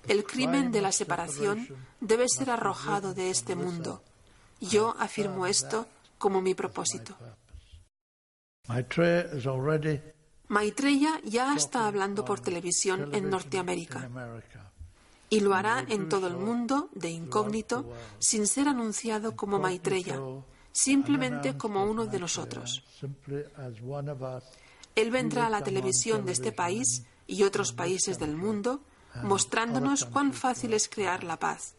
El 0.08 0.24
crimen 0.24 0.72
de 0.72 0.80
la 0.80 0.92
separación 0.92 1.68
debe 2.00 2.28
ser 2.28 2.50
arrojado 2.50 3.14
de 3.14 3.30
este 3.30 3.54
mundo. 3.54 4.02
Yo 4.60 4.96
afirmo 4.98 5.46
esto 5.46 5.86
como 6.18 6.40
mi 6.40 6.54
propósito. 6.54 7.16
Maitreya 10.48 11.20
ya 11.24 11.54
está 11.54 11.86
hablando 11.86 12.24
por 12.24 12.40
televisión 12.40 13.14
en 13.14 13.30
Norteamérica 13.30 14.08
y 15.28 15.40
lo 15.40 15.54
hará 15.54 15.84
en 15.88 16.08
todo 16.08 16.28
el 16.28 16.36
mundo 16.36 16.88
de 16.94 17.10
incógnito 17.10 17.92
sin 18.18 18.46
ser 18.46 18.68
anunciado 18.68 19.34
como 19.34 19.58
Maitreya, 19.58 20.20
simplemente 20.72 21.56
como 21.56 21.84
uno 21.84 22.06
de 22.06 22.20
nosotros. 22.20 22.84
Él 24.94 25.10
vendrá 25.10 25.46
a 25.46 25.50
la 25.50 25.62
televisión 25.62 26.24
de 26.24 26.32
este 26.32 26.52
país 26.52 27.04
y 27.26 27.42
otros 27.42 27.72
países 27.72 28.18
del 28.18 28.36
mundo 28.36 28.80
mostrándonos 29.22 30.04
cuán 30.04 30.32
fácil 30.32 30.74
es 30.74 30.88
crear 30.88 31.24
la 31.24 31.38
paz 31.38 31.74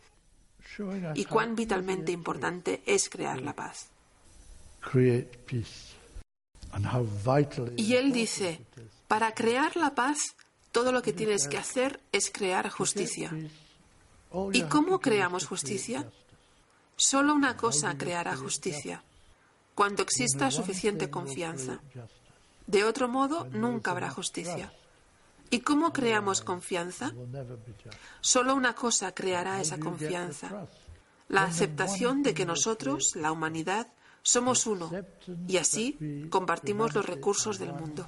y 1.15 1.25
cuán 1.25 1.55
vitalmente 1.55 2.11
importante 2.11 2.81
es 2.85 3.09
crear 3.09 3.41
la 3.41 3.55
paz. 3.55 3.89
Y 7.77 7.95
él 7.95 8.11
dice, 8.11 8.61
para 9.07 9.33
crear 9.33 9.75
la 9.75 9.95
paz, 9.95 10.35
todo 10.71 10.91
lo 10.91 11.01
que 11.01 11.13
tienes 11.13 11.47
que 11.47 11.57
hacer 11.57 12.01
es 12.11 12.29
crear 12.29 12.69
justicia. 12.69 13.31
¿Y 14.53 14.63
cómo 14.63 14.99
creamos 14.99 15.45
justicia? 15.45 16.09
Solo 16.95 17.33
una 17.33 17.55
cosa 17.55 17.97
creará 17.97 18.35
justicia, 18.35 19.03
cuando 19.75 20.03
exista 20.03 20.51
suficiente 20.51 21.09
confianza. 21.09 21.79
De 22.65 22.83
otro 22.83 23.07
modo, 23.07 23.45
nunca 23.51 23.91
habrá 23.91 24.09
justicia. 24.09 24.73
¿Y 25.49 25.61
cómo 25.61 25.93
creamos 25.93 26.41
confianza? 26.41 27.13
Solo 28.19 28.53
una 28.55 28.75
cosa 28.75 29.13
creará 29.13 29.61
esa 29.61 29.79
confianza, 29.79 30.67
la 31.29 31.43
aceptación 31.43 32.23
de 32.23 32.33
que 32.33 32.45
nosotros, 32.45 33.15
la 33.15 33.31
humanidad, 33.31 33.87
somos 34.27 34.67
uno 34.67 34.91
y 35.47 35.55
así 35.55 36.27
compartimos 36.29 36.93
los 36.93 37.05
recursos 37.05 37.59
del 37.59 37.71
mundo. 37.71 38.05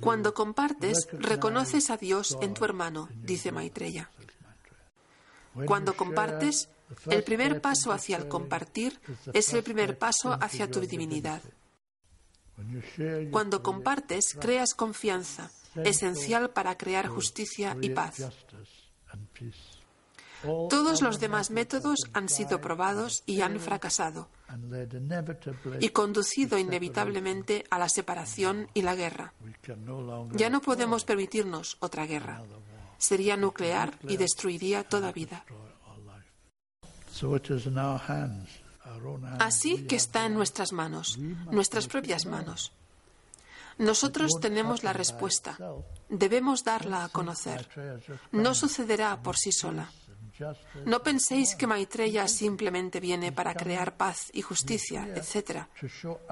Cuando 0.00 0.34
compartes, 0.34 1.08
reconoces 1.12 1.90
a 1.90 1.96
Dios 1.96 2.38
en 2.40 2.54
tu 2.54 2.64
hermano, 2.64 3.08
dice 3.12 3.50
Maitreya. 3.50 4.08
Cuando 5.66 5.96
compartes, 5.96 6.68
el 7.10 7.24
primer 7.24 7.60
paso 7.60 7.90
hacia 7.90 8.16
el 8.16 8.28
compartir 8.28 9.00
es 9.32 9.52
el 9.52 9.64
primer 9.64 9.98
paso 9.98 10.32
hacia 10.32 10.70
tu 10.70 10.80
divinidad. 10.80 11.42
Cuando 13.32 13.64
compartes, 13.64 14.36
creas 14.40 14.74
confianza, 14.74 15.50
esencial 15.76 16.50
para 16.50 16.76
crear 16.76 17.06
justicia 17.08 17.76
y 17.80 17.90
paz. 17.90 18.16
Todos 20.68 21.00
los 21.00 21.20
demás 21.20 21.50
métodos 21.50 22.00
han 22.12 22.28
sido 22.28 22.60
probados 22.60 23.22
y 23.26 23.40
han 23.40 23.58
fracasado 23.60 24.28
y 25.80 25.88
conducido 25.90 26.58
inevitablemente 26.58 27.64
a 27.70 27.78
la 27.78 27.88
separación 27.88 28.68
y 28.74 28.82
la 28.82 28.94
guerra. 28.94 29.32
Ya 30.32 30.50
no 30.50 30.60
podemos 30.60 31.04
permitirnos 31.04 31.76
otra 31.80 32.06
guerra. 32.06 32.42
Sería 32.98 33.36
nuclear 33.36 33.98
y 34.06 34.16
destruiría 34.16 34.84
toda 34.84 35.12
vida. 35.12 35.44
Así 39.38 39.86
que 39.86 39.96
está 39.96 40.26
en 40.26 40.34
nuestras 40.34 40.72
manos, 40.72 41.18
nuestras 41.50 41.86
propias 41.86 42.26
manos. 42.26 42.72
Nosotros 43.78 44.32
tenemos 44.40 44.84
la 44.84 44.92
respuesta. 44.92 45.58
Debemos 46.08 46.64
darla 46.64 47.04
a 47.04 47.08
conocer. 47.08 47.68
No 48.32 48.54
sucederá 48.54 49.20
por 49.22 49.36
sí 49.36 49.52
sola. 49.52 49.90
No 50.84 51.02
penséis 51.02 51.54
que 51.54 51.66
Maitreya 51.66 52.26
simplemente 52.26 52.98
viene 52.98 53.30
para 53.30 53.54
crear 53.54 53.96
paz 53.96 54.30
y 54.32 54.42
justicia, 54.42 55.08
etc. 55.14 55.66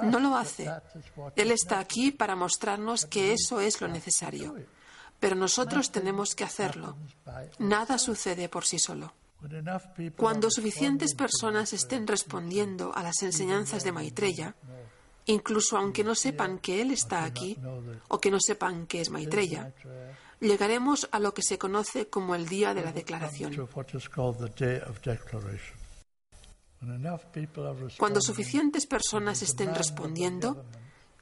No 0.03 0.18
lo 0.18 0.34
hace. 0.36 0.68
Él 1.36 1.53
está 1.53 1.78
aquí 1.78 2.11
para 2.11 2.34
mostrarnos 2.34 3.07
que 3.07 3.32
eso 3.32 3.61
es 3.61 3.80
lo 3.80 3.88
necesario. 3.88 4.57
Pero 5.20 5.36
nosotros 5.36 5.93
tenemos 5.93 6.34
que 6.34 6.45
hacerlo. 6.45 6.97
Nada 7.59 7.97
sucede 7.99 8.49
por 8.49 8.64
sí 8.64 8.78
solo. 8.78 9.14
Cuando 10.16 10.51
suficientes 10.51 11.14
personas 11.14 11.72
estén 11.72 12.07
respondiendo 12.07 12.93
a 12.95 13.03
las 13.03 13.22
enseñanzas 13.22 13.84
de 13.84 13.93
Maitreya, 13.93 14.55
incluso 15.27 15.77
aunque 15.77 16.05
no 16.05 16.14
sepan 16.14 16.59
que 16.59 16.81
Él 16.81 16.91
está 16.91 17.25
aquí 17.25 17.59
o 18.09 18.20
que 18.20 18.31
no 18.31 18.39
sepan 18.41 18.87
que 18.87 19.01
es 19.01 19.11
Maitreya, 19.11 19.73
llegaremos 20.41 21.09
a 21.12 21.18
lo 21.18 21.33
que 21.35 21.43
se 21.43 21.59
conoce 21.59 22.09
como 22.09 22.35
el 22.35 22.49
día 22.49 22.75
de 22.75 22.83
la 22.83 22.93
declaración. 22.93 23.55
Cuando 27.99 28.20
suficientes 28.20 28.87
personas 28.87 29.43
estén 29.43 29.75
respondiendo, 29.75 30.64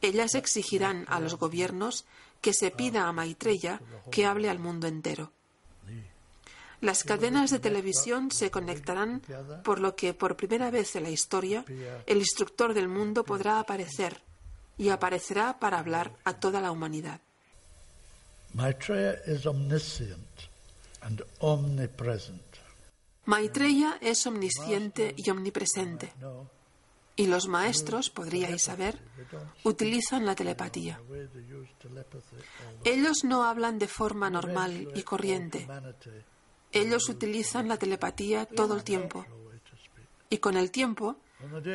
ellas 0.00 0.34
exigirán 0.34 1.04
a 1.08 1.20
los 1.20 1.36
gobiernos 1.36 2.06
que 2.40 2.54
se 2.54 2.70
pida 2.70 3.06
a 3.06 3.12
Maitreya 3.12 3.82
que 4.10 4.24
hable 4.24 4.48
al 4.48 4.58
mundo 4.58 4.86
entero. 4.86 5.32
Las 6.80 7.04
cadenas 7.04 7.50
de 7.50 7.58
televisión 7.58 8.30
se 8.30 8.50
conectarán, 8.50 9.22
por 9.64 9.80
lo 9.80 9.94
que 9.94 10.14
por 10.14 10.36
primera 10.36 10.70
vez 10.70 10.96
en 10.96 11.02
la 11.02 11.10
historia 11.10 11.64
el 12.06 12.18
instructor 12.18 12.72
del 12.72 12.88
mundo 12.88 13.24
podrá 13.24 13.60
aparecer 13.60 14.22
y 14.78 14.88
aparecerá 14.88 15.58
para 15.58 15.78
hablar 15.78 16.12
a 16.24 16.32
toda 16.34 16.60
la 16.60 16.72
humanidad. 16.72 17.20
Maitreya 23.26 23.98
es 24.00 24.26
omnisciente 24.26 25.14
y 25.16 25.30
omnipresente. 25.30 26.12
Y 27.16 27.26
los 27.26 27.48
maestros, 27.48 28.08
podríais 28.08 28.62
saber, 28.62 28.98
utilizan 29.64 30.24
la 30.24 30.34
telepatía. 30.34 30.98
Ellos 32.84 33.24
no 33.24 33.44
hablan 33.44 33.78
de 33.78 33.88
forma 33.88 34.30
normal 34.30 34.88
y 34.94 35.02
corriente. 35.02 35.68
Ellos 36.72 37.08
utilizan 37.08 37.68
la 37.68 37.76
telepatía 37.76 38.46
todo 38.46 38.74
el 38.74 38.84
tiempo. 38.84 39.26
Y 40.28 40.38
con 40.38 40.56
el 40.56 40.70
tiempo, 40.70 41.16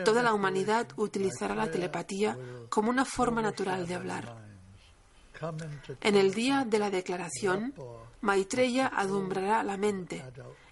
toda 0.05 0.23
la 0.23 0.33
humanidad 0.33 0.87
utilizará 0.95 1.55
la 1.55 1.69
telepatía 1.69 2.37
como 2.69 2.89
una 2.89 3.05
forma 3.05 3.41
natural 3.41 3.87
de 3.87 3.95
hablar. 3.95 4.45
En 6.01 6.15
el 6.15 6.33
día 6.33 6.65
de 6.65 6.79
la 6.79 6.89
declaración, 6.89 7.73
Maitreya 8.21 8.87
adumbrará 8.87 9.63
la 9.63 9.77
mente, 9.77 10.23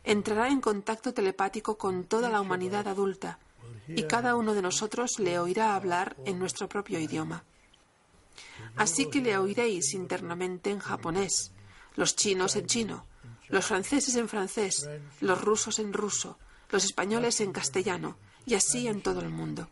entrará 0.03 0.47
en 0.47 0.61
contacto 0.61 1.13
telepático 1.13 1.77
con 1.77 2.05
toda 2.05 2.29
la 2.29 2.39
humanidad 2.39 2.87
adulta 2.87 3.39
y 3.87 4.03
cada 4.03 4.35
uno 4.35 4.53
de 4.53 4.61
nosotros 4.61 5.19
le 5.19 5.37
oirá 5.39 5.75
hablar 5.75 6.15
en 6.25 6.39
nuestro 6.39 6.69
propio 6.69 6.99
idioma. 6.99 7.43
Así 8.75 9.09
que 9.09 9.21
le 9.21 9.37
oiréis 9.37 9.93
internamente 9.93 10.71
en 10.71 10.79
japonés, 10.79 11.51
los 11.95 12.15
chinos 12.15 12.55
en 12.55 12.65
chino, 12.65 13.05
los 13.53 13.67
franceses 13.67 14.15
en 14.15 14.27
francés, 14.27 14.89
los 15.21 15.39
rusos 15.39 15.77
en 15.77 15.93
ruso, 15.93 16.39
los 16.71 16.83
españoles 16.83 17.39
en 17.39 17.53
castellano, 17.53 18.17
y 18.47 18.55
así 18.55 18.87
en 18.87 19.01
todo 19.01 19.21
el 19.21 19.29
mundo. 19.29 19.69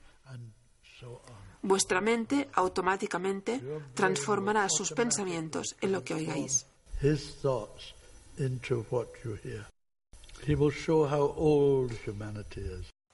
Vuestra 1.63 1.99
mente 1.99 2.47
automáticamente 2.53 3.59
transformará 3.95 4.69
sus 4.69 4.91
pensamientos 4.91 5.75
en 5.81 5.93
lo 5.93 6.03
que 6.03 6.13
oigáis. 6.13 6.67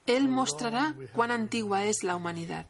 Él 0.04 0.28
mostrará 0.28 0.94
cuán 1.14 1.30
antigua 1.30 1.86
es 1.86 2.02
la 2.02 2.14
humanidad, 2.14 2.66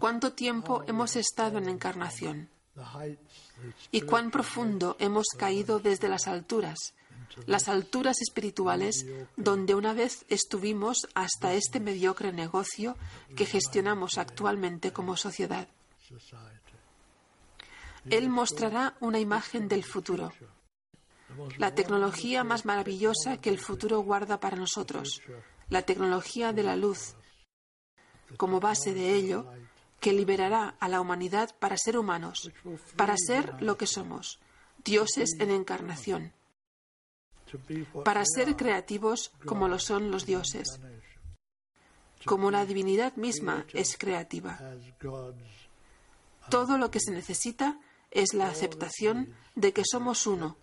cuánto 0.00 0.32
tiempo 0.32 0.82
hemos 0.88 1.14
estado 1.14 1.58
en 1.58 1.68
encarnación, 1.68 2.48
y 3.90 4.02
cuán 4.02 4.30
profundo 4.30 4.96
hemos 4.98 5.26
caído 5.38 5.78
desde 5.78 6.08
las 6.08 6.26
alturas 6.26 6.94
las 7.46 7.68
alturas 7.68 8.20
espirituales 8.20 9.06
donde 9.36 9.74
una 9.74 9.94
vez 9.94 10.24
estuvimos 10.28 11.08
hasta 11.14 11.54
este 11.54 11.80
mediocre 11.80 12.32
negocio 12.32 12.96
que 13.36 13.46
gestionamos 13.46 14.18
actualmente 14.18 14.92
como 14.92 15.16
sociedad. 15.16 15.68
Él 18.10 18.28
mostrará 18.28 18.96
una 19.00 19.18
imagen 19.18 19.68
del 19.68 19.84
futuro, 19.84 20.32
la 21.56 21.74
tecnología 21.74 22.44
más 22.44 22.64
maravillosa 22.64 23.38
que 23.38 23.48
el 23.48 23.58
futuro 23.58 24.00
guarda 24.00 24.40
para 24.40 24.56
nosotros, 24.56 25.22
la 25.68 25.82
tecnología 25.82 26.52
de 26.52 26.62
la 26.62 26.76
luz, 26.76 27.14
como 28.36 28.60
base 28.60 28.92
de 28.92 29.14
ello, 29.14 29.46
que 30.02 30.12
liberará 30.12 30.74
a 30.80 30.88
la 30.88 31.00
humanidad 31.00 31.54
para 31.60 31.76
ser 31.78 31.96
humanos, 31.96 32.50
para 32.96 33.14
ser 33.16 33.62
lo 33.62 33.78
que 33.78 33.86
somos, 33.86 34.40
dioses 34.84 35.36
en 35.38 35.52
encarnación, 35.52 36.32
para 38.04 38.24
ser 38.26 38.56
creativos 38.56 39.30
como 39.46 39.68
lo 39.68 39.78
son 39.78 40.10
los 40.10 40.26
dioses, 40.26 40.80
como 42.24 42.50
la 42.50 42.66
divinidad 42.66 43.14
misma 43.14 43.64
es 43.72 43.96
creativa. 43.96 44.58
Todo 46.50 46.78
lo 46.78 46.90
que 46.90 46.98
se 46.98 47.12
necesita 47.12 47.78
es 48.10 48.34
la 48.34 48.48
aceptación 48.48 49.32
de 49.54 49.72
que 49.72 49.84
somos 49.88 50.26
uno 50.26 50.56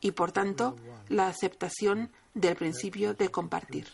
y, 0.00 0.12
por 0.12 0.32
tanto, 0.32 0.78
la 1.08 1.28
aceptación 1.28 2.10
del 2.32 2.56
principio 2.56 3.12
de 3.12 3.30
compartir. 3.30 3.88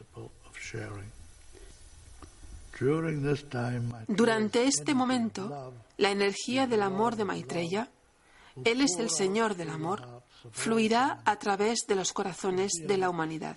Durante 4.09 4.65
este 4.65 4.95
momento, 4.95 5.75
la 5.99 6.11
energía 6.11 6.67
del 6.67 6.83
amor 6.83 7.17
de 7.17 7.25
Maitreya, 7.25 7.91
Él 8.65 8.81
es 8.81 8.99
el 8.99 9.11
Señor 9.11 9.55
del 9.55 9.71
amor, 9.71 10.23
fluirá 10.51 11.23
a 11.25 11.39
través 11.39 11.81
de 11.87 11.95
los 11.95 12.13
corazones 12.13 12.73
de 12.87 12.99
la 12.99 13.11
humanidad. 13.11 13.57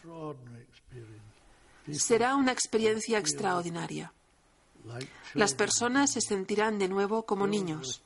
Será 1.91 2.35
una 2.35 2.51
experiencia 2.51 3.17
extraordinaria. 3.17 4.13
Las 5.33 5.53
personas 5.53 6.11
se 6.11 6.21
sentirán 6.21 6.77
de 6.77 6.87
nuevo 6.87 7.25
como 7.25 7.47
niños, 7.47 8.03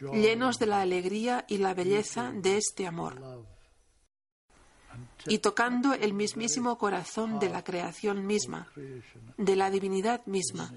llenos 0.00 0.58
de 0.58 0.66
la 0.66 0.80
alegría 0.80 1.44
y 1.48 1.58
la 1.58 1.74
belleza 1.74 2.32
de 2.34 2.56
este 2.56 2.86
amor, 2.86 3.44
y 5.26 5.38
tocando 5.38 5.94
el 5.94 6.14
mismísimo 6.14 6.78
corazón 6.78 7.38
de 7.38 7.48
la 7.48 7.62
creación 7.62 8.26
misma, 8.26 8.68
de 9.36 9.56
la 9.56 9.70
divinidad 9.70 10.24
misma, 10.26 10.72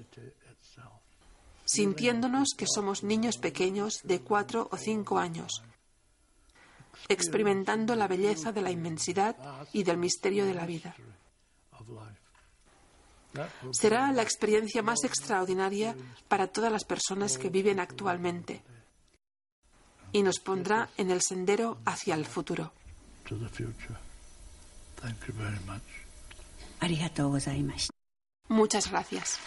sintiéndonos 1.64 2.54
que 2.56 2.66
somos 2.66 3.02
niños 3.02 3.38
pequeños 3.38 4.00
de 4.04 4.20
cuatro 4.20 4.68
o 4.70 4.76
cinco 4.76 5.18
años, 5.18 5.62
experimentando 7.08 7.94
la 7.96 8.08
belleza 8.08 8.52
de 8.52 8.62
la 8.62 8.70
inmensidad 8.70 9.36
y 9.72 9.82
del 9.82 9.96
misterio 9.96 10.46
de 10.46 10.54
la 10.54 10.66
vida. 10.66 10.94
Será 13.72 14.12
la 14.12 14.22
experiencia 14.22 14.82
más 14.82 15.04
extraordinaria 15.04 15.94
para 16.28 16.46
todas 16.46 16.72
las 16.72 16.84
personas 16.84 17.36
que 17.36 17.50
viven 17.50 17.80
actualmente 17.80 18.62
y 20.12 20.22
nos 20.22 20.38
pondrá 20.38 20.88
en 20.96 21.10
el 21.10 21.20
sendero 21.20 21.78
hacia 21.84 22.14
el 22.14 22.24
futuro. 22.24 22.72
Muchas 28.48 28.90
gracias. 28.90 29.38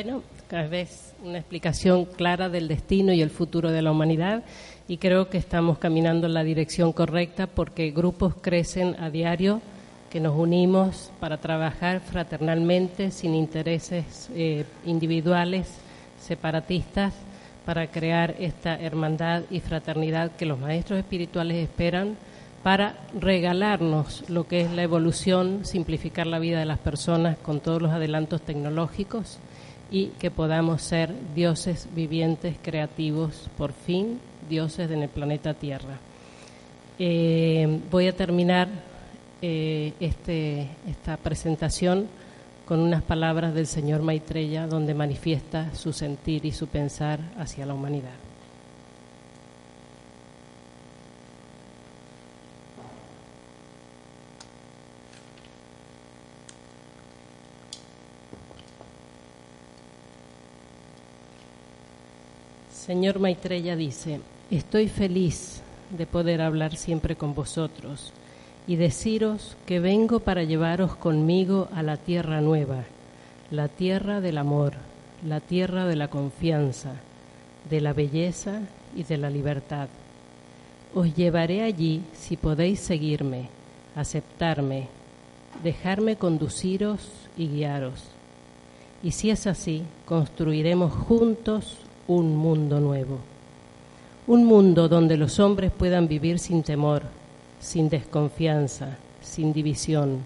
Bueno, 0.00 0.22
cada 0.46 0.68
vez 0.68 1.12
una 1.24 1.38
explicación 1.38 2.04
clara 2.04 2.48
del 2.48 2.68
destino 2.68 3.12
y 3.12 3.20
el 3.20 3.30
futuro 3.30 3.72
de 3.72 3.82
la 3.82 3.90
humanidad 3.90 4.44
y 4.86 4.98
creo 4.98 5.28
que 5.28 5.38
estamos 5.38 5.78
caminando 5.78 6.28
en 6.28 6.34
la 6.34 6.44
dirección 6.44 6.92
correcta 6.92 7.48
porque 7.48 7.90
grupos 7.90 8.36
crecen 8.40 8.94
a 9.00 9.10
diario 9.10 9.60
que 10.08 10.20
nos 10.20 10.38
unimos 10.38 11.10
para 11.18 11.38
trabajar 11.38 11.98
fraternalmente 11.98 13.10
sin 13.10 13.34
intereses 13.34 14.30
eh, 14.36 14.66
individuales, 14.86 15.66
separatistas, 16.20 17.12
para 17.66 17.88
crear 17.88 18.36
esta 18.38 18.76
hermandad 18.76 19.42
y 19.50 19.58
fraternidad 19.58 20.30
que 20.36 20.46
los 20.46 20.60
maestros 20.60 21.00
espirituales 21.00 21.56
esperan 21.56 22.16
para 22.62 22.94
regalarnos 23.18 24.30
lo 24.30 24.46
que 24.46 24.60
es 24.60 24.70
la 24.70 24.84
evolución, 24.84 25.64
simplificar 25.64 26.28
la 26.28 26.38
vida 26.38 26.60
de 26.60 26.66
las 26.66 26.78
personas 26.78 27.36
con 27.38 27.58
todos 27.58 27.82
los 27.82 27.90
adelantos 27.90 28.42
tecnológicos 28.42 29.40
y 29.90 30.08
que 30.18 30.30
podamos 30.30 30.82
ser 30.82 31.12
dioses 31.34 31.88
vivientes, 31.94 32.56
creativos, 32.62 33.48
por 33.56 33.72
fin, 33.72 34.20
dioses 34.48 34.90
en 34.90 35.02
el 35.02 35.08
planeta 35.08 35.54
Tierra. 35.54 35.98
Eh, 36.98 37.80
voy 37.90 38.08
a 38.08 38.16
terminar 38.16 38.68
eh, 39.40 39.92
este, 40.00 40.68
esta 40.86 41.16
presentación 41.16 42.08
con 42.66 42.80
unas 42.80 43.02
palabras 43.02 43.54
del 43.54 43.66
señor 43.66 44.02
Maitreya 44.02 44.66
donde 44.66 44.92
manifiesta 44.92 45.74
su 45.74 45.92
sentir 45.92 46.44
y 46.44 46.52
su 46.52 46.66
pensar 46.66 47.20
hacia 47.38 47.64
la 47.64 47.74
humanidad. 47.74 48.27
Señor 62.88 63.18
Maitreya 63.18 63.76
dice, 63.76 64.18
estoy 64.50 64.88
feliz 64.88 65.60
de 65.90 66.06
poder 66.06 66.40
hablar 66.40 66.74
siempre 66.74 67.16
con 67.16 67.34
vosotros 67.34 68.14
y 68.66 68.76
deciros 68.76 69.58
que 69.66 69.78
vengo 69.78 70.20
para 70.20 70.42
llevaros 70.44 70.96
conmigo 70.96 71.68
a 71.74 71.82
la 71.82 71.98
tierra 71.98 72.40
nueva, 72.40 72.84
la 73.50 73.68
tierra 73.68 74.22
del 74.22 74.38
amor, 74.38 74.72
la 75.22 75.40
tierra 75.40 75.84
de 75.84 75.96
la 75.96 76.08
confianza, 76.08 76.94
de 77.68 77.82
la 77.82 77.92
belleza 77.92 78.62
y 78.96 79.02
de 79.02 79.18
la 79.18 79.28
libertad. 79.28 79.90
Os 80.94 81.14
llevaré 81.14 81.64
allí 81.64 82.00
si 82.14 82.38
podéis 82.38 82.80
seguirme, 82.80 83.50
aceptarme, 83.96 84.88
dejarme 85.62 86.16
conduciros 86.16 87.06
y 87.36 87.48
guiaros. 87.48 88.04
Y 89.02 89.10
si 89.10 89.28
es 89.28 89.46
así, 89.46 89.82
construiremos 90.06 90.90
juntos 90.90 91.84
un 92.08 92.36
mundo 92.36 92.80
nuevo. 92.80 93.18
Un 94.26 94.44
mundo 94.44 94.88
donde 94.88 95.16
los 95.16 95.38
hombres 95.38 95.70
puedan 95.70 96.08
vivir 96.08 96.38
sin 96.38 96.62
temor, 96.62 97.02
sin 97.60 97.88
desconfianza, 97.88 98.96
sin 99.20 99.52
división, 99.52 100.24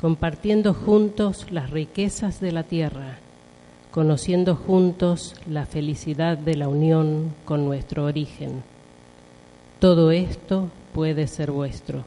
compartiendo 0.00 0.72
juntos 0.72 1.46
las 1.50 1.70
riquezas 1.70 2.40
de 2.40 2.52
la 2.52 2.62
tierra, 2.62 3.18
conociendo 3.90 4.54
juntos 4.54 5.34
la 5.48 5.66
felicidad 5.66 6.38
de 6.38 6.56
la 6.56 6.68
unión 6.68 7.34
con 7.44 7.64
nuestro 7.64 8.04
origen. 8.04 8.62
Todo 9.80 10.12
esto 10.12 10.68
puede 10.92 11.26
ser 11.26 11.50
vuestro. 11.50 12.04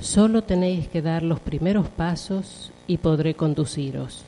Solo 0.00 0.42
tenéis 0.42 0.88
que 0.88 1.02
dar 1.02 1.22
los 1.22 1.38
primeros 1.38 1.88
pasos 1.88 2.72
y 2.88 2.98
podré 2.98 3.34
conduciros. 3.34 4.24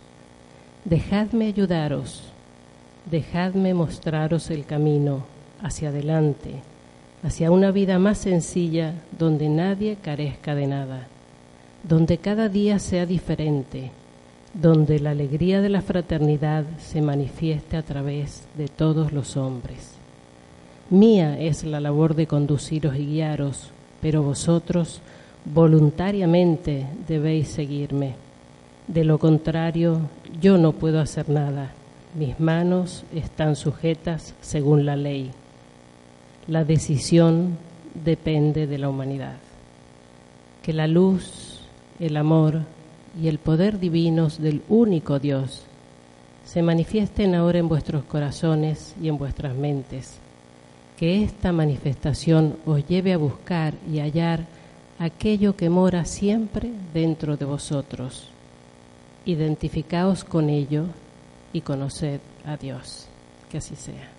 Dejadme 0.84 1.46
ayudaros 1.46 2.32
Dejadme 3.10 3.72
mostraros 3.72 4.50
el 4.50 4.64
camino 4.64 5.26
hacia 5.62 5.90
adelante, 5.90 6.56
hacia 7.22 7.52
una 7.52 7.70
vida 7.70 8.00
más 8.00 8.18
sencilla 8.18 8.94
donde 9.16 9.48
nadie 9.48 9.96
carezca 10.02 10.56
de 10.56 10.66
nada, 10.66 11.06
donde 11.84 12.18
cada 12.18 12.48
día 12.48 12.80
sea 12.80 13.06
diferente, 13.06 13.92
donde 14.54 14.98
la 14.98 15.10
alegría 15.10 15.60
de 15.60 15.68
la 15.68 15.82
fraternidad 15.82 16.64
se 16.78 17.00
manifieste 17.00 17.76
a 17.76 17.82
través 17.82 18.42
de 18.58 18.66
todos 18.66 19.12
los 19.12 19.36
hombres. 19.36 19.92
Mía 20.90 21.38
es 21.38 21.62
la 21.62 21.78
labor 21.78 22.16
de 22.16 22.26
conduciros 22.26 22.96
y 22.96 23.06
guiaros, 23.06 23.70
pero 24.00 24.24
vosotros 24.24 25.00
voluntariamente 25.44 26.88
debéis 27.06 27.48
seguirme. 27.48 28.16
De 28.88 29.04
lo 29.04 29.18
contrario, 29.18 30.00
yo 30.40 30.58
no 30.58 30.72
puedo 30.72 31.00
hacer 31.00 31.28
nada 31.28 31.70
mis 32.16 32.40
manos 32.40 33.04
están 33.14 33.56
sujetas 33.56 34.34
según 34.40 34.86
la 34.86 34.96
ley. 34.96 35.30
La 36.46 36.64
decisión 36.64 37.58
depende 38.04 38.66
de 38.66 38.78
la 38.78 38.88
humanidad. 38.88 39.36
Que 40.62 40.72
la 40.72 40.86
luz, 40.86 41.60
el 42.00 42.16
amor 42.16 42.62
y 43.20 43.28
el 43.28 43.38
poder 43.38 43.78
divinos 43.78 44.40
del 44.40 44.62
único 44.68 45.18
Dios 45.18 45.64
se 46.44 46.62
manifiesten 46.62 47.34
ahora 47.34 47.58
en 47.58 47.68
vuestros 47.68 48.04
corazones 48.04 48.94
y 49.02 49.08
en 49.08 49.18
vuestras 49.18 49.54
mentes, 49.54 50.18
que 50.96 51.22
esta 51.22 51.52
manifestación 51.52 52.56
os 52.64 52.86
lleve 52.86 53.12
a 53.12 53.18
buscar 53.18 53.74
y 53.92 53.98
hallar 53.98 54.46
aquello 54.98 55.56
que 55.56 55.68
mora 55.68 56.04
siempre 56.04 56.70
dentro 56.94 57.36
de 57.36 57.44
vosotros. 57.44 58.30
Identificaos 59.26 60.24
con 60.24 60.48
ello 60.48 60.86
y 61.56 61.62
conoced 61.62 62.20
a 62.44 62.58
Dios. 62.58 63.06
Que 63.50 63.58
así 63.58 63.76
sea. 63.76 64.15